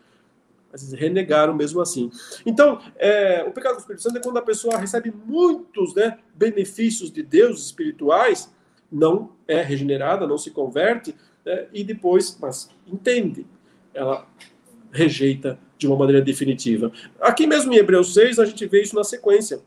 Mas 0.72 0.82
eles 0.84 0.99
renegaram 0.99 1.53
mesmo 1.53 1.82
assim. 1.82 2.11
Então, 2.45 2.80
é, 2.97 3.43
o 3.47 3.51
pecado 3.51 3.76
do 3.76 3.80
Espírito 3.80 4.03
Santo 4.03 4.18
é 4.18 4.22
quando 4.22 4.38
a 4.38 4.41
pessoa 4.41 4.78
recebe 4.78 5.13
muitos 5.26 5.95
né, 5.95 6.20
benefícios 6.36 7.11
de 7.11 7.24
Deus 7.24 7.65
espirituais, 7.65 8.53
não 8.91 9.32
é 9.47 9.61
regenerada, 9.61 10.28
não 10.28 10.38
se 10.38 10.51
converte, 10.51 11.15
né, 11.45 11.68
e 11.74 11.84
depois, 11.84 12.38
mas 12.41 12.70
entende, 12.86 13.45
ela 13.93 14.28
rejeita 14.91 15.59
de 15.78 15.88
uma 15.88 15.95
maneira 15.95 16.22
definitiva. 16.22 16.91
Aqui 17.20 17.45
mesmo 17.45 17.74
em 17.74 17.78
Hebreus 17.78 18.13
6, 18.13 18.39
a 18.39 18.45
gente 18.45 18.65
vê 18.65 18.82
isso 18.82 18.95
na 18.95 19.03
sequência, 19.03 19.61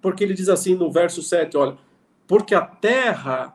porque 0.00 0.24
ele 0.24 0.34
diz 0.34 0.48
assim 0.48 0.74
no 0.74 0.90
verso 0.90 1.22
7, 1.22 1.56
olha, 1.56 1.76
porque 2.26 2.54
a 2.54 2.62
terra 2.62 3.54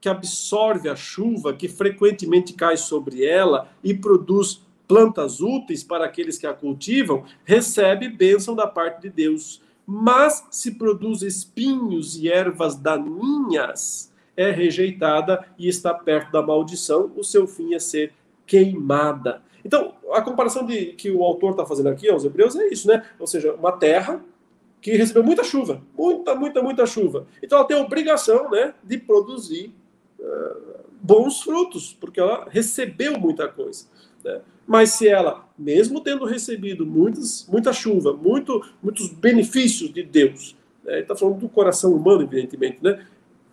que 0.00 0.08
absorve 0.08 0.88
a 0.88 0.96
chuva, 0.96 1.52
que 1.52 1.68
frequentemente 1.68 2.52
cai 2.52 2.76
sobre 2.76 3.24
ela 3.24 3.68
e 3.82 3.94
produz 3.94 4.62
plantas 4.88 5.40
úteis 5.40 5.84
para 5.84 6.06
aqueles 6.06 6.38
que 6.38 6.46
a 6.46 6.54
cultivam, 6.54 7.24
recebe 7.44 8.08
bênção 8.08 8.56
da 8.56 8.66
parte 8.66 9.02
de 9.02 9.10
Deus. 9.10 9.62
Mas 9.86 10.46
se 10.50 10.72
produz 10.72 11.22
espinhos 11.22 12.16
e 12.18 12.28
ervas 12.28 12.74
daninhas, 12.74 14.12
é 14.36 14.50
rejeitada 14.50 15.46
e 15.58 15.68
está 15.68 15.92
perto 15.92 16.32
da 16.32 16.42
maldição, 16.42 17.12
o 17.14 17.22
seu 17.22 17.46
fim 17.46 17.74
é 17.74 17.78
ser 17.78 18.12
queimada. 18.46 19.42
Então, 19.64 19.94
a 20.12 20.22
comparação 20.22 20.64
de, 20.64 20.92
que 20.92 21.10
o 21.10 21.22
autor 21.22 21.50
está 21.50 21.66
fazendo 21.66 21.88
aqui 21.88 22.08
aos 22.08 22.24
Hebreus 22.24 22.56
é 22.56 22.68
isso, 22.68 22.88
né? 22.88 23.04
Ou 23.18 23.26
seja, 23.26 23.52
uma 23.54 23.72
terra 23.72 24.24
que 24.80 24.92
recebeu 24.92 25.24
muita 25.24 25.42
chuva, 25.42 25.82
muita, 25.96 26.34
muita, 26.34 26.62
muita 26.62 26.86
chuva. 26.86 27.26
Então, 27.42 27.58
ela 27.58 27.66
tem 27.66 27.76
a 27.76 27.80
obrigação 27.80 28.48
né, 28.50 28.74
de 28.82 28.96
produzir 28.96 29.74
uh, 30.18 30.84
bons 31.02 31.42
frutos, 31.42 31.96
porque 32.00 32.20
ela 32.20 32.46
recebeu 32.48 33.18
muita 33.18 33.48
coisa. 33.48 33.86
Né? 34.24 34.40
Mas 34.68 34.90
se 34.90 35.08
ela, 35.08 35.48
mesmo 35.58 35.98
tendo 36.02 36.26
recebido 36.26 36.84
muitas, 36.84 37.46
muita 37.48 37.72
chuva, 37.72 38.12
muito, 38.12 38.62
muitos 38.82 39.08
benefícios 39.08 39.90
de 39.90 40.02
Deus, 40.02 40.54
né? 40.84 41.00
está 41.00 41.16
falando 41.16 41.38
do 41.38 41.48
coração 41.48 41.94
humano, 41.94 42.20
evidentemente, 42.20 42.76
né? 42.82 43.02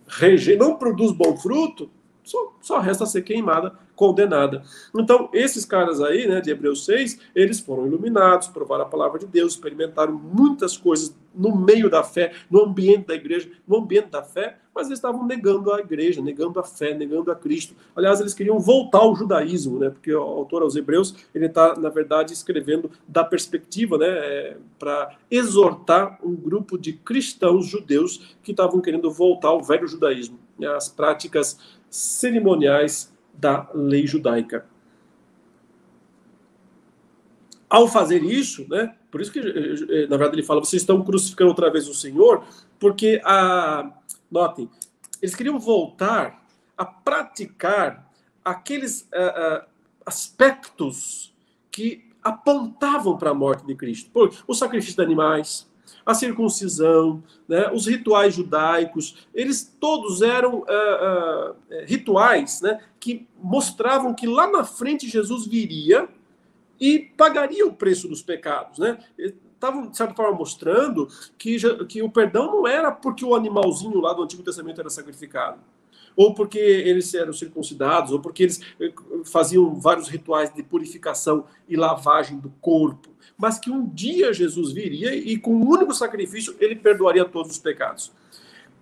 Rege, 0.06 0.58
não 0.58 0.76
produz 0.76 1.14
bom 1.14 1.38
fruto, 1.38 1.90
só, 2.22 2.54
só 2.62 2.80
resta 2.80 3.06
ser 3.06 3.22
queimada, 3.22 3.80
condenada. 3.96 4.64
Então, 4.96 5.30
esses 5.34 5.66
caras 5.66 6.02
aí, 6.02 6.28
né, 6.28 6.42
de 6.42 6.52
Hebreus 6.52 6.86
6, 6.86 7.20
eles 7.34 7.60
foram 7.60 7.88
iluminados, 7.88 8.48
provaram 8.48 8.84
a 8.84 8.88
palavra 8.88 9.20
de 9.20 9.26
Deus, 9.26 9.54
experimentaram 9.54 10.14
muitas 10.14 10.78
coisas 10.78 11.16
no 11.34 11.56
meio 11.56 11.90
da 11.90 12.04
fé, 12.04 12.34
no 12.50 12.64
ambiente 12.64 13.08
da 13.08 13.16
igreja, 13.16 13.50
no 13.68 13.78
ambiente 13.78 14.10
da 14.10 14.24
fé, 14.24 14.58
mas 14.74 14.88
eles 14.88 15.00
estavam 15.00 15.26
negando 15.26 15.74
a 15.74 15.80
igreja, 15.80 16.22
negando 16.22 16.60
a 16.60 16.64
fé, 16.64 16.94
negando 16.94 17.32
a 17.32 17.36
Cristo. 17.36 17.76
Aliás, 17.96 18.20
eles 18.20 18.34
queriam 18.34 18.60
voltar 18.60 19.00
ao 19.00 19.16
judaísmo, 19.16 19.80
né? 19.80 19.90
Porque 19.90 20.14
o 20.14 20.22
autor 20.22 20.62
aos 20.64 20.76
Hebreus 20.76 21.16
ele 21.34 21.46
está 21.46 21.76
na 21.76 21.90
verdade 21.90 22.34
escrevendo 22.34 22.90
da 23.08 23.24
perspectiva, 23.24 23.98
né, 23.98 24.08
é, 24.08 24.58
para 24.78 25.16
exortar 25.30 26.20
um 26.24 26.36
grupo 26.36 26.78
de 26.78 26.94
cristãos 26.94 27.68
judeus 27.68 28.36
que 28.44 28.52
estavam 28.52 28.82
querendo 28.82 29.10
voltar 29.12 29.50
ao 29.50 29.64
velho 29.64 29.88
judaísmo, 29.88 30.40
né, 30.58 30.68
as 30.68 30.90
práticas 30.90 31.58
cerimoniais 31.90 33.15
da 33.38 33.70
lei 33.74 34.06
judaica. 34.08 34.66
Ao 37.70 37.88
fazer 37.88 38.24
isso, 38.24 38.68
né, 38.70 38.96
por 39.12 39.22
isso 39.22 39.32
que, 39.32 39.40
eh, 39.40 40.04
eh, 40.04 40.08
na 40.08 40.18
verdade, 40.18 40.36
ele 40.36 40.44
fala: 40.46 40.60
vocês 40.60 40.82
estão 40.82 41.04
crucificando 41.04 41.50
outra 41.50 41.72
vez 41.72 41.88
o 41.88 41.94
Senhor, 41.94 42.44
porque 42.80 43.22
a 43.24 43.92
Notem, 44.30 44.70
eles 45.22 45.36
queriam 45.36 45.60
voltar 45.60 46.46
a 46.78 46.86
praticar 46.86 48.12
aqueles 48.44 49.02
uh, 49.04 49.62
uh, 49.64 49.66
aspectos 50.06 51.34
que 51.72 52.10
apontavam 52.22 53.18
para 53.18 53.32
a 53.32 53.34
morte 53.34 53.66
de 53.66 53.76
Cristo. 53.76 54.10
Por, 54.12 54.34
o 54.46 54.54
sacrifício 54.54 54.98
de 54.98 55.04
animais, 55.04 55.72
a 56.06 56.14
circuncisão, 56.14 57.24
né, 57.48 57.70
os 57.72 57.88
rituais 57.88 58.34
judaicos, 58.34 59.28
eles 59.34 59.76
todos 59.80 60.22
eram 60.22 60.60
uh, 60.60 61.56
rituais 61.86 62.62
né, 62.62 62.80
que 63.00 63.28
mostravam 63.42 64.14
que 64.14 64.28
lá 64.28 64.48
na 64.48 64.64
frente 64.64 65.08
Jesus 65.08 65.46
viria 65.48 66.08
e 66.80 67.00
pagaria 67.18 67.66
o 67.66 67.74
preço 67.74 68.08
dos 68.08 68.22
pecados. 68.22 68.80
Né? 68.80 68.98
estavam, 69.66 69.90
de 69.90 69.98
certa 69.98 70.14
forma, 70.14 70.38
mostrando 70.38 71.08
que, 71.38 71.58
que 71.86 72.02
o 72.02 72.10
perdão 72.10 72.48
não 72.48 72.68
era 72.68 72.92
porque 72.92 73.26
o 73.26 73.36
animalzinho 73.36 74.00
lá 74.00 74.14
do 74.14 74.24
Antigo 74.24 74.44
Testamento 74.44 74.80
era 74.80 74.90
sacrificado, 74.90 75.60
ou 76.16 76.34
porque 76.34 76.60
eles 76.60 77.14
eram 77.14 77.34
circuncidados, 77.34 78.12
ou 78.12 78.20
porque 78.20 78.44
eles 78.44 78.62
eh, 78.80 78.94
faziam 79.26 79.76
vários 79.76 80.08
rituais 80.08 80.54
de 80.54 80.64
purificação 80.64 81.46
e 81.68 81.76
lavagem 81.76 82.38
do 82.38 82.50
corpo, 82.62 83.10
mas 83.38 83.60
que 83.60 83.70
um 83.70 83.88
dia 83.88 84.34
Jesus 84.34 84.72
viria 84.72 85.16
e 85.16 85.38
com 85.38 85.56
um 85.56 85.68
único 85.68 85.94
sacrifício 85.94 86.56
ele 86.60 86.76
perdoaria 86.76 87.26
todos 87.26 87.52
os 87.52 87.60
pecados. 87.60 88.12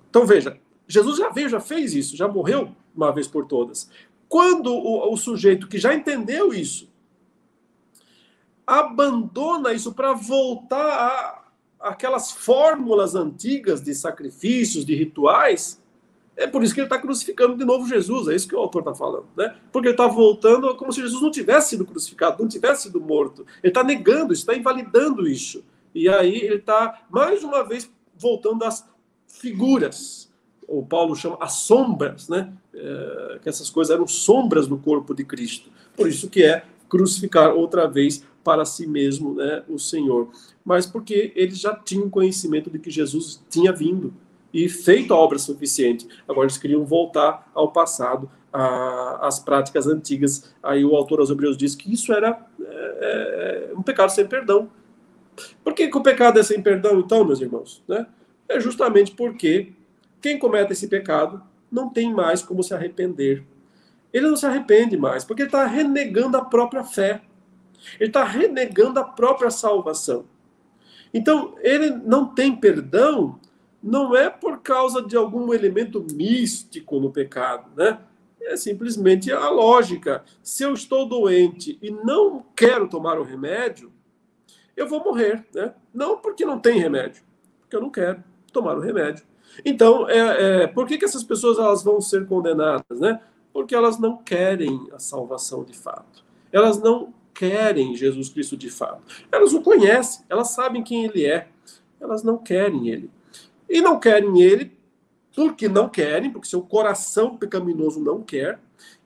Então 0.10 0.26
veja, 0.26 0.58
Jesus 0.88 1.18
já 1.18 1.30
veio, 1.30 1.49
já 1.49 1.60
fez 1.60 1.93
isso, 1.93 2.16
já 2.16 2.28
morreu 2.28 2.76
uma 2.95 3.12
vez 3.12 3.28
por 3.28 3.45
todas. 3.45 3.89
Quando 4.30 4.74
o, 4.74 5.12
o 5.12 5.18
sujeito 5.18 5.68
que 5.68 5.78
já 5.78 5.93
entendeu 5.93 6.54
isso 6.54 6.91
abandona 8.66 9.74
isso 9.74 9.93
para 9.93 10.14
voltar 10.14 10.80
a 10.80 11.43
aquelas 11.84 12.32
fórmulas 12.32 13.14
antigas 13.14 13.82
de 13.82 13.93
sacrifícios, 13.93 14.86
de 14.86 14.95
rituais. 14.95 15.83
É 16.36 16.48
por 16.48 16.64
isso 16.64 16.74
que 16.74 16.80
ele 16.80 16.88
está 16.88 16.98
crucificando 16.98 17.56
de 17.56 17.64
novo 17.64 17.88
Jesus, 17.88 18.28
é 18.28 18.36
isso 18.36 18.48
que 18.48 18.56
o 18.56 18.60
autor 18.60 18.80
está 18.80 18.96
falando, 18.96 19.28
né? 19.38 19.56
Porque 19.72 19.88
ele 19.88 19.94
está 19.94 20.08
voltando 20.08 20.76
como 20.76 20.92
se 20.92 21.02
Jesus 21.02 21.22
não 21.22 21.30
tivesse 21.30 21.70
sido 21.70 21.86
crucificado, 21.86 22.42
não 22.42 22.50
tivesse 22.50 22.84
sido 22.84 23.00
morto. 23.00 23.46
Ele 23.62 23.70
está 23.70 23.84
negando 23.84 24.34
está 24.34 24.56
invalidando 24.56 25.28
isso. 25.28 25.64
E 25.94 26.10
aí 26.10 26.38
ele 26.38 26.56
está, 26.56 27.06
mais 27.10 27.44
uma 27.44 27.64
vez, 27.64 27.90
voltando 28.18 28.64
às 28.64 28.84
figuras. 29.28 30.32
O 30.68 30.84
Paulo 30.84 31.16
chama 31.16 31.38
as 31.40 31.54
sombras, 31.54 32.28
né? 32.28 32.52
É, 32.74 33.40
que 33.44 33.50
essas 33.50 33.70
coisas 33.70 33.94
eram 33.94 34.08
sombras 34.08 34.66
do 34.68 34.78
corpo 34.78 35.14
de 35.14 35.24
Cristo. 35.24 35.70
Por 35.96 36.08
isso 36.08 36.30
que 36.30 36.44
é 36.44 36.66
crucificar 36.90 37.54
outra 37.54 37.88
vez 37.88 38.24
para 38.44 38.66
si 38.66 38.86
mesmo 38.86 39.36
né, 39.36 39.64
o 39.70 39.80
Senhor, 39.80 40.30
mas 40.66 40.86
porque 40.86 41.32
eles 41.36 41.60
já 41.60 41.74
tinham 41.74 42.10
conhecimento 42.10 42.70
de 42.70 42.78
que 42.78 42.92
Jesus 42.92 43.42
tinha 43.50 43.72
vindo 43.72 44.14
e 44.54 44.70
feito 44.70 45.14
a 45.14 45.18
obra 45.18 45.39
suficiente. 45.39 46.08
Agora 46.28 46.45
eles 46.45 46.58
queriam 46.58 46.86
voltar 46.86 47.49
ao 47.54 47.72
passado, 47.72 48.30
às 48.54 49.39
práticas 49.39 49.88
antigas. 49.88 50.54
Aí 50.62 50.86
o 50.86 50.95
autor 50.95 51.20
aos 51.20 51.32
Hebreus 51.32 51.58
diz 51.58 51.76
que 51.76 51.91
isso 51.91 52.14
era 52.14 52.45
é, 52.62 53.72
é, 53.72 53.74
um 53.76 53.82
pecado 53.82 54.12
sem 54.12 54.28
perdão. 54.28 54.70
Por 55.64 55.74
que, 55.74 55.88
que, 55.88 55.97
o 55.97 56.04
pecado 56.04 56.39
é 56.39 56.43
sem 56.43 56.62
perdão, 56.62 56.99
então, 56.99 57.26
meus 57.26 57.41
irmãos? 57.41 57.84
Né? 57.88 58.06
É 58.47 58.60
justamente 58.60 59.14
porque 59.14 59.74
quem 60.22 60.38
comete 60.38 60.74
esse 60.74 60.88
pecado 60.88 61.41
não 61.72 61.89
tem 61.89 62.14
mais 62.14 62.43
como 62.43 62.62
se 62.62 62.74
arrepender. 62.74 63.43
Ele 64.14 64.28
não 64.28 64.38
se 64.38 64.45
arrepende 64.45 64.95
mais, 64.95 65.24
porque 65.24 65.41
ele 65.41 65.47
está 65.47 65.66
renegando 65.66 66.38
a 66.38 66.45
própria 66.45 66.84
fé. 66.84 67.24
Ele 67.99 68.10
está 68.12 68.24
renegando 68.24 68.99
a 68.99 69.04
própria 69.04 69.49
salvação. 69.49 70.26
Então, 71.12 71.56
ele 71.62 71.89
não 71.89 72.28
tem 72.28 72.56
perdão, 72.56 73.39
não 73.84 74.16
é 74.16 74.30
por 74.30 74.62
causa 74.62 75.02
de 75.02 75.18
algum 75.18 75.54
elemento 75.54 76.06
místico 76.14 77.00
no 77.00 77.12
pecado, 77.12 77.70
né? 77.76 78.00
É 78.42 78.56
simplesmente 78.56 79.32
a 79.32 79.50
lógica. 79.50 80.24
Se 80.42 80.64
eu 80.64 80.74
estou 80.74 81.06
doente 81.08 81.78
e 81.82 81.92
não 81.92 82.46
quero 82.56 82.88
tomar 82.88 83.20
o 83.20 83.24
remédio, 83.24 83.92
eu 84.76 84.88
vou 84.88 85.04
morrer, 85.04 85.46
né? 85.54 85.74
Não 85.94 86.18
porque 86.18 86.46
não 86.46 86.60
tem 86.60 86.80
remédio, 86.80 87.24
porque 87.60 87.76
eu 87.76 87.82
não 87.82 87.90
quero 87.90 88.24
tomar 88.52 88.78
o 88.78 88.82
remédio. 88.82 89.26
Então, 89.66 90.10
é, 90.10 90.64
é, 90.64 90.68
por 90.68 90.88
que, 90.88 90.98
que 90.98 91.06
essas 91.06 91.24
pessoas 91.24 91.60
elas 91.60 91.84
vão 91.84 92.00
ser 92.00 92.26
condenadas, 92.26 93.00
né? 93.00 93.22
Porque 93.52 93.76
elas 93.76 94.00
não 94.00 94.18
querem 94.18 94.88
a 94.94 95.00
salvação 95.00 95.64
de 95.64 95.78
fato. 95.78 96.24
Elas 96.52 96.80
não 96.80 97.14
querem 97.34 97.96
Jesus 97.96 98.30
Cristo 98.30 98.56
de 98.56 98.70
fato. 98.70 99.04
Elas 99.32 99.54
o 99.54 99.62
conhecem, 99.62 100.26
elas 100.30 100.50
sabem 100.50 100.84
quem 100.84 101.06
ele 101.06 101.26
é, 101.26 101.48
elas 102.00 102.24
não 102.24 102.38
querem 102.38 102.88
ele. 102.90 103.10
E 103.74 103.82
não 103.82 103.99
querem 103.99 104.39
ele 104.39 104.78
porque 105.36 105.67
não 105.67 105.89
querem, 105.89 106.30
porque 106.30 106.47
seu 106.47 106.61
coração 106.61 107.36
pecaminoso 107.36 107.99
não 107.99 108.21
quer, 108.21 108.59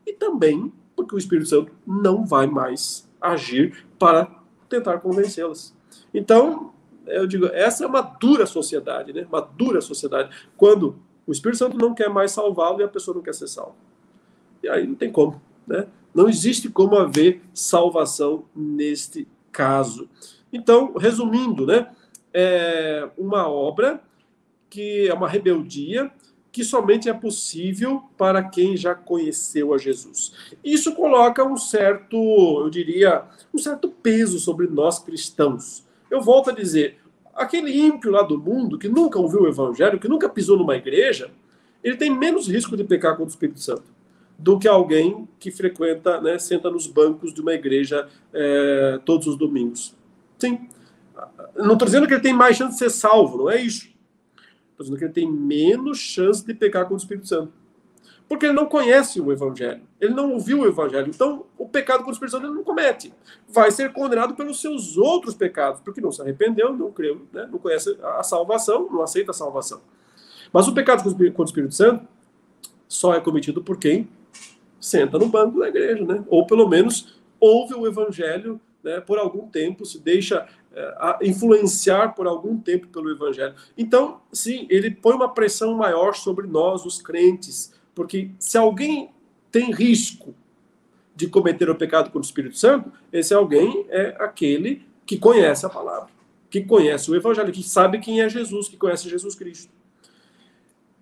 e 0.06 0.12
também 0.12 0.74
porque 0.94 1.16
o 1.16 1.18
Espírito 1.18 1.48
Santo 1.48 1.72
não 1.86 2.26
vai 2.26 2.48
mais 2.48 3.10
agir 3.22 3.86
para 3.98 4.30
tentar 4.68 4.98
convencê-las. 5.00 5.74
Então, 6.14 6.74
eu 7.06 7.26
digo, 7.26 7.46
essa 7.46 7.86
é 7.86 7.88
uma 7.88 8.02
dura 8.02 8.46
sociedade, 8.46 9.14
né? 9.14 9.26
Uma 9.30 9.40
dura 9.40 9.80
sociedade. 9.80 10.36
Quando 10.58 10.98
o 11.26 11.32
Espírito 11.32 11.60
Santo 11.60 11.78
não 11.78 11.94
quer 11.94 12.10
mais 12.10 12.32
salvá-lo 12.32 12.82
e 12.82 12.84
a 12.84 12.90
pessoa 12.90 13.16
não 13.16 13.22
quer 13.22 13.34
ser 13.34 13.48
salva. 13.48 13.76
E 14.62 14.68
aí 14.68 14.86
não 14.86 14.96
tem 14.96 15.10
como, 15.10 15.42
né? 15.66 15.88
Não 16.14 16.28
existe 16.28 16.68
como 16.68 16.98
haver 16.98 17.42
salvação 17.54 18.44
neste 18.54 19.26
caso. 19.50 20.10
Então, 20.52 20.94
resumindo, 20.98 21.66
né, 21.66 21.90
é 22.34 23.08
uma 23.18 23.48
obra 23.48 24.02
que 24.70 25.08
é 25.08 25.14
uma 25.14 25.28
rebeldia 25.28 26.12
que 26.52 26.64
somente 26.64 27.08
é 27.08 27.14
possível 27.14 28.04
para 28.18 28.42
quem 28.42 28.76
já 28.76 28.96
conheceu 28.96 29.74
a 29.74 29.78
Jesus. 29.78 30.34
Isso 30.64 30.96
coloca 30.96 31.44
um 31.44 31.56
certo, 31.56 32.18
eu 32.64 32.70
diria, 32.70 33.26
um 33.54 33.60
certo 33.60 33.90
peso 33.90 34.40
sobre 34.40 34.66
nós 34.66 34.98
cristãos. 34.98 35.86
Eu 36.10 36.22
volto 36.22 36.50
a 36.50 36.54
dizer, 36.54 36.98
aquele 37.36 37.78
ímpio 37.80 38.10
lá 38.10 38.24
do 38.24 38.40
mundo 38.40 38.80
que 38.80 38.90
nunca 38.90 39.20
ouviu 39.20 39.42
o 39.42 39.48
evangelho, 39.48 40.00
que 40.00 40.08
nunca 40.08 40.28
pisou 40.28 40.58
numa 40.58 40.76
igreja, 40.76 41.30
ele 41.84 41.96
tem 41.96 42.10
menos 42.10 42.48
risco 42.48 42.76
de 42.76 42.84
pecar 42.84 43.12
contra 43.12 43.26
o 43.26 43.30
Espírito 43.30 43.60
Santo 43.60 43.98
do 44.38 44.60
que 44.60 44.68
alguém 44.68 45.28
que 45.40 45.50
frequenta, 45.50 46.22
né, 46.22 46.38
senta 46.38 46.70
nos 46.70 46.86
bancos 46.86 47.34
de 47.34 47.42
uma 47.42 47.54
igreja 47.54 48.08
é, 48.32 49.00
todos 49.04 49.26
os 49.26 49.36
domingos. 49.36 49.96
Sim. 50.38 50.70
Não 51.56 51.74
estou 51.74 51.86
dizendo 51.88 52.08
que 52.08 52.14
ele 52.14 52.22
tem 52.22 52.34
mais 52.34 52.56
chance 52.56 52.74
de 52.74 52.78
ser 52.78 52.92
salvo, 52.92 53.38
não 53.40 53.50
é 53.50 53.60
isso. 53.60 53.90
Estou 54.78 54.86
dizendo 54.86 55.00
que 55.00 55.06
ele 55.06 55.14
tem 55.14 55.32
menos 55.32 55.98
chance 55.98 56.46
de 56.46 56.54
pecar 56.54 56.84
contra 56.84 56.96
o 56.96 56.98
Espírito 56.98 57.28
Santo. 57.28 57.52
Porque 58.30 58.46
ele 58.46 58.54
não 58.54 58.68
conhece 58.68 59.20
o 59.20 59.32
Evangelho. 59.32 59.82
Ele 60.00 60.14
não 60.14 60.34
ouviu 60.34 60.60
o 60.60 60.68
Evangelho. 60.68 61.08
Então, 61.08 61.46
o 61.58 61.68
pecado 61.68 62.00
contra 62.00 62.12
o 62.12 62.14
Espírito 62.14 62.34
Santo 62.34 62.46
ele 62.46 62.54
não 62.54 62.64
comete. 62.64 63.12
Vai 63.48 63.72
ser 63.72 63.92
condenado 63.92 64.36
pelos 64.36 64.62
seus 64.62 64.96
outros 64.98 65.34
pecados, 65.34 65.82
porque 65.82 66.00
não 66.00 66.12
se 66.12 66.22
arrependeu, 66.22 66.74
não 66.74 66.92
creu, 66.92 67.26
né? 67.34 67.48
não 67.52 67.58
conhece 67.58 67.98
a 68.04 68.22
salvação, 68.22 68.88
não 68.92 69.02
aceita 69.02 69.32
a 69.32 69.34
salvação. 69.34 69.82
Mas 70.54 70.68
o 70.68 70.74
pecado 70.74 71.04
contra 71.04 71.42
o 71.42 71.46
Espírito 71.46 71.74
Santo 71.74 72.08
só 72.88 73.16
é 73.16 73.20
cometido 73.20 73.64
por 73.64 73.78
quem 73.78 74.08
senta 74.80 75.18
no 75.18 75.28
banco 75.28 75.60
da 75.60 75.68
igreja, 75.68 76.06
né? 76.06 76.24
Ou 76.28 76.46
pelo 76.46 76.68
menos 76.68 77.20
ouve 77.40 77.74
o 77.74 77.88
Evangelho 77.88 78.62
né, 78.84 79.02
por 79.02 79.18
algum 79.18 79.48
tempo, 79.48 79.86
se 79.86 80.00
deixa 80.00 80.48
influenciar 81.22 82.14
por 82.16 82.28
algum 82.28 82.58
tempo 82.58 82.88
pelo 82.88 83.10
Evangelho. 83.10 83.56
Então, 83.78 84.22
sim, 84.32 84.68
ele 84.70 84.92
põe 84.92 85.16
uma 85.16 85.34
pressão 85.34 85.74
maior 85.76 86.16
sobre 86.16 86.48
nós, 86.48 86.86
os 86.86 87.02
crentes, 87.02 87.74
porque 87.96 88.32
se 88.40 88.58
alguém 88.58 89.10
tem 89.52 89.72
risco 89.72 90.36
de 91.16 91.28
cometer 91.28 91.70
o 91.70 91.76
pecado 91.76 92.06
contra 92.06 92.20
o 92.20 92.22
Espírito 92.22 92.58
Santo, 92.58 92.92
esse 93.12 93.34
alguém 93.34 93.86
é 93.90 94.16
aquele 94.20 94.86
que 95.06 95.18
conhece 95.18 95.66
a 95.66 95.70
palavra, 95.70 96.10
que 96.50 96.62
conhece 96.62 97.10
o 97.10 97.16
Evangelho, 97.16 97.52
que 97.52 97.64
sabe 97.64 98.00
quem 98.00 98.22
é 98.22 98.30
Jesus, 98.30 98.68
que 98.68 98.78
conhece 98.78 99.10
Jesus 99.10 99.34
Cristo. 99.34 99.72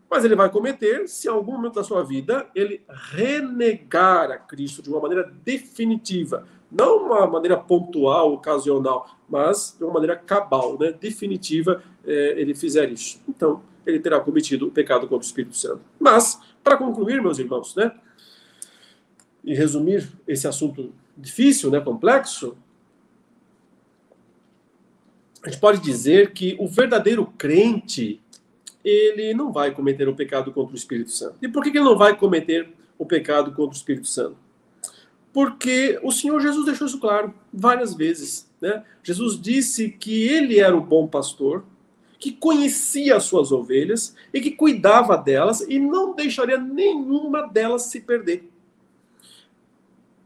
Mas 0.10 0.24
ele 0.24 0.36
vai 0.36 0.50
cometer 0.50 1.10
se 1.10 1.28
em 1.28 1.32
algum 1.32 1.54
momento 1.54 1.74
da 1.74 1.84
sua 1.84 2.04
vida 2.04 2.48
ele 2.56 2.82
renegar 2.88 4.32
a 4.32 4.38
Cristo 4.38 4.82
de 4.82 4.90
uma 4.90 5.02
maneira 5.02 5.30
definitiva, 5.44 6.48
não 6.72 7.05
uma 7.05 7.28
maneira 7.28 7.57
pontual, 7.57 8.34
ocasional, 8.34 9.18
mas 9.30 9.76
de 9.78 9.84
uma 9.84 9.93
maneira 9.93 10.16
cabal, 10.16 10.78
né, 10.80 10.91
definitiva, 10.91 11.84
é, 12.05 12.39
ele 12.39 12.53
fizer 12.53 12.91
isso. 12.91 13.22
Então, 13.28 13.61
ele 13.86 13.99
terá 13.99 14.20
cometido 14.20 14.68
o 14.68 14.72
pecado 14.72 15.01
contra 15.01 15.18
o 15.18 15.22
Espírito 15.22 15.55
Santo. 15.55 15.82
Mas, 15.99 16.39
para 16.63 16.78
concluir, 16.78 17.22
meus 17.22 17.39
irmãos, 17.39 17.76
né, 17.76 17.91
e 19.43 19.53
resumir 19.53 20.11
esse 20.28 20.47
assunto 20.47 20.91
difícil, 21.16 21.70
né, 21.70 21.80
complexo, 21.80 22.57
a 25.43 25.49
gente 25.49 25.59
pode 25.59 25.80
dizer 25.80 26.34
que 26.34 26.57
o 26.59 26.68
verdadeiro 26.68 27.32
crente 27.38 28.20
ele 28.84 29.34
não 29.34 29.51
vai 29.51 29.72
cometer 29.72 30.07
o 30.07 30.16
pecado 30.16 30.51
contra 30.51 30.74
o 30.74 30.78
Espírito 30.78 31.09
Santo. 31.09 31.38
E 31.41 31.47
por 31.47 31.63
que 31.63 31.70
ele 31.70 31.80
não 31.80 31.97
vai 31.97 32.16
cometer 32.16 32.70
o 32.99 33.05
pecado 33.05 33.51
contra 33.51 33.74
o 33.74 33.78
Espírito 33.78 34.07
Santo? 34.07 34.38
Porque 35.36 36.00
o 36.02 36.14
Senhor 36.14 36.40
Jesus 36.40 36.66
deixou 36.66 36.88
isso 36.88 36.98
claro 36.98 37.34
várias 37.52 37.94
vezes. 37.94 38.50
Né? 38.62 38.86
Jesus 39.04 39.38
disse 39.38 39.90
que 39.90 40.24
ele 40.30 40.62
era 40.62 40.74
o 40.74 40.80
bom 40.80 41.08
pastor, 41.08 41.66
que 42.18 42.32
conhecia 42.32 43.18
as 43.18 43.26
suas 43.26 43.52
ovelhas 43.52 44.16
e 44.34 44.40
que 44.40 44.52
cuidava 44.52 45.18
delas 45.18 45.60
e 45.60 45.78
não 45.78 46.16
deixaria 46.16 46.58
nenhuma 46.58 47.42
delas 47.50 47.82
se 47.82 48.00
perder. 48.00 48.50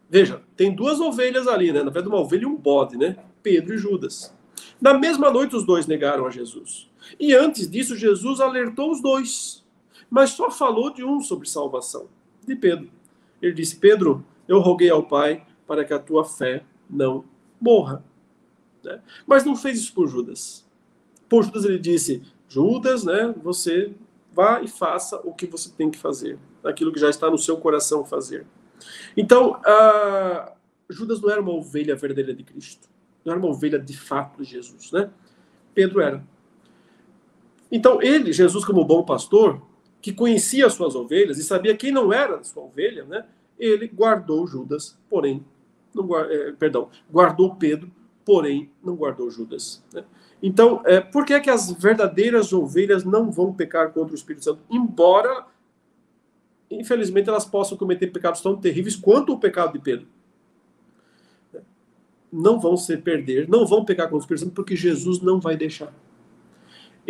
Veja, 0.08 0.44
tem 0.56 0.76
duas 0.76 1.00
ovelhas 1.00 1.48
ali, 1.48 1.72
né? 1.72 1.80
Na 1.80 1.90
verdade, 1.90 2.08
uma 2.08 2.22
ovelha 2.22 2.44
e 2.44 2.46
um 2.46 2.56
bode, 2.56 2.96
né? 2.96 3.18
Pedro 3.42 3.74
e 3.74 3.78
Judas. 3.80 4.32
Na 4.80 4.94
mesma 4.94 5.32
noite, 5.32 5.56
os 5.56 5.66
dois 5.66 5.88
negaram 5.88 6.28
a 6.28 6.30
Jesus. 6.30 6.88
E 7.20 7.34
antes 7.34 7.68
disso, 7.68 7.98
Jesus 7.98 8.40
alertou 8.40 8.92
os 8.92 9.02
dois, 9.02 9.66
mas 10.08 10.30
só 10.30 10.52
falou 10.52 10.94
de 10.94 11.04
um 11.04 11.20
sobre 11.20 11.50
salvação, 11.50 12.08
de 12.46 12.56
Pedro. 12.56 12.92
Ele 13.42 13.54
disse: 13.54 13.76
Pedro, 13.76 14.24
eu 14.50 14.60
roguei 14.60 14.90
ao 14.90 15.04
Pai 15.04 15.46
para 15.68 15.86
que 15.86 15.94
a 15.94 16.00
tua 16.00 16.26
fé 16.26 16.66
não 16.90 17.24
morra. 17.62 18.04
Né? 18.84 19.00
Mas 19.28 19.46
não 19.46 19.56
fez 19.56 19.78
isso 19.78 19.94
por 19.94 20.08
Judas. 20.08 20.68
Por 21.30 21.44
Judas 21.44 21.64
ele 21.66 21.78
disse: 21.78 22.24
Judas, 22.48 23.04
né, 23.04 23.34
você 23.44 23.94
vá 24.34 24.60
e 24.62 24.68
faça 24.68 25.22
o 25.24 25.34
que 25.34 25.46
você 25.46 25.70
tem 25.70 25.92
que 25.92 26.00
fazer, 26.00 26.40
aquilo 26.64 26.92
que 26.92 27.00
já 27.00 27.10
está 27.10 27.30
no 27.30 27.38
seu 27.38 27.58
coração 27.58 28.04
fazer. 28.04 28.48
Então, 29.16 29.62
Judas 30.90 31.22
não 31.22 31.30
era 31.30 31.42
uma 31.42 31.52
ovelha 31.52 31.96
verdadeira 31.96 32.34
de 32.34 32.44
Cristo, 32.44 32.90
não 33.24 33.34
era 33.34 33.40
uma 33.40 33.50
ovelha 33.50 33.78
de 33.78 33.96
fato 33.96 34.42
de 34.42 34.50
Jesus, 34.50 34.92
né? 34.92 35.12
Pedro 35.76 36.02
era. 36.02 36.24
Então, 37.72 38.02
ele, 38.02 38.34
Jesus, 38.34 38.66
como 38.66 38.84
bom 38.84 39.04
pastor, 39.04 39.62
que 40.02 40.12
conhecia 40.12 40.66
as 40.66 40.74
suas 40.74 40.96
ovelhas 40.96 41.38
e 41.38 41.44
sabia 41.44 41.78
quem 41.78 41.92
não 41.92 42.12
era 42.12 42.44
sua 42.44 42.64
ovelha, 42.64 43.06
né? 43.06 43.26
Ele 43.60 43.88
guardou 43.88 44.48
Judas, 44.48 44.98
porém, 45.10 45.46
não, 45.94 46.18
é, 46.18 46.52
perdão, 46.54 46.90
guardou 47.12 47.56
Pedro, 47.56 47.92
porém 48.26 48.72
não 48.84 48.96
guardou 48.96 49.30
Judas. 49.30 49.84
Né? 49.94 50.04
Então, 50.42 50.82
é, 50.86 51.02
por 51.02 51.26
que, 51.26 51.34
é 51.34 51.40
que 51.40 51.50
as 51.50 51.72
verdadeiras 51.72 52.54
ovelhas 52.54 53.04
não 53.04 53.30
vão 53.30 53.54
pecar 53.54 53.92
contra 53.92 54.14
o 54.14 54.16
Espírito 54.16 54.46
Santo? 54.46 54.62
Embora, 54.70 55.46
infelizmente, 56.72 57.28
elas 57.28 57.46
possam 57.46 57.78
cometer 57.78 58.08
pecados 58.08 58.42
tão 58.42 58.56
terríveis 58.56 58.96
quanto 58.96 59.34
o 59.34 59.40
pecado 59.40 59.74
de 59.74 59.80
Pedro. 59.80 60.08
Não 62.32 62.60
vão 62.60 62.78
se 62.78 62.96
perder, 62.96 63.50
não 63.50 63.66
vão 63.66 63.84
pecar 63.84 64.06
contra 64.06 64.18
o 64.18 64.22
Espírito 64.22 64.46
Santo, 64.46 64.54
porque 64.54 64.76
Jesus 64.76 65.20
não 65.20 65.40
vai 65.40 65.58
deixar 65.58 65.94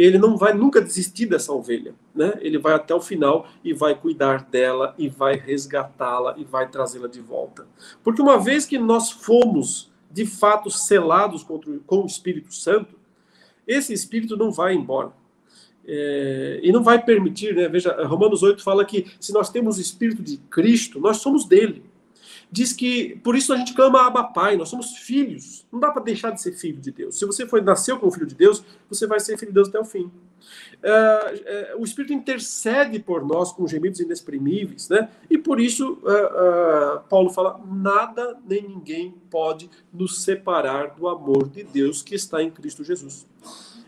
ele 0.02 0.18
não 0.18 0.38
vai 0.38 0.54
nunca 0.54 0.82
desistir 0.82 1.26
dessa 1.26 1.52
ovelha, 1.52 1.94
né? 2.16 2.34
Ele 2.40 2.58
vai 2.58 2.74
até 2.74 2.96
o 2.96 3.02
final 3.02 3.48
e 3.62 3.74
vai 3.74 3.94
cuidar 3.94 4.46
dela 4.46 4.96
e 4.98 5.10
vai 5.10 5.36
resgatá-la 5.36 6.36
e 6.38 6.46
vai 6.46 6.70
trazê-la 6.70 7.10
de 7.10 7.20
volta. 7.20 7.68
Porque 8.02 8.22
uma 8.22 8.40
vez 8.40 8.66
que 8.66 8.78
nós 8.78 9.12
fomos 9.12 9.92
de 10.10 10.26
fato 10.26 10.72
selados 10.72 11.44
com 11.44 12.02
o 12.02 12.06
Espírito 12.06 12.56
Santo, 12.56 12.96
esse 13.68 13.92
Espírito 13.92 14.38
não 14.38 14.52
vai 14.52 14.74
embora. 14.74 15.12
É, 15.86 16.62
e 16.64 16.72
não 16.72 16.82
vai 16.82 17.04
permitir, 17.04 17.54
né? 17.54 17.68
Veja, 17.68 17.92
Romanos 18.06 18.42
8 18.42 18.64
fala 18.64 18.86
que 18.86 19.06
se 19.20 19.34
nós 19.34 19.50
temos 19.50 19.78
o 19.78 19.82
Espírito 19.82 20.24
de 20.24 20.38
Cristo, 20.38 20.98
nós 21.00 21.18
somos 21.18 21.44
dele 21.44 21.84
diz 22.52 22.74
que 22.74 23.20
por 23.24 23.36
isso 23.36 23.54
a 23.54 23.58
gente 23.58 23.74
clama 23.74 24.08
Abba 24.08 24.24
Pai, 24.24 24.58
nós 24.58 24.70
somos 24.70 24.98
filhos. 24.98 25.66
Não 25.72 25.80
dá 25.80 25.92
para 25.92 26.02
deixar 26.02 26.32
de 26.32 26.42
ser 26.42 26.54
filho 26.54 26.80
de 26.80 26.92
Deus. 26.92 27.18
Se 27.18 27.26
você 27.26 27.46
foi 27.46 27.62
nasceu 27.62 28.00
como 28.00 28.12
filho 28.12 28.26
de 28.26 28.36
Deus, 28.36 28.64
você 28.90 29.06
vai 29.06 29.20
ser 29.20 29.38
filho 29.38 29.52
de 29.52 29.56
Deus 29.56 29.70
até 29.70 29.80
o 29.80 29.86
fim. 29.86 30.06
Uh, 30.82 31.76
uh, 31.76 31.82
o 31.82 31.84
Espírito 31.84 32.14
intercede 32.14 33.00
por 33.00 33.26
nós 33.26 33.52
com 33.52 33.68
gemidos 33.68 34.00
inexprimíveis, 34.00 34.90
né? 34.90 35.10
E 35.30 35.38
por 35.38 35.60
isso 35.60 36.00
uh, 36.04 37.02
Paulo 37.10 37.30
fala: 37.30 37.60
nada 37.70 38.38
nem 38.48 38.68
ninguém 38.68 39.14
pode 39.30 39.70
nos 39.94 40.24
separar 40.24 40.96
do 40.96 41.08
amor 41.08 41.48
de 41.50 41.64
Deus 41.64 42.02
que 42.02 42.16
está 42.16 42.42
em 42.42 42.50
Cristo 42.50 42.84
Jesus. 42.84 43.28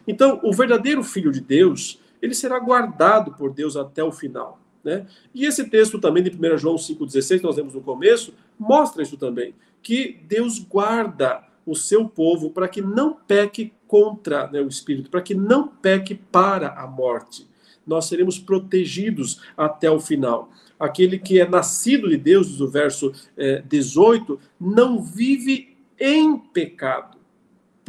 Então, 0.08 0.40
o 0.44 0.52
verdadeiro 0.52 1.04
filho 1.04 1.32
de 1.32 1.40
Deus, 1.40 2.00
ele 2.22 2.34
será 2.34 2.60
guardado 2.60 3.32
por 3.34 3.54
Deus 3.54 3.78
até 3.78 4.04
o 4.04 4.12
final. 4.12 4.60
Né? 4.84 5.06
E 5.34 5.46
esse 5.46 5.70
texto 5.70 6.00
também 6.00 6.24
de 6.24 6.32
1 6.32 6.58
João 6.58 6.76
5,16, 6.76 7.38
que 7.38 7.44
nós 7.44 7.56
vemos 7.56 7.74
no 7.74 7.82
começo, 7.82 8.34
mostra 8.62 9.02
isso 9.02 9.18
também, 9.18 9.56
que 9.82 10.20
Deus 10.28 10.60
guarda 10.60 11.44
o 11.66 11.76
seu 11.76 12.08
povo 12.08 12.52
para 12.52 12.68
que 12.68 12.82
não 12.82 13.14
peque 13.14 13.74
contra 13.88 14.48
né, 14.52 14.62
o 14.62 14.68
Espírito, 14.68 15.10
para 15.10 15.22
que 15.22 15.34
não 15.34 15.68
peque 15.68 16.14
para 16.14 16.70
a 16.70 16.86
morte. 16.86 17.48
Nós 17.86 18.06
seremos 18.06 18.38
protegidos 18.38 19.42
até 19.58 19.90
o 19.90 20.00
final. 20.00 20.52
Aquele 20.80 21.18
que 21.18 21.40
é 21.40 21.48
nascido 21.48 22.08
de 22.08 22.18
Deus, 22.18 22.48
diz 22.50 22.62
o 22.62 22.68
verso 22.68 23.12
é, 23.36 23.62
18, 23.62 24.40
não 24.60 25.02
vive 25.02 25.76
em 26.00 26.38
pecado 26.38 27.21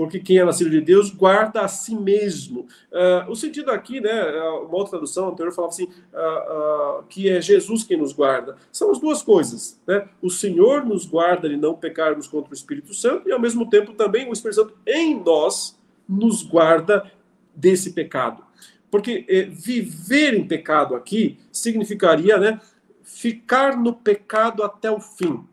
porque 0.03 0.19
quem 0.19 0.39
é 0.39 0.45
nascido 0.45 0.69
de 0.69 0.81
Deus 0.81 1.11
guarda 1.11 1.61
a 1.61 1.69
si 1.69 1.95
mesmo. 1.95 2.67
Uh, 2.91 3.31
o 3.31 3.37
sentido 3.37 3.71
aqui, 3.71 4.01
né, 4.01 4.21
uma 4.33 4.75
outra 4.75 4.91
tradução 4.91 5.29
anterior 5.29 5.53
falava 5.53 5.73
assim, 5.73 5.85
uh, 5.85 6.99
uh, 6.99 7.05
que 7.05 7.31
é 7.31 7.41
Jesus 7.41 7.85
quem 7.85 7.97
nos 7.97 8.13
guarda. 8.13 8.57
São 8.73 8.91
as 8.91 8.99
duas 8.99 9.23
coisas. 9.23 9.81
Né? 9.87 10.09
O 10.21 10.29
Senhor 10.29 10.85
nos 10.85 11.07
guarda 11.07 11.49
de 11.49 11.57
não 11.57 11.75
pecarmos 11.75 12.27
contra 12.27 12.51
o 12.51 12.53
Espírito 12.53 12.93
Santo 12.93 13.29
e, 13.29 13.33
ao 13.33 13.39
mesmo 13.39 13.71
tempo, 13.71 13.93
também 13.93 14.29
o 14.29 14.33
Espírito 14.33 14.57
Santo 14.57 14.75
em 14.85 15.23
nós 15.23 15.79
nos 16.09 16.43
guarda 16.43 17.09
desse 17.55 17.93
pecado. 17.93 18.43
Porque 18.91 19.25
eh, 19.29 19.45
viver 19.45 20.35
em 20.35 20.49
pecado 20.49 20.97
aqui 20.97 21.39
significaria 21.53 22.39
né, 22.39 22.61
ficar 23.05 23.77
no 23.77 23.95
pecado 23.95 24.65
até 24.65 24.91
o 24.91 24.99
fim. 24.99 25.45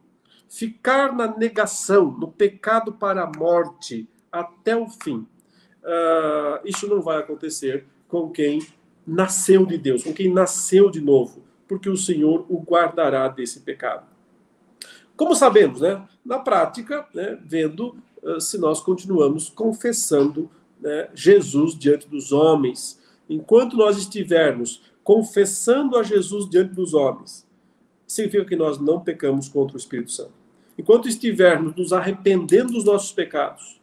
Ficar 0.50 1.16
na 1.16 1.38
negação, 1.38 2.06
no 2.06 2.32
pecado 2.32 2.94
para 2.94 3.22
a 3.22 3.32
morte, 3.38 4.10
até 4.32 4.76
o 4.76 4.88
fim. 4.88 5.28
Uh, 5.84 6.60
isso 6.66 6.88
não 6.88 7.02
vai 7.02 7.18
acontecer 7.18 7.86
com 8.08 8.30
quem 8.30 8.62
nasceu 9.06 9.66
de 9.66 9.78
Deus, 9.78 10.04
com 10.04 10.14
quem 10.14 10.32
nasceu 10.32 10.90
de 10.90 11.02
novo, 11.02 11.44
porque 11.68 11.90
o 11.90 11.98
Senhor 11.98 12.46
o 12.50 12.60
guardará 12.62 13.28
desse 13.28 13.62
pecado. 13.62 14.06
Como 15.16 15.36
sabemos, 15.36 15.82
né? 15.82 16.06
Na 16.24 16.40
prática, 16.40 17.08
né, 17.14 17.38
vendo 17.44 17.96
uh, 18.22 18.40
se 18.40 18.58
nós 18.58 18.82
continuamos 18.82 19.50
confessando 19.50 20.50
né, 20.80 21.10
Jesus 21.14 21.78
diante 21.78 22.08
dos 22.08 22.32
homens. 22.32 23.00
Enquanto 23.30 23.76
nós 23.76 23.98
estivermos 23.98 24.82
confessando 25.04 25.98
a 25.98 26.04
Jesus 26.04 26.50
diante 26.50 26.74
dos 26.74 26.94
homens, 26.94 27.48
significa 28.08 28.46
que 28.46 28.56
nós 28.56 28.80
não 28.80 29.00
pecamos 29.00 29.48
contra 29.48 29.76
o 29.76 29.80
Espírito 29.80 30.12
Santo. 30.12 30.34
Enquanto 30.78 31.10
estivermos 31.10 31.76
nos 31.76 31.92
arrependendo 31.92 32.74
dos 32.74 32.86
nossos 32.86 33.12
pecados, 33.12 33.79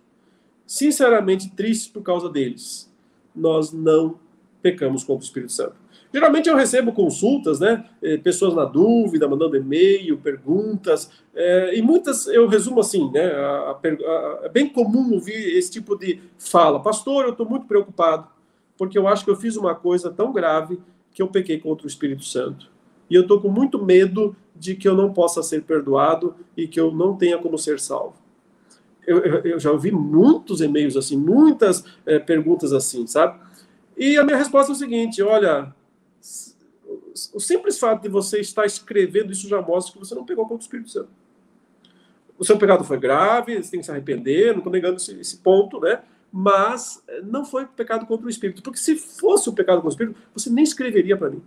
sinceramente 0.66 1.50
tristes 1.50 1.88
por 1.88 2.02
causa 2.02 2.28
deles, 2.28 2.92
nós 3.34 3.72
não 3.72 4.18
pecamos 4.60 5.04
contra 5.04 5.22
o 5.22 5.26
Espírito 5.26 5.52
Santo. 5.52 5.76
Geralmente 6.12 6.48
eu 6.48 6.56
recebo 6.56 6.92
consultas, 6.92 7.60
né? 7.60 7.84
Eh, 8.02 8.16
pessoas 8.16 8.54
na 8.54 8.64
dúvida, 8.64 9.28
mandando 9.28 9.56
e-mail, 9.56 10.16
perguntas, 10.16 11.10
é, 11.34 11.76
e 11.76 11.82
muitas 11.82 12.26
eu 12.26 12.48
resumo 12.48 12.80
assim, 12.80 13.10
né? 13.10 13.26
A, 13.26 13.72
a, 13.72 14.40
é 14.44 14.48
bem 14.48 14.66
comum 14.66 15.12
ouvir 15.12 15.56
esse 15.56 15.70
tipo 15.70 15.94
de 15.94 16.18
fala. 16.38 16.80
Pastor, 16.80 17.24
eu 17.24 17.32
estou 17.32 17.46
muito 17.46 17.66
preocupado, 17.66 18.28
porque 18.78 18.96
eu 18.96 19.06
acho 19.06 19.24
que 19.24 19.30
eu 19.30 19.36
fiz 19.36 19.56
uma 19.56 19.74
coisa 19.74 20.10
tão 20.10 20.32
grave 20.32 20.80
que 21.12 21.20
eu 21.20 21.28
pequei 21.28 21.58
contra 21.58 21.86
o 21.86 21.88
Espírito 21.88 22.24
Santo. 22.24 22.70
E 23.10 23.14
eu 23.14 23.22
estou 23.22 23.40
com 23.40 23.48
muito 23.48 23.84
medo 23.84 24.34
de 24.54 24.74
que 24.74 24.88
eu 24.88 24.96
não 24.96 25.12
possa 25.12 25.42
ser 25.42 25.62
perdoado 25.62 26.34
e 26.56 26.66
que 26.66 26.80
eu 26.80 26.90
não 26.90 27.14
tenha 27.14 27.36
como 27.36 27.58
ser 27.58 27.78
salvo. 27.78 28.14
Eu, 29.06 29.18
eu, 29.18 29.60
já 29.60 29.70
ouvi 29.70 29.90
muitos 29.92 30.60
e-mails 30.60 30.96
assim, 30.96 31.16
muitas 31.16 31.84
é, 32.04 32.18
perguntas 32.18 32.72
assim, 32.72 33.06
sabe? 33.06 33.38
E 33.96 34.18
a 34.18 34.24
minha 34.24 34.36
resposta 34.36 34.72
é 34.72 34.74
o 34.74 34.78
seguinte: 34.78 35.22
olha, 35.22 35.72
o 37.32 37.40
simples 37.40 37.78
fato 37.78 38.02
de 38.02 38.08
você 38.08 38.40
estar 38.40 38.66
escrevendo 38.66 39.32
isso 39.32 39.48
já 39.48 39.62
mostra 39.62 39.92
que 39.92 39.98
você 39.98 40.14
não 40.14 40.24
pegou 40.24 40.44
contra 40.44 40.58
o 40.58 40.60
Espírito 40.60 40.90
Santo. 40.90 41.08
O 42.38 42.44
seu 42.44 42.58
pecado 42.58 42.84
foi 42.84 42.98
grave, 42.98 43.62
você 43.62 43.70
tem 43.70 43.80
que 43.80 43.86
se 43.86 43.92
arrepender, 43.92 44.50
não 44.50 44.58
estou 44.58 44.72
negando 44.72 44.96
esse, 44.96 45.18
esse, 45.18 45.38
ponto, 45.38 45.80
né? 45.80 46.02
Mas 46.30 47.02
eh, 47.08 47.22
não 47.22 47.46
foi 47.46 47.64
pecado 47.64 48.04
contra 48.04 48.26
o 48.26 48.30
Espírito. 48.30 48.62
Porque 48.62 48.78
se 48.78 48.96
fosse 48.96 49.48
o 49.48 49.54
pecado 49.54 49.76
contra 49.76 49.88
o 49.88 49.92
Espírito, 49.92 50.18
você 50.34 50.50
nem 50.50 50.62
escreveria 50.62 51.16
para 51.16 51.30
mim. 51.30 51.42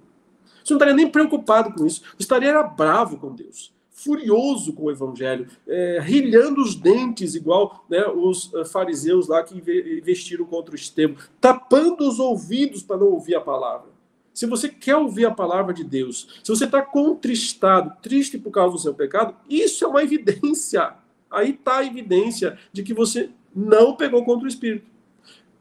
Você 0.64 0.74
não 0.74 0.78
estaria 0.78 0.96
nem 0.96 1.10
preocupado 1.10 1.74
com 1.74 1.86
isso. 1.86 2.02
Você 2.02 2.24
estaria 2.24 2.64
bravo 2.64 3.18
com 3.18 3.36
Deus, 3.36 3.72
furioso 4.04 4.74
com 4.74 4.84
o 4.84 4.92
Evangelho, 4.92 5.48
é, 5.68 6.00
rilhando 6.02 6.62
os 6.62 6.76
dentes, 6.76 7.36
igual 7.36 7.86
né, 7.90 8.06
os 8.08 8.54
eh, 8.54 8.66
fariseus 8.66 9.28
lá 9.28 9.44
que 9.44 9.56
investiram 10.00 10.46
contra 10.46 10.74
o 10.74 10.76
Estevão, 10.76 11.18
tapando 11.40 12.08
os 12.08 12.20
ouvidos 12.20 12.82
para 12.82 12.98
não 12.98 13.08
ouvir 13.08 13.36
a 13.36 13.42
palavra. 13.42 13.90
Se 14.34 14.46
você 14.46 14.70
quer 14.70 14.96
ouvir 14.96 15.26
a 15.26 15.32
palavra 15.32 15.74
de 15.74 15.84
Deus, 15.84 16.40
se 16.44 16.50
você 16.50 16.64
está 16.64 16.82
contristado, 16.82 17.94
triste 18.02 18.38
por 18.38 18.52
causa 18.52 18.74
do 18.74 18.82
seu 18.82 18.94
pecado, 18.94 19.36
isso 19.50 19.84
é 19.84 19.88
uma 19.88 20.02
evidência. 20.02 20.94
Aí 21.30 21.52
está 21.52 21.80
a 21.80 21.86
evidência 21.86 22.58
de 22.72 22.82
que 22.82 22.94
você 22.94 23.30
não 23.54 23.96
pegou 23.96 24.24
contra 24.24 24.46
o 24.46 24.50
Espírito. 24.50 24.88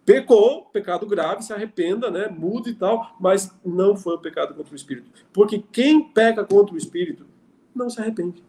Pecou, 0.04 0.62
pecado 0.66 1.06
grave, 1.06 1.42
se 1.42 1.52
arrependa, 1.52 2.10
né? 2.10 2.28
Muda 2.28 2.70
e 2.70 2.74
tal, 2.74 3.16
mas 3.20 3.52
não 3.64 3.96
foi 3.96 4.14
o 4.14 4.18
pecado 4.18 4.54
contra 4.54 4.72
o 4.72 4.76
Espírito. 4.76 5.10
Porque 5.32 5.62
quem 5.72 6.02
peca 6.02 6.44
contra 6.44 6.74
o 6.74 6.78
Espírito 6.78 7.27
não 7.78 7.88
se 7.88 8.00
arrepende. 8.00 8.42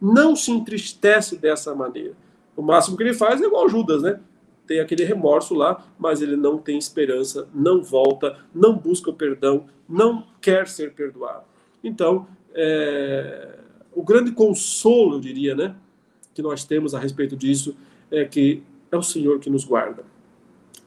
Não 0.00 0.34
se 0.34 0.50
entristece 0.50 1.36
dessa 1.36 1.74
maneira. 1.74 2.14
O 2.56 2.62
máximo 2.62 2.96
que 2.96 3.02
ele 3.02 3.14
faz 3.14 3.40
é 3.40 3.44
igual 3.44 3.68
Judas, 3.68 4.02
né? 4.02 4.20
tem 4.66 4.80
aquele 4.80 5.04
remorso 5.04 5.54
lá, 5.54 5.84
mas 5.98 6.22
ele 6.22 6.36
não 6.36 6.58
tem 6.58 6.78
esperança, 6.78 7.48
não 7.54 7.82
volta, 7.82 8.38
não 8.54 8.76
busca 8.76 9.10
o 9.10 9.14
perdão, 9.14 9.66
não 9.88 10.26
quer 10.40 10.68
ser 10.68 10.94
perdoado. 10.94 11.44
Então, 11.82 12.26
é, 12.54 13.58
o 13.92 14.02
grande 14.02 14.32
consolo, 14.32 15.16
eu 15.16 15.20
diria, 15.20 15.54
né, 15.54 15.74
que 16.32 16.42
nós 16.42 16.64
temos 16.64 16.94
a 16.94 16.98
respeito 16.98 17.36
disso 17.36 17.76
é 18.10 18.24
que 18.24 18.62
é 18.90 18.96
o 18.96 19.02
Senhor 19.02 19.38
que 19.40 19.50
nos 19.50 19.64
guarda. 19.64 20.04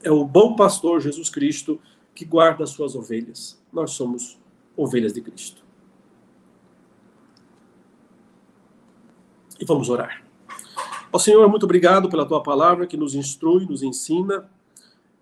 É 0.02 0.10
o 0.10 0.24
bom 0.24 0.56
pastor 0.56 1.00
Jesus 1.00 1.28
Cristo 1.28 1.80
que 2.14 2.24
guarda 2.24 2.64
as 2.64 2.70
suas 2.70 2.94
ovelhas. 2.94 3.60
Nós 3.72 3.92
somos 3.92 4.38
ovelhas 4.76 5.12
de 5.12 5.20
Cristo. 5.20 5.65
E 9.60 9.64
vamos 9.64 9.88
orar. 9.88 10.22
Ó 11.12 11.18
Senhor, 11.18 11.48
muito 11.48 11.64
obrigado 11.64 12.08
pela 12.08 12.26
tua 12.26 12.42
palavra 12.42 12.86
que 12.86 12.96
nos 12.96 13.14
instrui, 13.14 13.64
nos 13.64 13.82
ensina 13.82 14.48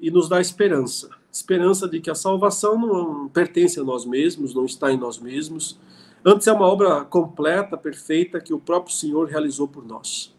e 0.01 0.11
nos 0.11 0.29
dá 0.29 0.41
esperança. 0.41 1.11
Esperança 1.31 1.89
de 1.89 2.01
que 2.01 2.11
a 2.11 2.15
salvação 2.15 2.79
não 2.79 3.29
pertence 3.29 3.79
a 3.79 3.85
nós 3.85 4.05
mesmos, 4.05 4.55
não 4.55 4.65
está 4.65 4.93
em 4.93 4.97
nós 4.97 5.19
mesmos. 5.19 5.79
Antes 6.25 6.47
é 6.47 6.53
uma 6.53 6.67
obra 6.67 7.05
completa, 7.05 7.77
perfeita, 7.77 8.41
que 8.41 8.55
o 8.55 8.59
próprio 8.59 8.95
Senhor 8.95 9.29
realizou 9.29 9.69
por 9.69 9.85
nós. 9.85 10.35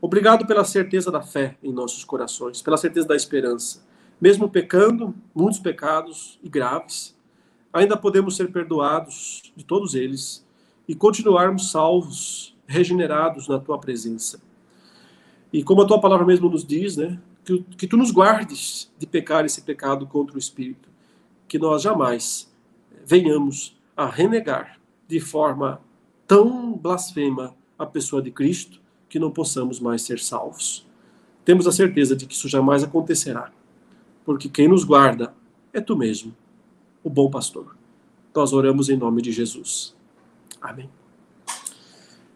Obrigado 0.00 0.46
pela 0.46 0.64
certeza 0.64 1.10
da 1.10 1.20
fé 1.20 1.58
em 1.62 1.72
nossos 1.72 2.04
corações, 2.04 2.62
pela 2.62 2.76
certeza 2.76 3.06
da 3.06 3.14
esperança. 3.14 3.84
Mesmo 4.20 4.48
pecando, 4.48 5.14
muitos 5.34 5.58
pecados 5.58 6.38
e 6.42 6.48
graves, 6.48 7.14
ainda 7.72 7.96
podemos 7.96 8.36
ser 8.36 8.50
perdoados 8.50 9.52
de 9.54 9.64
todos 9.64 9.94
eles 9.94 10.46
e 10.88 10.94
continuarmos 10.94 11.70
salvos, 11.70 12.56
regenerados 12.70 13.48
na 13.48 13.58
tua 13.58 13.78
presença. 13.78 14.40
E 15.52 15.64
como 15.64 15.82
a 15.82 15.86
tua 15.86 16.00
palavra 16.00 16.24
mesmo 16.24 16.48
nos 16.48 16.64
diz, 16.64 16.96
né, 16.96 17.18
que, 17.44 17.62
que 17.76 17.86
tu 17.88 17.96
nos 17.96 18.12
guardes 18.12 18.90
de 18.96 19.06
pecar 19.06 19.44
esse 19.44 19.62
pecado 19.62 20.06
contra 20.06 20.36
o 20.36 20.38
Espírito, 20.38 20.88
que 21.48 21.58
nós 21.58 21.82
jamais 21.82 22.48
venhamos 23.04 23.76
a 23.96 24.06
renegar 24.06 24.78
de 25.08 25.18
forma 25.18 25.80
tão 26.28 26.72
blasfema 26.72 27.56
a 27.76 27.84
pessoa 27.84 28.22
de 28.22 28.30
Cristo 28.30 28.80
que 29.08 29.18
não 29.18 29.32
possamos 29.32 29.80
mais 29.80 30.02
ser 30.02 30.20
salvos. 30.20 30.86
Temos 31.44 31.66
a 31.66 31.72
certeza 31.72 32.14
de 32.14 32.26
que 32.26 32.34
isso 32.34 32.48
jamais 32.48 32.84
acontecerá, 32.84 33.50
porque 34.24 34.48
quem 34.48 34.68
nos 34.68 34.84
guarda 34.84 35.34
é 35.72 35.80
tu 35.80 35.96
mesmo, 35.96 36.32
o 37.02 37.10
bom 37.10 37.28
pastor. 37.28 37.74
Nós 38.32 38.52
oramos 38.52 38.88
em 38.88 38.96
nome 38.96 39.20
de 39.20 39.32
Jesus. 39.32 39.96
Amém. 40.60 40.99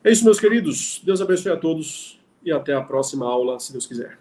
É 0.05 0.13
isso, 0.13 0.23
meus 0.23 0.39
queridos. 0.39 1.01
Deus 1.03 1.23
abençoe 1.23 1.51
a 1.51 1.57
todos 1.57 2.21
e 2.45 2.53
até 2.53 2.75
a 2.75 2.83
próxima 2.83 3.27
aula, 3.27 3.59
se 3.59 3.73
Deus 3.73 3.87
quiser. 3.87 4.19